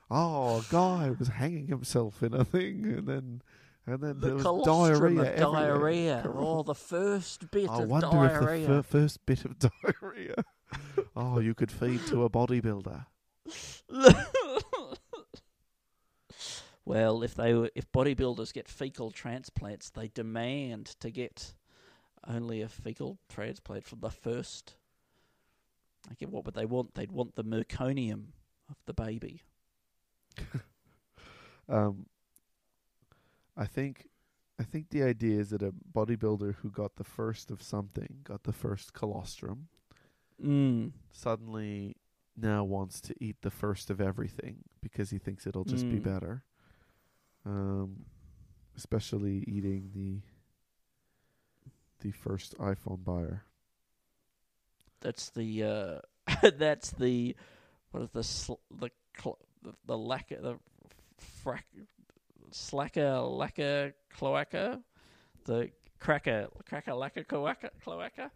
oh, 0.09 0.59
a 0.59 0.65
guy 0.71 1.11
was 1.11 1.27
hanging 1.29 1.67
himself 1.67 2.21
in 2.23 2.33
a 2.33 2.43
thing, 2.43 2.85
and 2.85 3.07
then 3.07 3.41
and 3.85 3.99
then 4.01 4.19
The 4.19 4.27
there 4.27 4.35
was 4.35 4.65
diarrhea. 4.65 5.33
of 5.33 5.53
diarrhea. 5.53 6.23
Oh, 6.33 6.63
the 6.63 6.75
first 6.75 7.49
bit 7.51 7.69
I 7.69 7.83
of 7.83 7.89
wonder 7.89 8.07
diarrhea. 8.07 8.61
if 8.63 8.67
the 8.67 8.83
fir- 8.83 8.99
first 8.99 9.25
bit 9.25 9.45
of 9.45 9.57
diarrhea. 10.01 10.35
oh, 11.15 11.39
you 11.39 11.53
could 11.53 11.71
feed 11.71 12.05
to 12.07 12.23
a 12.23 12.29
bodybuilder. 12.29 13.05
well, 16.85 17.23
if 17.23 17.35
they 17.35 17.53
were, 17.53 17.69
if 17.75 17.91
bodybuilders 17.91 18.53
get 18.53 18.67
fecal 18.67 19.11
transplants, 19.11 19.89
they 19.89 20.07
demand 20.09 20.87
to 20.99 21.09
get 21.09 21.53
only 22.27 22.61
a 22.61 22.67
fecal 22.69 23.19
transplant 23.29 23.85
from 23.85 23.99
the 23.99 24.09
first. 24.09 24.75
I 26.09 26.13
get 26.15 26.29
what 26.29 26.45
would 26.45 26.55
they 26.55 26.65
want? 26.65 26.95
They'd 26.95 27.11
want 27.11 27.35
the 27.35 27.43
meconium 27.43 28.27
of 28.69 28.75
the 28.85 28.93
baby. 28.93 29.41
Um, 31.69 32.07
I 33.55 33.65
think, 33.65 34.07
I 34.59 34.63
think 34.63 34.89
the 34.89 35.03
idea 35.03 35.39
is 35.39 35.49
that 35.51 35.61
a 35.61 35.71
bodybuilder 35.71 36.55
who 36.55 36.69
got 36.71 36.95
the 36.95 37.03
first 37.03 37.51
of 37.51 37.61
something, 37.61 38.19
got 38.23 38.43
the 38.43 38.53
first 38.53 38.93
colostrum, 38.93 39.67
Mm. 40.43 40.91
suddenly 41.11 41.95
now 42.35 42.63
wants 42.63 42.99
to 43.01 43.13
eat 43.23 43.37
the 43.43 43.51
first 43.51 43.89
of 43.91 44.01
everything 44.01 44.63
because 44.81 45.11
he 45.11 45.19
thinks 45.19 45.45
it'll 45.45 45.63
just 45.63 45.87
be 45.87 45.99
Mm. 45.99 46.03
better. 46.03 46.43
Um, 47.45 48.05
especially 48.75 49.43
eating 49.47 49.91
the 49.93 50.21
the 51.99 52.11
first 52.11 52.57
iPhone 52.57 53.03
buyer. 53.03 53.45
that's 54.99 55.29
the 55.29 55.63
uh, 55.63 55.99
that's 56.57 56.91
the 56.91 57.35
what 57.91 58.03
is 58.03 58.09
the 58.11 58.23
sl- 58.23 58.53
the 58.71 58.89
cl- 59.17 59.39
the, 59.85 59.97
lack 59.97 60.31
of 60.31 60.41
the 60.41 60.59
frack 61.45 61.63
slacker 62.53 63.19
lacquer 63.19 63.93
cloaca 64.15 64.79
the 65.45 65.69
cracker 65.99 66.47
cracker 66.65 66.93
lacquer 66.93 67.23
cloaca 67.23 67.69
cloaca 67.83 68.31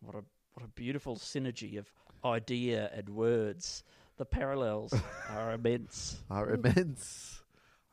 what 0.00 0.14
a 0.14 0.22
what 0.54 0.64
a 0.64 0.68
beautiful 0.74 1.16
synergy 1.16 1.78
of 1.78 1.86
idea 2.24 2.90
and 2.94 3.08
words 3.10 3.84
the 4.16 4.24
parallels 4.24 4.92
are 5.30 5.52
immense 5.52 6.20
Are 6.28 6.50
immense. 6.50 7.42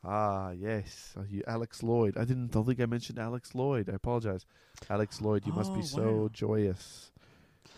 Ah, 0.04 0.50
yes. 0.50 1.14
Uh, 1.16 1.22
you, 1.28 1.42
Alex 1.48 1.82
Lloyd. 1.82 2.16
I 2.16 2.24
didn't 2.24 2.52
don't 2.52 2.64
think 2.64 2.80
I 2.80 2.86
mentioned 2.86 3.18
Alex 3.18 3.54
Lloyd. 3.56 3.88
I 3.90 3.94
apologize. 3.94 4.46
Alex 4.88 5.20
Lloyd, 5.20 5.44
you 5.46 5.52
must 5.52 5.72
be 5.74 5.80
Oh, 5.80 5.82
so 5.82 6.30
joyous 6.32 7.10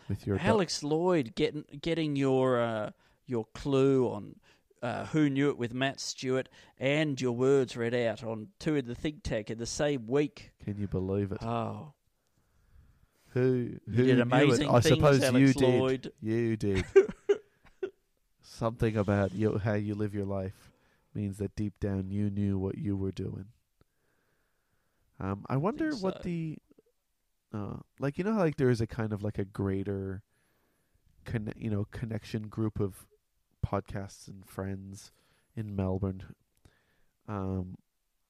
with 0.09 0.27
your. 0.27 0.39
Alex 0.39 0.83
Lloyd 0.83 1.35
getting 1.35 1.65
getting 1.81 2.17
your 2.17 2.61
uh, 2.61 2.91
your 3.27 3.47
clue 3.55 4.09
on 4.09 4.37
uh, 4.83 5.07
who 5.07 5.29
knew 5.29 5.49
it 5.51 5.59
with 5.59 5.75
Matt 5.75 6.01
Stewart 6.01 6.49
and 6.79 7.21
your 7.21 7.33
words 7.33 7.77
read 7.77 7.95
out 7.95 8.23
on 8.23 8.49
two 8.59 8.77
of 8.77 8.87
the 8.87 8.95
think 8.95 9.23
tank 9.23 9.51
in 9.51 9.59
the 9.59 9.67
same 9.67 10.07
week. 10.07 10.53
Can 10.65 10.79
you 10.79 10.87
believe 10.87 11.33
it? 11.33 11.43
Oh, 11.43 11.93
who 13.31 13.71
who 13.87 14.05
did 14.05 14.17
knew 14.17 14.23
amazing? 14.23 14.69
I 14.69 14.81
suppose 14.81 15.23
Alex 15.23 15.39
you 15.41 15.53
did. 15.53 15.81
Lloyd. 15.81 16.13
You 16.21 16.57
did. 16.57 16.85
Something 18.43 18.97
about 18.97 19.35
you, 19.35 19.59
how 19.59 19.75
you 19.75 19.95
live 19.95 20.15
your 20.15 20.25
life 20.25 20.73
means 21.15 21.39
that 21.39 21.55
deep 21.55 21.79
down 21.81 22.11
you 22.11 22.31
knew 22.31 22.59
what 22.59 22.79
you 22.79 22.97
were 22.97 23.13
doing. 23.13 23.47
Um, 25.21 25.45
I 25.49 25.57
wonder 25.57 25.91
think 25.91 26.03
what 26.03 26.15
so. 26.15 26.23
the, 26.25 26.59
uh, 27.53 27.77
like 27.99 28.19
you 28.19 28.25
know 28.25 28.33
how 28.33 28.41
like 28.41 28.57
there 28.57 28.71
is 28.71 28.81
a 28.81 28.87
kind 28.87 29.13
of 29.13 29.23
like 29.23 29.39
a 29.39 29.45
greater, 29.45 30.23
conne- 31.25 31.55
you 31.57 31.71
know, 31.71 31.87
connection 31.91 32.49
group 32.49 32.81
of 32.81 33.07
podcasts 33.69 34.29
and 34.29 34.47
friends 34.47 35.13
in 35.57 35.75
Melbourne. 35.77 36.23
Um, 37.27 37.77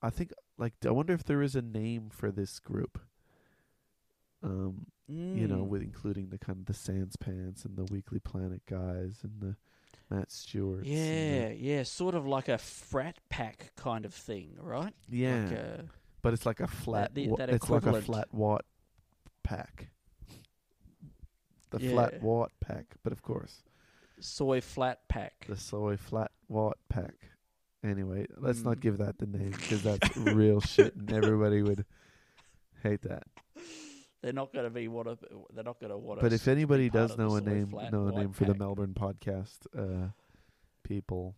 I 0.03 0.11
think 0.11 0.32
like 0.57 0.74
I 0.84 0.91
wonder 0.91 1.12
if 1.12 1.24
there 1.24 1.43
is 1.43 1.55
a 1.55 1.62
name 1.62 2.09
for 2.11 2.30
this 2.30 2.59
group. 2.59 2.99
Um, 4.43 4.86
you 5.09 5.49
know, 5.49 5.64
Mm. 5.64 5.68
with 5.68 5.82
including 5.82 6.28
the 6.30 6.39
kind 6.39 6.59
of 6.61 6.66
the 6.66 6.74
Sans 6.74 7.16
Pants 7.16 7.64
and 7.64 7.76
the 7.76 7.84
Weekly 7.84 8.20
Planet 8.20 8.62
guys 8.66 9.20
and 9.24 9.41
the 9.41 9.57
Matt 10.11 10.30
Stewart. 10.30 10.84
yeah, 10.84 11.49
yeah, 11.49 11.82
sort 11.82 12.14
of 12.14 12.26
like 12.26 12.49
a 12.49 12.59
frat 12.59 13.18
pack 13.30 13.72
kind 13.76 14.05
of 14.05 14.14
thing, 14.14 14.57
right? 14.61 14.95
yeah. 15.09 15.43
Like 15.45 15.53
a, 15.53 15.84
but 16.22 16.34
it's 16.34 16.47
like 16.47 16.61
a 16.61 16.66
flat. 16.66 17.14
the- 17.14 17.28
wa- 17.28 17.36
that 17.36 17.51
it's 17.51 17.68
like 17.70 17.86
a 17.86 18.01
flat 18.03 18.32
watt 18.32 18.64
pack. 19.43 19.89
The 21.70 21.80
Yeah. 21.80 21.91
flat 21.93 22.22
watt 22.22 22.53
pack, 22.61 22.97
but 23.03 23.12
of 23.12 23.22
course 23.22 23.62
soy 24.20 24.60
flat 24.60 25.00
pack. 25.08 25.46
the 25.48 25.56
soy 25.56 25.96
flat 25.96 26.30
watt 26.48 26.78
pack. 26.88 27.14
Anyway, 27.84 28.26
let's 28.36 28.62
not 28.62 28.78
Mm. 28.78 28.80
give 28.80 28.98
that 28.98 29.18
the 29.18 29.26
name 29.26 29.50
because 29.50 29.82
that's 29.82 30.16
real 30.16 30.60
shit, 30.60 30.94
and 30.96 31.12
everybody 31.12 31.62
would 31.62 31.84
hate 32.82 33.02
that. 33.02 33.24
They're 34.20 34.32
not 34.32 34.52
going 34.52 34.64
to 34.64 34.70
be 34.70 34.88
what 34.88 35.06
a, 35.06 35.16
they're 35.54 35.62
not 35.62 35.78
going 35.78 35.90
to 35.90 35.96
want. 35.96 36.20
But 36.20 36.32
if 36.32 36.48
anybody 36.48 36.88
to 36.88 36.92
be 36.92 36.98
part 36.98 37.10
does 37.10 37.18
know 37.18 37.36
a 37.36 37.40
name, 37.40 37.70
know 37.92 38.08
a 38.08 38.12
white 38.12 38.16
name 38.16 38.32
for 38.32 38.46
the. 38.46 38.54
Melbourne 38.54 38.94
podcast 38.94 39.58
uh, 39.76 40.08
people, 40.82 41.36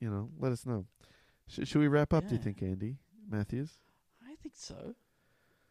you 0.00 0.08
know, 0.10 0.30
let 0.38 0.50
us 0.50 0.64
know. 0.64 0.86
Sh- 1.46 1.68
should 1.68 1.80
we 1.80 1.88
wrap 1.88 2.14
up? 2.14 2.26
Do 2.26 2.34
you 2.34 2.40
think, 2.40 2.62
Andy 2.62 2.96
Matthews? 3.28 3.78
I 4.26 4.34
think 4.42 4.54
so. 4.56 4.94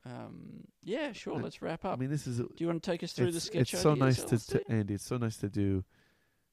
Um, 0.05 0.65
yeah, 0.83 1.13
sure. 1.13 1.33
Uh, 1.37 1.39
Let's 1.39 1.63
wrap 1.63 1.83
up. 1.83 1.93
I 1.93 1.99
mean, 1.99 2.11
this 2.11 2.27
is 2.27 2.37
Do 2.37 2.47
you 2.59 2.67
want 2.67 2.83
to 2.83 2.91
take 2.91 3.03
us 3.03 3.13
through 3.13 3.31
the 3.31 3.39
sketch 3.39 3.73
it's 3.73 3.81
so 3.81 3.95
nice 3.95 4.23
to, 4.23 4.37
to 4.49 4.71
Andy. 4.71 4.93
It's 4.93 5.03
so 5.05 5.17
nice 5.17 5.37
to 5.37 5.49
do 5.49 5.83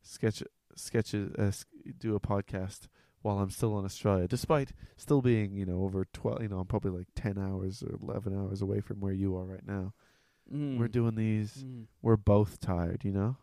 sketch 0.03 0.43
sketches, 0.75 1.33
uh, 1.39 1.53
do 1.99 2.15
a 2.15 2.21
podcast 2.21 2.89
while 3.23 3.39
I'm 3.39 3.51
still 3.51 3.79
in 3.79 3.85
Australia, 3.85 4.27
despite 4.27 4.73
still 4.97 5.23
being 5.23 5.57
you 5.57 5.65
know 5.65 5.83
over 5.83 6.05
twelve. 6.13 6.43
You 6.43 6.49
know, 6.49 6.59
I'm 6.59 6.67
probably 6.67 6.91
like 6.91 7.09
ten 7.15 7.39
hours 7.39 7.83
or 7.83 7.97
eleven 8.03 8.37
hours 8.37 8.63
away 8.63 8.81
from 8.81 9.01
where 9.01 9.13
you 9.13 9.37
are 9.37 9.45
right 9.45 9.67
now. 9.67 9.95
Mm. 10.53 10.79
We're 10.79 10.89
doing 10.89 11.15
these. 11.15 11.65
Mm. 11.65 11.87
We're 12.03 12.17
both 12.17 12.61
tired. 12.61 13.05
You 13.05 13.13
know. 13.13 13.37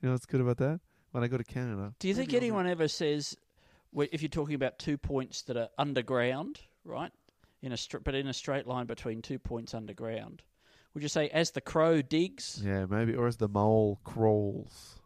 You 0.00 0.08
know 0.08 0.12
what's 0.12 0.26
good 0.26 0.40
about 0.40 0.58
that? 0.58 0.80
When 1.12 1.24
I 1.24 1.28
go 1.28 1.38
to 1.38 1.44
Canada, 1.44 1.94
Do 1.98 2.08
you 2.08 2.14
think 2.14 2.34
anyone 2.34 2.66
ever 2.66 2.88
says, 2.88 3.34
if 3.96 4.20
you're 4.20 4.28
talking 4.28 4.54
about 4.54 4.78
two 4.78 4.98
points 4.98 5.40
that 5.42 5.56
are 5.56 5.70
underground, 5.78 6.60
right, 6.84 7.10
in 7.62 7.72
a 7.72 7.76
str- 7.76 7.98
but 7.98 8.14
in 8.14 8.26
a 8.26 8.34
straight 8.34 8.66
line 8.66 8.84
between 8.84 9.22
two 9.22 9.38
points 9.38 9.72
underground, 9.72 10.42
would 10.92 11.02
you 11.02 11.08
say 11.08 11.28
as 11.30 11.52
the 11.52 11.62
crow 11.62 12.02
digs? 12.02 12.60
Yeah, 12.62 12.84
maybe, 12.84 13.14
or 13.14 13.26
as 13.26 13.38
the 13.38 13.48
mole 13.48 14.00
crawls. 14.04 15.00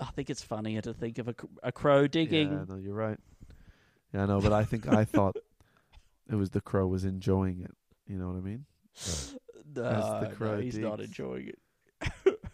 I 0.00 0.06
think 0.06 0.30
it's 0.30 0.42
funnier 0.42 0.80
to 0.82 0.94
think 0.94 1.18
of 1.18 1.28
a, 1.28 1.34
a 1.62 1.72
crow 1.72 2.06
digging. 2.06 2.52
Yeah, 2.52 2.64
no, 2.68 2.76
you're 2.76 2.94
right. 2.94 3.18
Yeah, 4.12 4.24
I 4.24 4.26
know, 4.26 4.40
but 4.40 4.52
I 4.52 4.64
think 4.64 4.88
I 4.88 5.04
thought 5.04 5.36
it 6.30 6.34
was 6.34 6.50
the 6.50 6.60
crow 6.60 6.86
was 6.86 7.04
enjoying 7.04 7.60
it. 7.60 7.74
You 8.06 8.18
know 8.18 8.28
what 8.28 8.36
I 8.36 8.40
mean? 8.40 8.66
no, 9.74 9.82
the 9.82 10.28
no, 10.28 10.34
crow 10.34 10.60
he's 10.60 10.78
not 10.78 11.00
enjoying 11.00 11.48
it. 11.48 11.58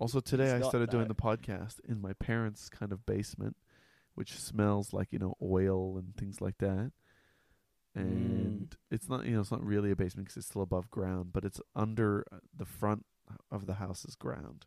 Also, 0.00 0.20
today 0.20 0.52
I 0.52 0.58
not, 0.58 0.68
started 0.68 0.90
doing 0.90 1.08
no. 1.08 1.08
the 1.08 1.14
podcast 1.14 1.80
in 1.88 2.00
my 2.00 2.12
parents' 2.12 2.68
kind 2.68 2.92
of 2.92 3.04
basement, 3.04 3.56
which 4.14 4.38
smells 4.38 4.92
like 4.92 5.08
you 5.10 5.18
know 5.18 5.36
oil 5.42 5.96
and 5.98 6.16
things 6.16 6.40
like 6.40 6.58
that. 6.58 6.92
Mm. 7.96 8.02
And 8.02 8.76
it's 8.90 9.08
not 9.08 9.26
you 9.26 9.34
know 9.34 9.40
it's 9.40 9.50
not 9.50 9.64
really 9.64 9.90
a 9.90 9.96
basement 9.96 10.28
because 10.28 10.36
it's 10.36 10.46
still 10.46 10.62
above 10.62 10.88
ground, 10.90 11.32
but 11.32 11.44
it's 11.44 11.60
under 11.74 12.24
uh, 12.32 12.36
the 12.56 12.64
front 12.64 13.06
of 13.50 13.66
the 13.66 13.74
house's 13.74 14.14
ground, 14.14 14.66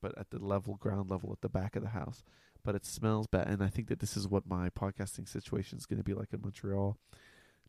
but 0.00 0.16
at 0.18 0.30
the 0.30 0.38
level 0.38 0.76
ground 0.76 1.10
level 1.10 1.32
at 1.32 1.40
the 1.40 1.48
back 1.48 1.76
of 1.76 1.82
the 1.82 1.90
house. 1.90 2.22
But 2.62 2.74
it 2.74 2.84
smells 2.84 3.26
bad, 3.26 3.48
and 3.48 3.62
I 3.62 3.68
think 3.68 3.88
that 3.88 4.00
this 4.00 4.16
is 4.16 4.28
what 4.28 4.46
my 4.46 4.68
podcasting 4.68 5.28
situation 5.28 5.78
is 5.78 5.86
going 5.86 5.98
to 5.98 6.04
be 6.04 6.14
like 6.14 6.32
in 6.32 6.42
Montreal, 6.42 6.98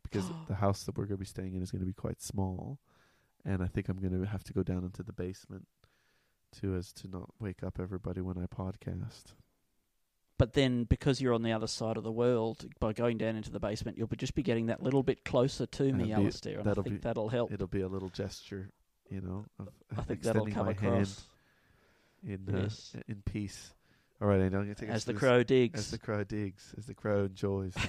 because 0.03 0.25
the 0.47 0.55
house 0.55 0.83
that 0.83 0.97
we're 0.97 1.05
going 1.05 1.17
to 1.17 1.21
be 1.21 1.25
staying 1.25 1.55
in 1.55 1.61
is 1.61 1.71
going 1.71 1.81
to 1.81 1.85
be 1.85 1.93
quite 1.93 2.21
small, 2.21 2.79
and 3.45 3.63
I 3.63 3.67
think 3.67 3.87
I'm 3.87 3.99
going 3.99 4.19
to 4.19 4.27
have 4.27 4.43
to 4.45 4.53
go 4.53 4.63
down 4.63 4.83
into 4.83 5.03
the 5.03 5.13
basement 5.13 5.67
too, 6.51 6.75
as 6.75 6.91
to 6.91 7.07
not 7.07 7.29
wake 7.39 7.63
up 7.63 7.79
everybody 7.79 8.19
when 8.21 8.37
I 8.37 8.45
podcast. 8.45 9.33
But 10.37 10.53
then, 10.53 10.85
because 10.85 11.21
you're 11.21 11.35
on 11.35 11.43
the 11.43 11.51
other 11.51 11.67
side 11.67 11.97
of 11.97 12.03
the 12.03 12.11
world, 12.11 12.65
by 12.79 12.93
going 12.93 13.17
down 13.19 13.35
into 13.35 13.51
the 13.51 13.59
basement, 13.59 13.97
you'll 13.97 14.07
be 14.07 14.17
just 14.17 14.33
be 14.33 14.41
getting 14.41 14.65
that 14.65 14.81
little 14.81 15.03
bit 15.03 15.23
closer 15.23 15.67
to 15.67 15.93
me, 15.93 16.09
That'll 16.09 16.23
be- 16.23 16.29
Alasdair, 16.29 16.59
and 16.59 16.67
I 16.67 16.73
think 16.73 16.87
be- 16.87 16.97
that'll 16.97 17.29
help. 17.29 17.51
It'll 17.53 17.67
be 17.67 17.81
a 17.81 17.87
little 17.87 18.09
gesture, 18.09 18.71
you 19.09 19.21
know, 19.21 19.45
of 19.59 19.69
I 19.97 20.01
think 20.01 20.23
that'll 20.23 20.47
come 20.47 20.67
across 20.67 20.93
hand 20.93 21.17
in 22.25 22.47
uh, 22.53 22.59
Yes. 22.63 22.95
in 23.07 23.21
peace. 23.25 23.73
All 24.21 24.27
right, 24.27 24.39
Andy, 24.39 24.55
I'm 24.55 24.63
going 24.65 24.75
to 24.75 24.79
take 24.79 24.89
us 24.89 24.97
as 24.97 25.05
the 25.05 25.13
crow 25.15 25.41
digs. 25.43 25.79
as 25.79 25.91
the 25.91 25.97
crow 25.97 26.23
digs, 26.23 26.73
as 26.77 26.85
the 26.85 26.93
crow 26.93 27.25
enjoys. 27.25 27.73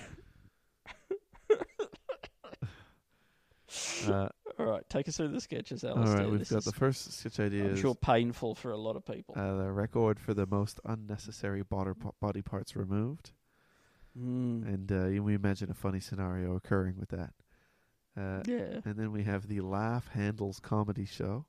uh, 4.08 4.28
All 4.58 4.66
right, 4.66 4.82
take 4.88 5.08
us 5.08 5.16
through 5.16 5.28
the 5.28 5.40
sketches, 5.40 5.84
all 5.84 5.96
Alasdair. 5.96 6.14
right, 6.18 6.30
we've 6.30 6.38
This 6.40 6.50
got 6.50 6.64
the 6.64 6.72
first 6.72 7.12
sketch 7.12 7.40
idea. 7.40 7.64
I'm 7.70 7.76
sure 7.76 7.94
painful 7.94 8.54
for 8.54 8.70
a 8.72 8.76
lot 8.76 8.96
of 8.96 9.04
people. 9.06 9.34
uh, 9.36 9.56
the 9.56 9.70
record 9.72 10.18
for 10.20 10.34
the 10.34 10.46
most 10.46 10.80
unnecessary 10.84 11.62
body, 11.62 12.42
parts 12.42 12.76
removed. 12.76 13.32
Mm. 14.18 14.66
And 14.66 14.92
uh, 14.92 15.06
you- 15.06 15.22
we 15.22 15.34
imagine 15.34 15.70
a 15.70 15.74
funny 15.74 16.00
scenario 16.00 16.54
occurring 16.54 16.96
with 16.98 17.08
that. 17.10 17.32
Uh, 18.14 18.42
yeah. 18.46 18.80
And 18.84 18.96
then 18.96 19.10
we 19.10 19.22
have 19.24 19.48
the 19.48 19.60
Laugh 19.60 20.08
Handles 20.08 20.60
comedy 20.60 21.06
show. 21.06 21.46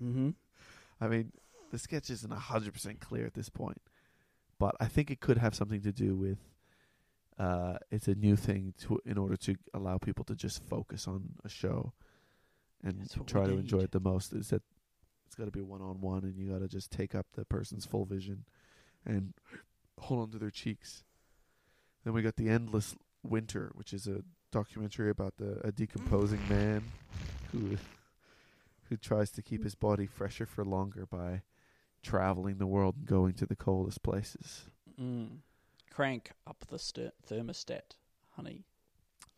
Mm-hmm. 0.00 0.30
I 1.00 1.08
mean, 1.08 1.32
the 1.72 1.78
sketch 1.78 2.10
isn't 2.10 2.30
100% 2.30 3.00
clear 3.00 3.26
at 3.26 3.34
this 3.34 3.48
point, 3.48 3.82
but 4.58 4.76
I 4.78 4.86
think 4.86 5.10
it 5.10 5.20
could 5.20 5.38
have 5.38 5.54
something 5.54 5.80
to 5.80 5.92
do 5.92 6.14
with 6.14 6.38
uh, 7.38 7.78
it's 7.90 8.06
a 8.06 8.14
new 8.14 8.36
thing 8.36 8.74
to 8.82 9.00
in 9.04 9.18
order 9.18 9.36
to 9.36 9.56
allow 9.74 9.98
people 9.98 10.24
to 10.26 10.36
just 10.36 10.62
focus 10.62 11.08
on 11.08 11.30
a 11.44 11.48
show 11.48 11.94
and 12.84 13.00
That's 13.00 13.16
what 13.16 13.26
we 13.26 13.32
try 13.32 13.46
to 13.46 13.58
enjoy 13.58 13.80
it 13.80 13.92
the 13.92 14.00
most. 14.00 14.32
Is 14.32 14.48
that 14.48 14.62
it's 15.26 15.34
got 15.34 15.44
to 15.46 15.50
be 15.50 15.62
one 15.62 15.80
on 15.80 16.00
one, 16.00 16.24
and 16.24 16.36
you 16.36 16.52
got 16.52 16.60
to 16.60 16.68
just 16.68 16.90
take 16.90 17.14
up 17.14 17.26
the 17.34 17.44
person's 17.44 17.86
full 17.86 18.04
vision 18.04 18.44
and 19.06 19.34
hold 19.98 20.20
on 20.20 20.30
to 20.32 20.38
their 20.38 20.50
cheeks. 20.50 21.04
Then 22.04 22.12
we 22.12 22.22
got 22.22 22.36
the 22.36 22.48
endless 22.48 22.96
winter, 23.22 23.70
which 23.74 23.92
is 23.92 24.06
a 24.06 24.22
documentary 24.50 25.10
about 25.10 25.36
the 25.38 25.60
a 25.66 25.72
decomposing 25.72 26.40
man 26.48 26.82
who 27.50 27.76
who 28.88 28.96
tries 28.96 29.30
to 29.30 29.42
keep 29.42 29.64
his 29.64 29.74
body 29.74 30.06
fresher 30.06 30.44
for 30.44 30.64
longer 30.64 31.06
by 31.06 31.42
traveling 32.02 32.58
the 32.58 32.66
world 32.66 32.96
and 32.96 33.06
going 33.06 33.34
to 33.34 33.46
the 33.46 33.56
coldest 33.56 34.02
places. 34.02 34.66
Mm. 35.00 35.38
Crank 35.90 36.32
up 36.46 36.64
the 36.68 36.78
st- 36.78 37.12
thermostat, 37.28 37.96
honey. 38.30 38.64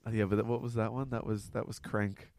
Uh, 0.06 0.10
yeah, 0.10 0.24
but 0.24 0.44
what 0.46 0.60
was 0.62 0.74
that 0.74 0.92
one? 0.92 1.10
That 1.10 1.26
was 1.26 1.50
that 1.50 1.66
was 1.66 1.78
crank. 1.78 2.30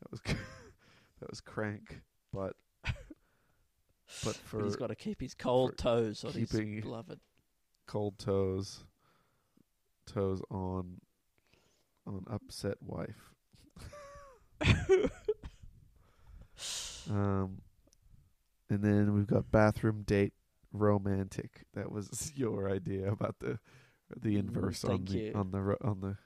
That 0.00 0.10
was 0.10 0.20
that 1.20 1.30
was 1.30 1.40
crank, 1.40 2.00
but 2.32 2.54
but 2.84 4.36
for 4.36 4.58
but 4.58 4.64
he's 4.64 4.76
got 4.76 4.88
to 4.88 4.94
keep 4.94 5.20
his 5.20 5.34
cold 5.34 5.76
toes 5.76 6.24
on 6.24 6.32
his 6.32 6.50
beloved. 6.50 7.20
cold 7.86 8.18
toes, 8.18 8.84
toes 10.06 10.42
on 10.50 11.00
on 12.06 12.24
upset 12.30 12.76
wife. 12.80 13.32
um, 17.10 17.60
And 18.72 18.82
then 18.82 19.12
we've 19.14 19.26
got 19.26 19.50
bathroom 19.50 20.02
date 20.06 20.32
romantic. 20.72 21.64
That 21.74 21.92
was 21.92 22.32
your 22.36 22.70
idea 22.70 23.12
about 23.12 23.38
the 23.40 23.58
the 24.16 24.36
Mm, 24.36 24.38
inverse 24.40 24.82
on 24.84 25.04
the 25.04 25.18
you. 25.18 25.32
on 25.34 25.50
the 25.50 25.58
on 25.86 26.00
the. 26.00 26.16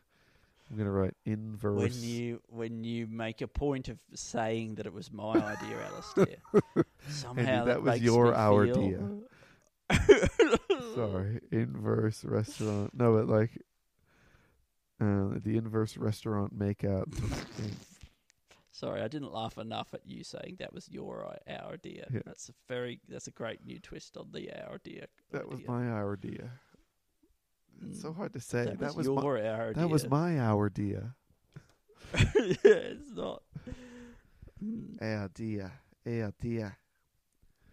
I'm 0.70 0.76
gonna 0.76 0.92
write 0.92 1.14
inverse. 1.24 1.74
When 1.80 2.02
you 2.08 2.40
when 2.48 2.84
you 2.84 3.08
make 3.08 3.40
a 3.40 3.48
point 3.48 3.88
of 3.88 3.98
saying 4.14 4.76
that 4.76 4.86
it 4.86 4.92
was 4.92 5.12
my 5.12 5.32
idea, 5.34 5.76
Alasdair, 5.90 6.84
somehow 7.08 7.64
that 7.64 7.82
was 7.82 7.94
makes 7.94 8.04
your 8.04 8.32
our 8.34 8.66
feel- 8.66 9.22
Sorry, 10.94 11.40
inverse 11.50 12.24
restaurant. 12.24 12.92
No, 12.94 13.14
but 13.16 13.28
like 13.28 13.50
uh, 15.00 15.38
the 15.42 15.56
inverse 15.56 15.96
restaurant 15.96 16.56
makeout. 16.58 17.06
Sorry, 18.76 19.00
I 19.00 19.08
didn't 19.08 19.32
laugh 19.32 19.56
enough 19.56 19.94
at 19.94 20.02
you 20.04 20.22
saying 20.22 20.56
that 20.58 20.74
was 20.74 20.86
your 20.90 21.24
our 21.48 21.72
idea. 21.72 22.06
Yeah. 22.12 22.20
That's 22.26 22.50
a 22.50 22.52
very 22.68 23.00
that's 23.08 23.26
a 23.26 23.30
great 23.30 23.64
new 23.64 23.78
twist 23.80 24.18
on 24.18 24.32
the 24.32 24.50
our 24.52 24.74
idea. 24.74 25.06
that 25.32 25.48
was 25.48 25.60
my 25.66 25.90
idea. 25.92 26.50
It's 27.88 28.02
so 28.02 28.10
Mm. 28.10 28.16
hard 28.16 28.32
to 28.34 28.40
say. 28.40 28.64
That, 28.66 28.78
That, 28.80 28.94
was, 28.94 29.08
was 29.08 29.16
my, 29.16 29.22
your 29.22 29.38
our 29.38 29.68
idea. 29.70 29.74
that 29.82 29.88
was 29.88 30.08
my 30.10 30.38
our 30.38 30.66
idea. 30.66 31.14
Yeah, 32.14 32.92
it's 32.94 33.12
not. 33.12 33.42
Mm. 34.62 35.00
Idea, 35.02 35.72
idea. 36.06 36.76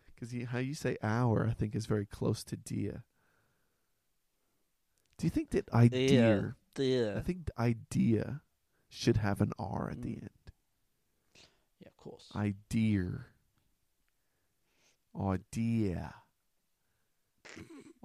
Because 0.08 0.34
how 0.52 0.60
you 0.60 0.74
say 0.74 0.98
hour, 1.04 1.48
I 1.50 1.54
think, 1.54 1.76
is 1.76 1.86
very 1.86 2.06
close 2.06 2.44
to 2.46 2.56
dia. 2.56 3.04
Do 5.18 5.26
you 5.28 5.30
think 5.30 5.50
that 5.52 5.70
idea? 5.74 6.56
I 6.78 7.22
think 7.22 7.50
idea 7.60 8.42
should 8.90 9.18
have 9.18 9.42
an 9.42 9.52
R 9.60 9.90
at 9.92 10.02
the 10.02 10.16
Mm. 10.16 10.22
end. 10.24 10.30
Course. 12.04 12.30
Idea. 12.36 13.26
Idea. 15.20 16.14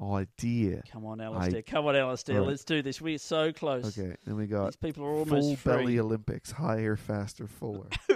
Idea. 0.00 0.82
Come 0.92 1.06
on, 1.06 1.18
Alasdair. 1.18 1.66
Come 1.66 1.86
on, 1.86 1.94
Alasdair. 1.96 2.38
Right. 2.38 2.48
Let's 2.48 2.62
do 2.62 2.82
this. 2.82 3.00
We're 3.00 3.18
so 3.18 3.52
close. 3.52 3.98
Okay, 3.98 4.14
then 4.24 4.36
we 4.36 4.46
got 4.46 4.66
These 4.66 4.76
people 4.76 5.04
are 5.04 5.10
almost 5.10 5.30
full 5.30 5.56
free. 5.56 5.72
belly 5.72 5.98
Olympics, 5.98 6.52
higher, 6.52 6.94
faster, 6.94 7.48
fuller. 7.48 7.88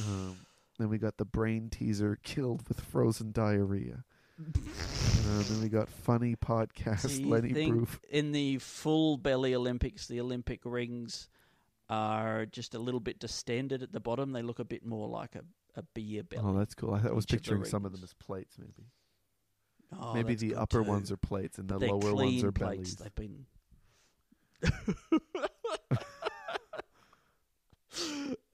um, 0.00 0.36
then 0.78 0.88
we 0.88 0.96
got 0.96 1.18
the 1.18 1.26
brain 1.26 1.68
teaser 1.68 2.18
killed 2.22 2.66
with 2.68 2.80
frozen 2.80 3.32
diarrhea. 3.32 4.04
uh, 4.40 5.42
then 5.42 5.60
we 5.60 5.68
got 5.68 5.90
funny 5.90 6.34
podcast 6.36 7.06
Do 7.08 7.22
you 7.22 7.28
Lenny 7.28 7.52
think 7.52 7.74
Proof. 7.74 8.00
in 8.08 8.32
the 8.32 8.56
full 8.56 9.18
belly 9.18 9.54
Olympics, 9.54 10.06
the 10.06 10.20
Olympic 10.20 10.60
rings 10.64 11.28
are 11.90 12.46
just 12.46 12.74
a 12.74 12.78
little 12.78 13.00
bit 13.00 13.18
distended 13.18 13.82
at 13.82 13.92
the 13.92 14.00
bottom. 14.00 14.32
They 14.32 14.42
look 14.42 14.58
a 14.60 14.64
bit 14.64 14.86
more 14.86 15.08
like 15.08 15.34
a, 15.34 15.42
a 15.78 15.82
beer 15.94 16.22
belly. 16.22 16.42
Oh, 16.46 16.56
that's 16.56 16.74
cool. 16.74 16.94
I, 16.94 17.08
I 17.08 17.12
was 17.12 17.26
picturing 17.26 17.64
some 17.64 17.84
of 17.84 17.92
them 17.92 18.00
as 18.02 18.14
plates, 18.14 18.56
maybe. 18.58 18.88
Oh, 20.00 20.14
maybe 20.14 20.36
the 20.36 20.54
upper 20.54 20.82
too. 20.84 20.88
ones 20.88 21.10
are 21.10 21.16
plates 21.16 21.58
and 21.58 21.68
the 21.68 21.78
They're 21.78 21.88
lower 21.90 22.14
ones 22.14 22.44
are 22.44 22.52
plates. 22.52 22.94
bellies. 22.94 22.96
They've 22.96 23.14
been. 23.14 23.44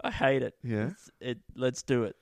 I 0.03 0.11
hate 0.11 0.43
it. 0.43 0.55
Yeah. 0.63 0.91
It. 1.21 1.39
Let's 1.55 1.83
do 1.83 2.05
it. 2.05 2.17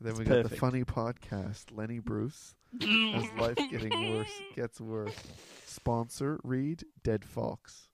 Then 0.00 0.12
It's 0.12 0.18
we 0.18 0.24
got 0.24 0.48
the 0.48 0.56
funny 0.56 0.84
podcast 0.84 1.66
Lenny 1.72 1.98
Bruce. 1.98 2.54
As 2.82 3.24
life 3.38 3.56
getting 3.70 4.14
worse 4.14 4.30
gets 4.56 4.80
worse. 4.80 5.14
Sponsor 5.66 6.40
read 6.42 6.84
Dead 7.02 7.24
Fox. 7.24 7.88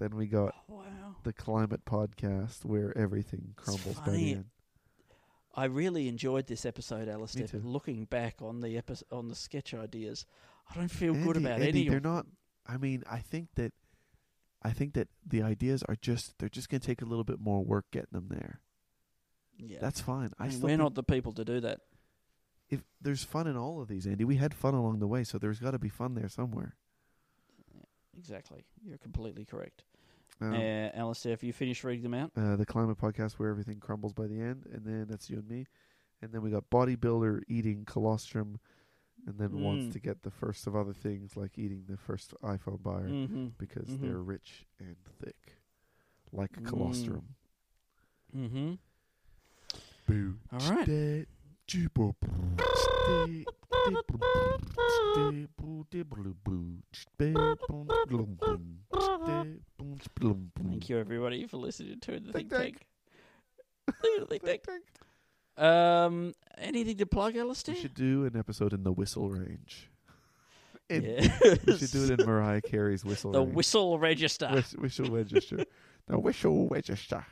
Then 0.00 0.16
we 0.16 0.26
got 0.26 0.54
oh, 0.68 0.76
Wow. 0.78 1.16
the 1.22 1.32
climate 1.32 1.84
podcast 1.84 2.64
where 2.64 2.96
everything 2.98 3.52
crumbles 3.54 4.00
by 4.00 4.10
the 4.10 4.32
end. 4.32 4.44
I 5.54 5.66
really 5.66 6.08
enjoyed 6.08 6.46
this 6.46 6.64
episode, 6.64 7.06
Alasdair. 7.08 7.52
But 7.52 7.64
looking 7.64 8.06
back 8.06 8.40
on 8.40 8.60
the 8.60 8.76
epi- 8.78 9.04
on 9.12 9.28
the 9.28 9.34
sketch 9.34 9.74
ideas, 9.74 10.24
I 10.70 10.74
don't 10.74 10.90
feel 10.90 11.12
good 11.14 11.36
Andy- 11.36 11.44
about 11.48 11.60
Andy, 11.60 11.68
any 11.80 11.88
they're 11.88 11.98
of 11.98 12.02
not 12.04 12.26
I 12.66 12.76
mean, 12.78 13.02
I 13.10 13.18
think 13.18 13.48
that 13.56 13.72
I 14.62 14.70
think 14.72 14.94
that 14.94 15.08
the 15.26 15.42
ideas 15.42 15.82
are 15.88 15.96
just 16.00 16.38
they're 16.38 16.48
just 16.48 16.68
gonna 16.68 16.80
take 16.80 17.02
a 17.02 17.06
little 17.06 17.24
bit 17.24 17.38
more 17.40 17.62
work 17.64 17.86
getting 17.90 18.08
them 18.12 18.28
there. 18.30 18.60
Yeah. 19.58 19.78
That's 19.80 20.00
fine. 20.00 20.30
I 20.38 20.46
And 20.46 20.62
we're 20.62 20.76
not 20.78 20.94
the 20.94 21.02
people 21.02 21.32
to 21.34 21.44
do 21.44 21.60
that. 21.60 21.80
if 22.70 22.82
there's 23.00 23.24
fun 23.24 23.46
in 23.46 23.56
all 23.56 23.82
of 23.82 23.88
these, 23.88 24.06
Andy. 24.06 24.24
We 24.24 24.36
had 24.36 24.54
fun 24.54 24.72
along 24.74 25.00
the 25.00 25.06
way, 25.08 25.24
so 25.24 25.36
there's 25.36 25.58
got 25.60 25.72
to 25.72 25.78
be 25.78 25.88
fun 25.90 26.14
there 26.14 26.28
somewhere. 26.28 26.76
Exactly. 28.16 28.64
You're 28.82 28.98
completely 28.98 29.44
correct. 29.44 29.84
Um, 30.40 30.54
uh, 30.54 30.90
Alasdair, 30.98 31.30
have 31.30 31.42
you 31.42 31.52
finished 31.52 31.84
reading 31.84 32.02
them 32.02 32.14
out? 32.14 32.30
uh, 32.36 32.56
the 32.56 32.64
climate 32.66 32.98
podcast 32.98 33.32
where 33.34 33.50
everything 33.50 33.78
crumbles 33.80 34.12
by 34.12 34.26
the 34.26 34.40
end, 34.40 34.66
and 34.72 34.84
then 34.84 35.06
that's 35.08 35.28
you 35.28 35.36
and 35.38 35.48
me, 35.48 35.66
and 36.22 36.32
then 36.32 36.40
we 36.42 36.50
got 36.50 36.70
bodybuilder 36.70 37.42
eating 37.48 37.84
colostrum, 37.84 38.58
and 39.26 39.38
then 39.38 39.50
Mm. 39.50 39.60
wants 39.62 39.92
to 39.92 39.98
get 40.00 40.22
the 40.22 40.30
first 40.30 40.66
of 40.66 40.74
other 40.74 40.94
things 40.94 41.36
like 41.36 41.58
eating 41.58 41.84
the 41.88 41.96
first 41.98 42.32
iPhone 42.42 42.82
buyer 42.82 43.08
Mm-hmm. 43.08 43.48
because 43.58 43.88
Mhm. 43.88 44.00
they're 44.00 44.22
rich 44.22 44.66
and 44.78 44.96
thick, 45.22 45.56
like 46.32 46.52
Mm. 46.52 46.64
colostrum. 46.64 47.34
Mm-hmm. 48.34 48.74
Boo. 50.06 50.38
All 50.52 50.58
right. 50.70 50.86
Thank 60.70 60.88
you, 60.88 60.98
everybody, 60.98 61.46
for 61.46 61.56
listening 61.56 62.00
to 62.00 62.20
the 62.20 62.32
Think 62.32 62.50
Think 62.50 62.50
Tank. 62.50 62.86
Think 64.28 64.62
Tank. 64.62 64.82
Um, 65.56 66.32
anything 66.58 66.96
to 66.98 67.06
plug, 67.06 67.34
We 67.34 67.74
should 67.74 67.94
do 67.94 68.24
an 68.24 68.36
episode 68.36 68.72
in 68.72 68.82
the 68.82 68.92
whistle 68.92 69.28
range. 69.28 69.90
In- 70.88 71.04
Yes. 71.04 71.40
We 71.66 71.76
should 71.78 71.90
do 71.92 72.04
it 72.12 72.20
in 72.20 72.26
Mariah 72.26 72.60
Carey's 72.62 73.04
whistle 73.04 73.32
the 73.32 73.40
range. 73.40 73.54
whistle 73.54 73.98
register. 73.98 74.48
Whis- 74.48 74.74
whistle 74.76 75.10
register. 75.10 75.64
the 76.06 76.18
whistle 76.18 76.68
register. 76.68 77.24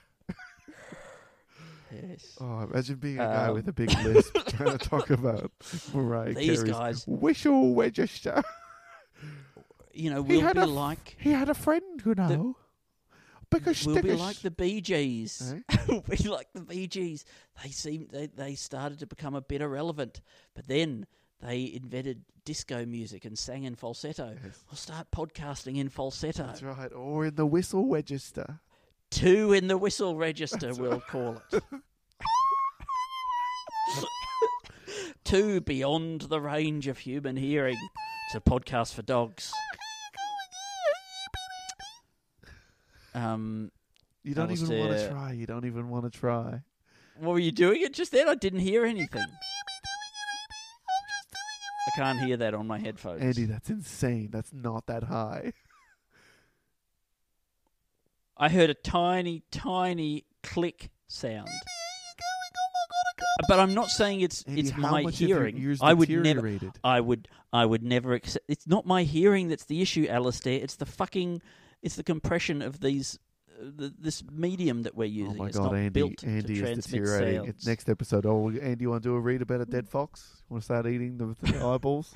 Yes. 1.92 2.36
Oh, 2.40 2.60
imagine 2.62 2.96
being 2.96 3.18
a 3.18 3.24
guy 3.26 3.46
Um, 3.48 3.54
with 3.54 3.68
a 3.68 3.72
big 3.72 3.90
list 4.04 4.32
trying 4.48 4.76
to 4.76 4.78
talk 4.78 5.10
about 5.10 5.50
Mariah 5.94 6.34
These 6.34 6.62
Carey's 6.62 6.62
guys, 6.72 7.04
whistle 7.06 7.74
register. 7.74 8.42
you 9.92 10.10
know, 10.10 10.22
He 10.22 10.32
we'll 10.36 10.40
had 10.46 10.54
be 10.54 10.60
a 10.60 10.64
f- 10.64 10.68
like 10.68 11.16
He 11.20 11.30
had 11.32 11.48
a 11.48 11.54
friend, 11.54 11.82
you 12.04 12.14
know. 12.14 12.56
because 13.50 13.86
we'll 13.86 14.02
be 14.02 14.14
like 14.14 14.36
the 14.40 14.50
Bee 14.50 14.80
Gees. 14.80 15.54
Eh? 15.70 15.76
we'll 15.88 16.02
be 16.02 16.28
like 16.28 16.48
the 16.54 16.60
Bee 16.62 16.86
Gees. 16.86 17.24
They 17.62 17.70
seem 17.70 18.08
they 18.10 18.26
they 18.26 18.54
started 18.54 18.98
to 19.00 19.06
become 19.06 19.34
a 19.34 19.40
bit 19.40 19.60
irrelevant, 19.62 20.20
but 20.54 20.68
then 20.68 21.06
they 21.40 21.72
invented 21.74 22.24
disco 22.44 22.84
music 22.86 23.24
and 23.24 23.38
sang 23.38 23.64
in 23.64 23.74
falsetto. 23.74 24.34
We'll 24.70 24.76
start 24.76 25.08
podcasting 25.10 25.76
in 25.76 25.88
falsetto. 25.88 26.46
That's 26.46 26.62
right. 26.62 26.92
Or 26.92 27.26
in 27.26 27.34
the 27.34 27.46
whistle 27.46 27.88
register. 27.88 28.60
Two 29.10 29.52
in 29.52 29.68
the 29.68 29.78
whistle 29.78 30.16
register, 30.16 30.72
we'll 30.74 31.00
call 31.00 31.40
it. 31.52 31.62
Two 35.24 35.60
beyond 35.60 36.22
the 36.22 36.40
range 36.40 36.86
of 36.88 36.98
human 36.98 37.36
hearing. 37.36 37.76
It's 38.26 38.34
a 38.36 38.40
podcast 38.40 38.94
for 38.94 39.02
dogs. 39.02 39.52
Um, 43.14 43.70
You 44.22 44.34
don't 44.34 44.50
even 44.52 44.78
want 44.78 44.92
to 44.98 45.08
try. 45.08 45.32
You 45.32 45.46
don't 45.46 45.64
even 45.64 45.88
want 45.88 46.04
to 46.10 46.10
try. 46.18 46.62
what 47.18 47.32
were 47.32 47.38
you 47.38 47.52
doing 47.52 47.80
it 47.82 47.92
just 47.94 48.12
then? 48.12 48.28
I 48.28 48.34
didn't 48.34 48.60
hear 48.60 48.84
anything. 48.84 49.24
I 51.86 51.90
can't 51.96 52.20
hear 52.20 52.36
that 52.36 52.52
on 52.54 52.66
my 52.66 52.78
headphones. 52.78 53.22
Andy, 53.22 53.44
that's 53.46 53.70
insane. 53.70 54.28
That's 54.30 54.52
not 54.52 54.86
that 54.86 55.04
high. 55.04 55.52
I 58.38 58.48
heard 58.48 58.70
a 58.70 58.74
tiny, 58.74 59.42
tiny 59.50 60.24
click 60.42 60.90
sound. 61.08 61.48
But 63.48 63.60
I'm 63.60 63.72
not 63.74 63.88
saying 63.88 64.20
it's 64.20 64.42
Andy, 64.44 64.60
it's 64.60 64.76
my 64.76 65.02
much 65.02 65.18
have 65.18 65.28
your 65.28 65.46
hearing. 65.46 65.76
I 65.80 65.94
would 65.94 66.08
never. 66.08 66.58
I 66.84 67.00
would. 67.00 67.28
I 67.52 67.64
would 67.64 67.82
never 67.82 68.12
accept. 68.14 68.44
It's 68.48 68.66
not 68.66 68.84
my 68.86 69.04
hearing 69.04 69.48
that's 69.48 69.64
the 69.64 69.80
issue, 69.80 70.06
Alasdair. 70.06 70.62
It's 70.62 70.76
the 70.76 70.86
fucking. 70.86 71.40
It's 71.82 71.96
the 71.96 72.02
compression 72.02 72.62
of 72.62 72.80
these. 72.80 73.18
Uh, 73.48 73.70
the, 73.76 73.94
this 73.98 74.22
medium 74.30 74.82
that 74.82 74.94
we're 74.94 75.04
using. 75.06 75.36
Oh 75.36 75.38
my 75.44 75.46
it's 75.46 75.56
god, 75.56 75.72
not 75.72 75.74
Andy! 75.76 75.88
built 75.88 76.24
Andy 76.24 76.60
to 76.60 76.70
is 76.70 76.84
deteriorating. 76.84 77.36
sounds. 77.36 77.48
It's 77.48 77.66
next 77.66 77.88
episode. 77.88 78.26
Oh, 78.26 78.50
Andy, 78.50 78.82
you 78.82 78.90
want 78.90 79.02
to 79.02 79.08
do 79.08 79.14
a 79.14 79.20
read 79.20 79.40
about 79.40 79.60
a 79.60 79.66
dead 79.66 79.88
fox? 79.88 80.42
You 80.48 80.54
Want 80.54 80.62
to 80.62 80.64
start 80.64 80.86
eating 80.86 81.16
the, 81.16 81.34
the 81.40 81.58
eyeballs? 81.64 82.14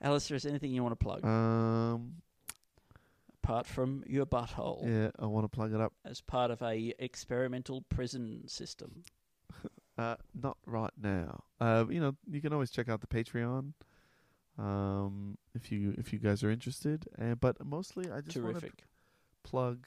Alistair, 0.00 0.36
is 0.36 0.42
there 0.44 0.50
anything 0.50 0.72
you 0.72 0.82
want 0.82 0.98
to 0.98 1.02
plug 1.04 1.24
Um, 1.24 2.14
apart 3.44 3.66
from 3.66 4.02
your 4.06 4.26
butthole 4.26 4.82
yeah, 4.88 5.10
I 5.18 5.26
want 5.26 5.44
to 5.44 5.48
plug 5.48 5.72
it 5.74 5.80
up. 5.80 5.92
as 6.04 6.20
part 6.20 6.50
of 6.50 6.62
a 6.62 6.94
experimental 6.98 7.82
prison 7.82 8.42
system? 8.48 9.02
Uh, 9.96 10.16
not 10.34 10.56
right 10.66 10.90
now. 11.00 11.44
Uh, 11.60 11.84
you 11.88 12.00
know, 12.00 12.16
you 12.28 12.40
can 12.40 12.52
always 12.52 12.72
check 12.72 12.88
out 12.88 13.00
the 13.00 13.06
Patreon. 13.06 13.74
Um, 14.58 15.38
if 15.54 15.70
you 15.70 15.94
if 15.96 16.12
you 16.12 16.18
guys 16.18 16.42
are 16.42 16.50
interested, 16.50 17.06
uh, 17.16 17.36
but 17.36 17.64
mostly 17.64 18.10
I 18.10 18.20
just 18.20 18.36
want 18.38 18.56
to 18.56 18.60
Terrific. 18.60 18.86
plug 19.44 19.86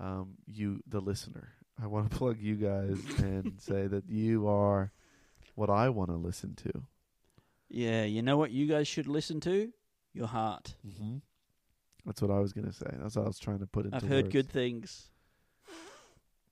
um 0.00 0.38
you 0.46 0.80
the 0.88 1.00
listener. 1.00 1.52
I 1.80 1.86
want 1.86 2.10
to 2.10 2.16
plug 2.22 2.38
you 2.40 2.56
guys 2.56 2.98
and 3.18 3.54
say 3.60 3.86
that 3.86 4.08
you 4.08 4.48
are 4.48 4.90
what 5.54 5.70
I 5.70 5.88
want 5.88 6.10
to 6.10 6.16
listen 6.16 6.56
to. 6.56 6.82
Yeah, 7.68 8.02
you 8.02 8.22
know 8.22 8.36
what 8.36 8.50
you 8.50 8.66
guys 8.66 8.88
should 8.88 9.06
listen 9.06 9.38
to? 9.42 9.72
Your 10.14 10.26
heart. 10.26 10.74
Mm-hmm. 10.84 11.18
That's 12.08 12.22
what 12.22 12.30
I 12.30 12.38
was 12.40 12.54
gonna 12.54 12.72
say. 12.72 12.86
That's 12.90 13.16
what 13.16 13.26
I 13.26 13.28
was 13.28 13.38
trying 13.38 13.58
to 13.58 13.66
put 13.66 13.84
into 13.84 13.96
I've 13.98 14.02
heard 14.02 14.24
words. 14.24 14.32
good 14.32 14.48
things. 14.48 15.10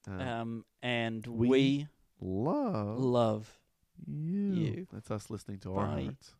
Uh, 0.07 0.23
Um, 0.23 0.65
and 0.83 1.27
we 1.27 1.49
we, 1.49 1.89
love 2.21 2.99
love. 3.01 3.59
you. 4.07 4.53
you. 4.53 4.87
That's 4.93 5.11
us 5.11 5.31
listening 5.31 5.59
to 5.61 5.75
our 5.75 5.87
hearts. 5.87 6.35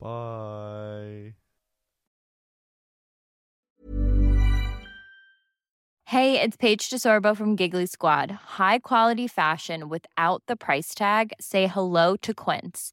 Bye. 0.00 1.34
Hey, 6.06 6.40
it's 6.40 6.56
Paige 6.56 6.88
DeSorbo 6.90 7.36
from 7.36 7.56
Giggly 7.56 7.86
Squad. 7.86 8.30
High 8.30 8.78
quality 8.78 9.26
fashion 9.26 9.88
without 9.88 10.42
the 10.46 10.56
price 10.56 10.94
tag. 10.94 11.32
Say 11.40 11.66
hello 11.66 12.16
to 12.16 12.32
Quince. 12.34 12.92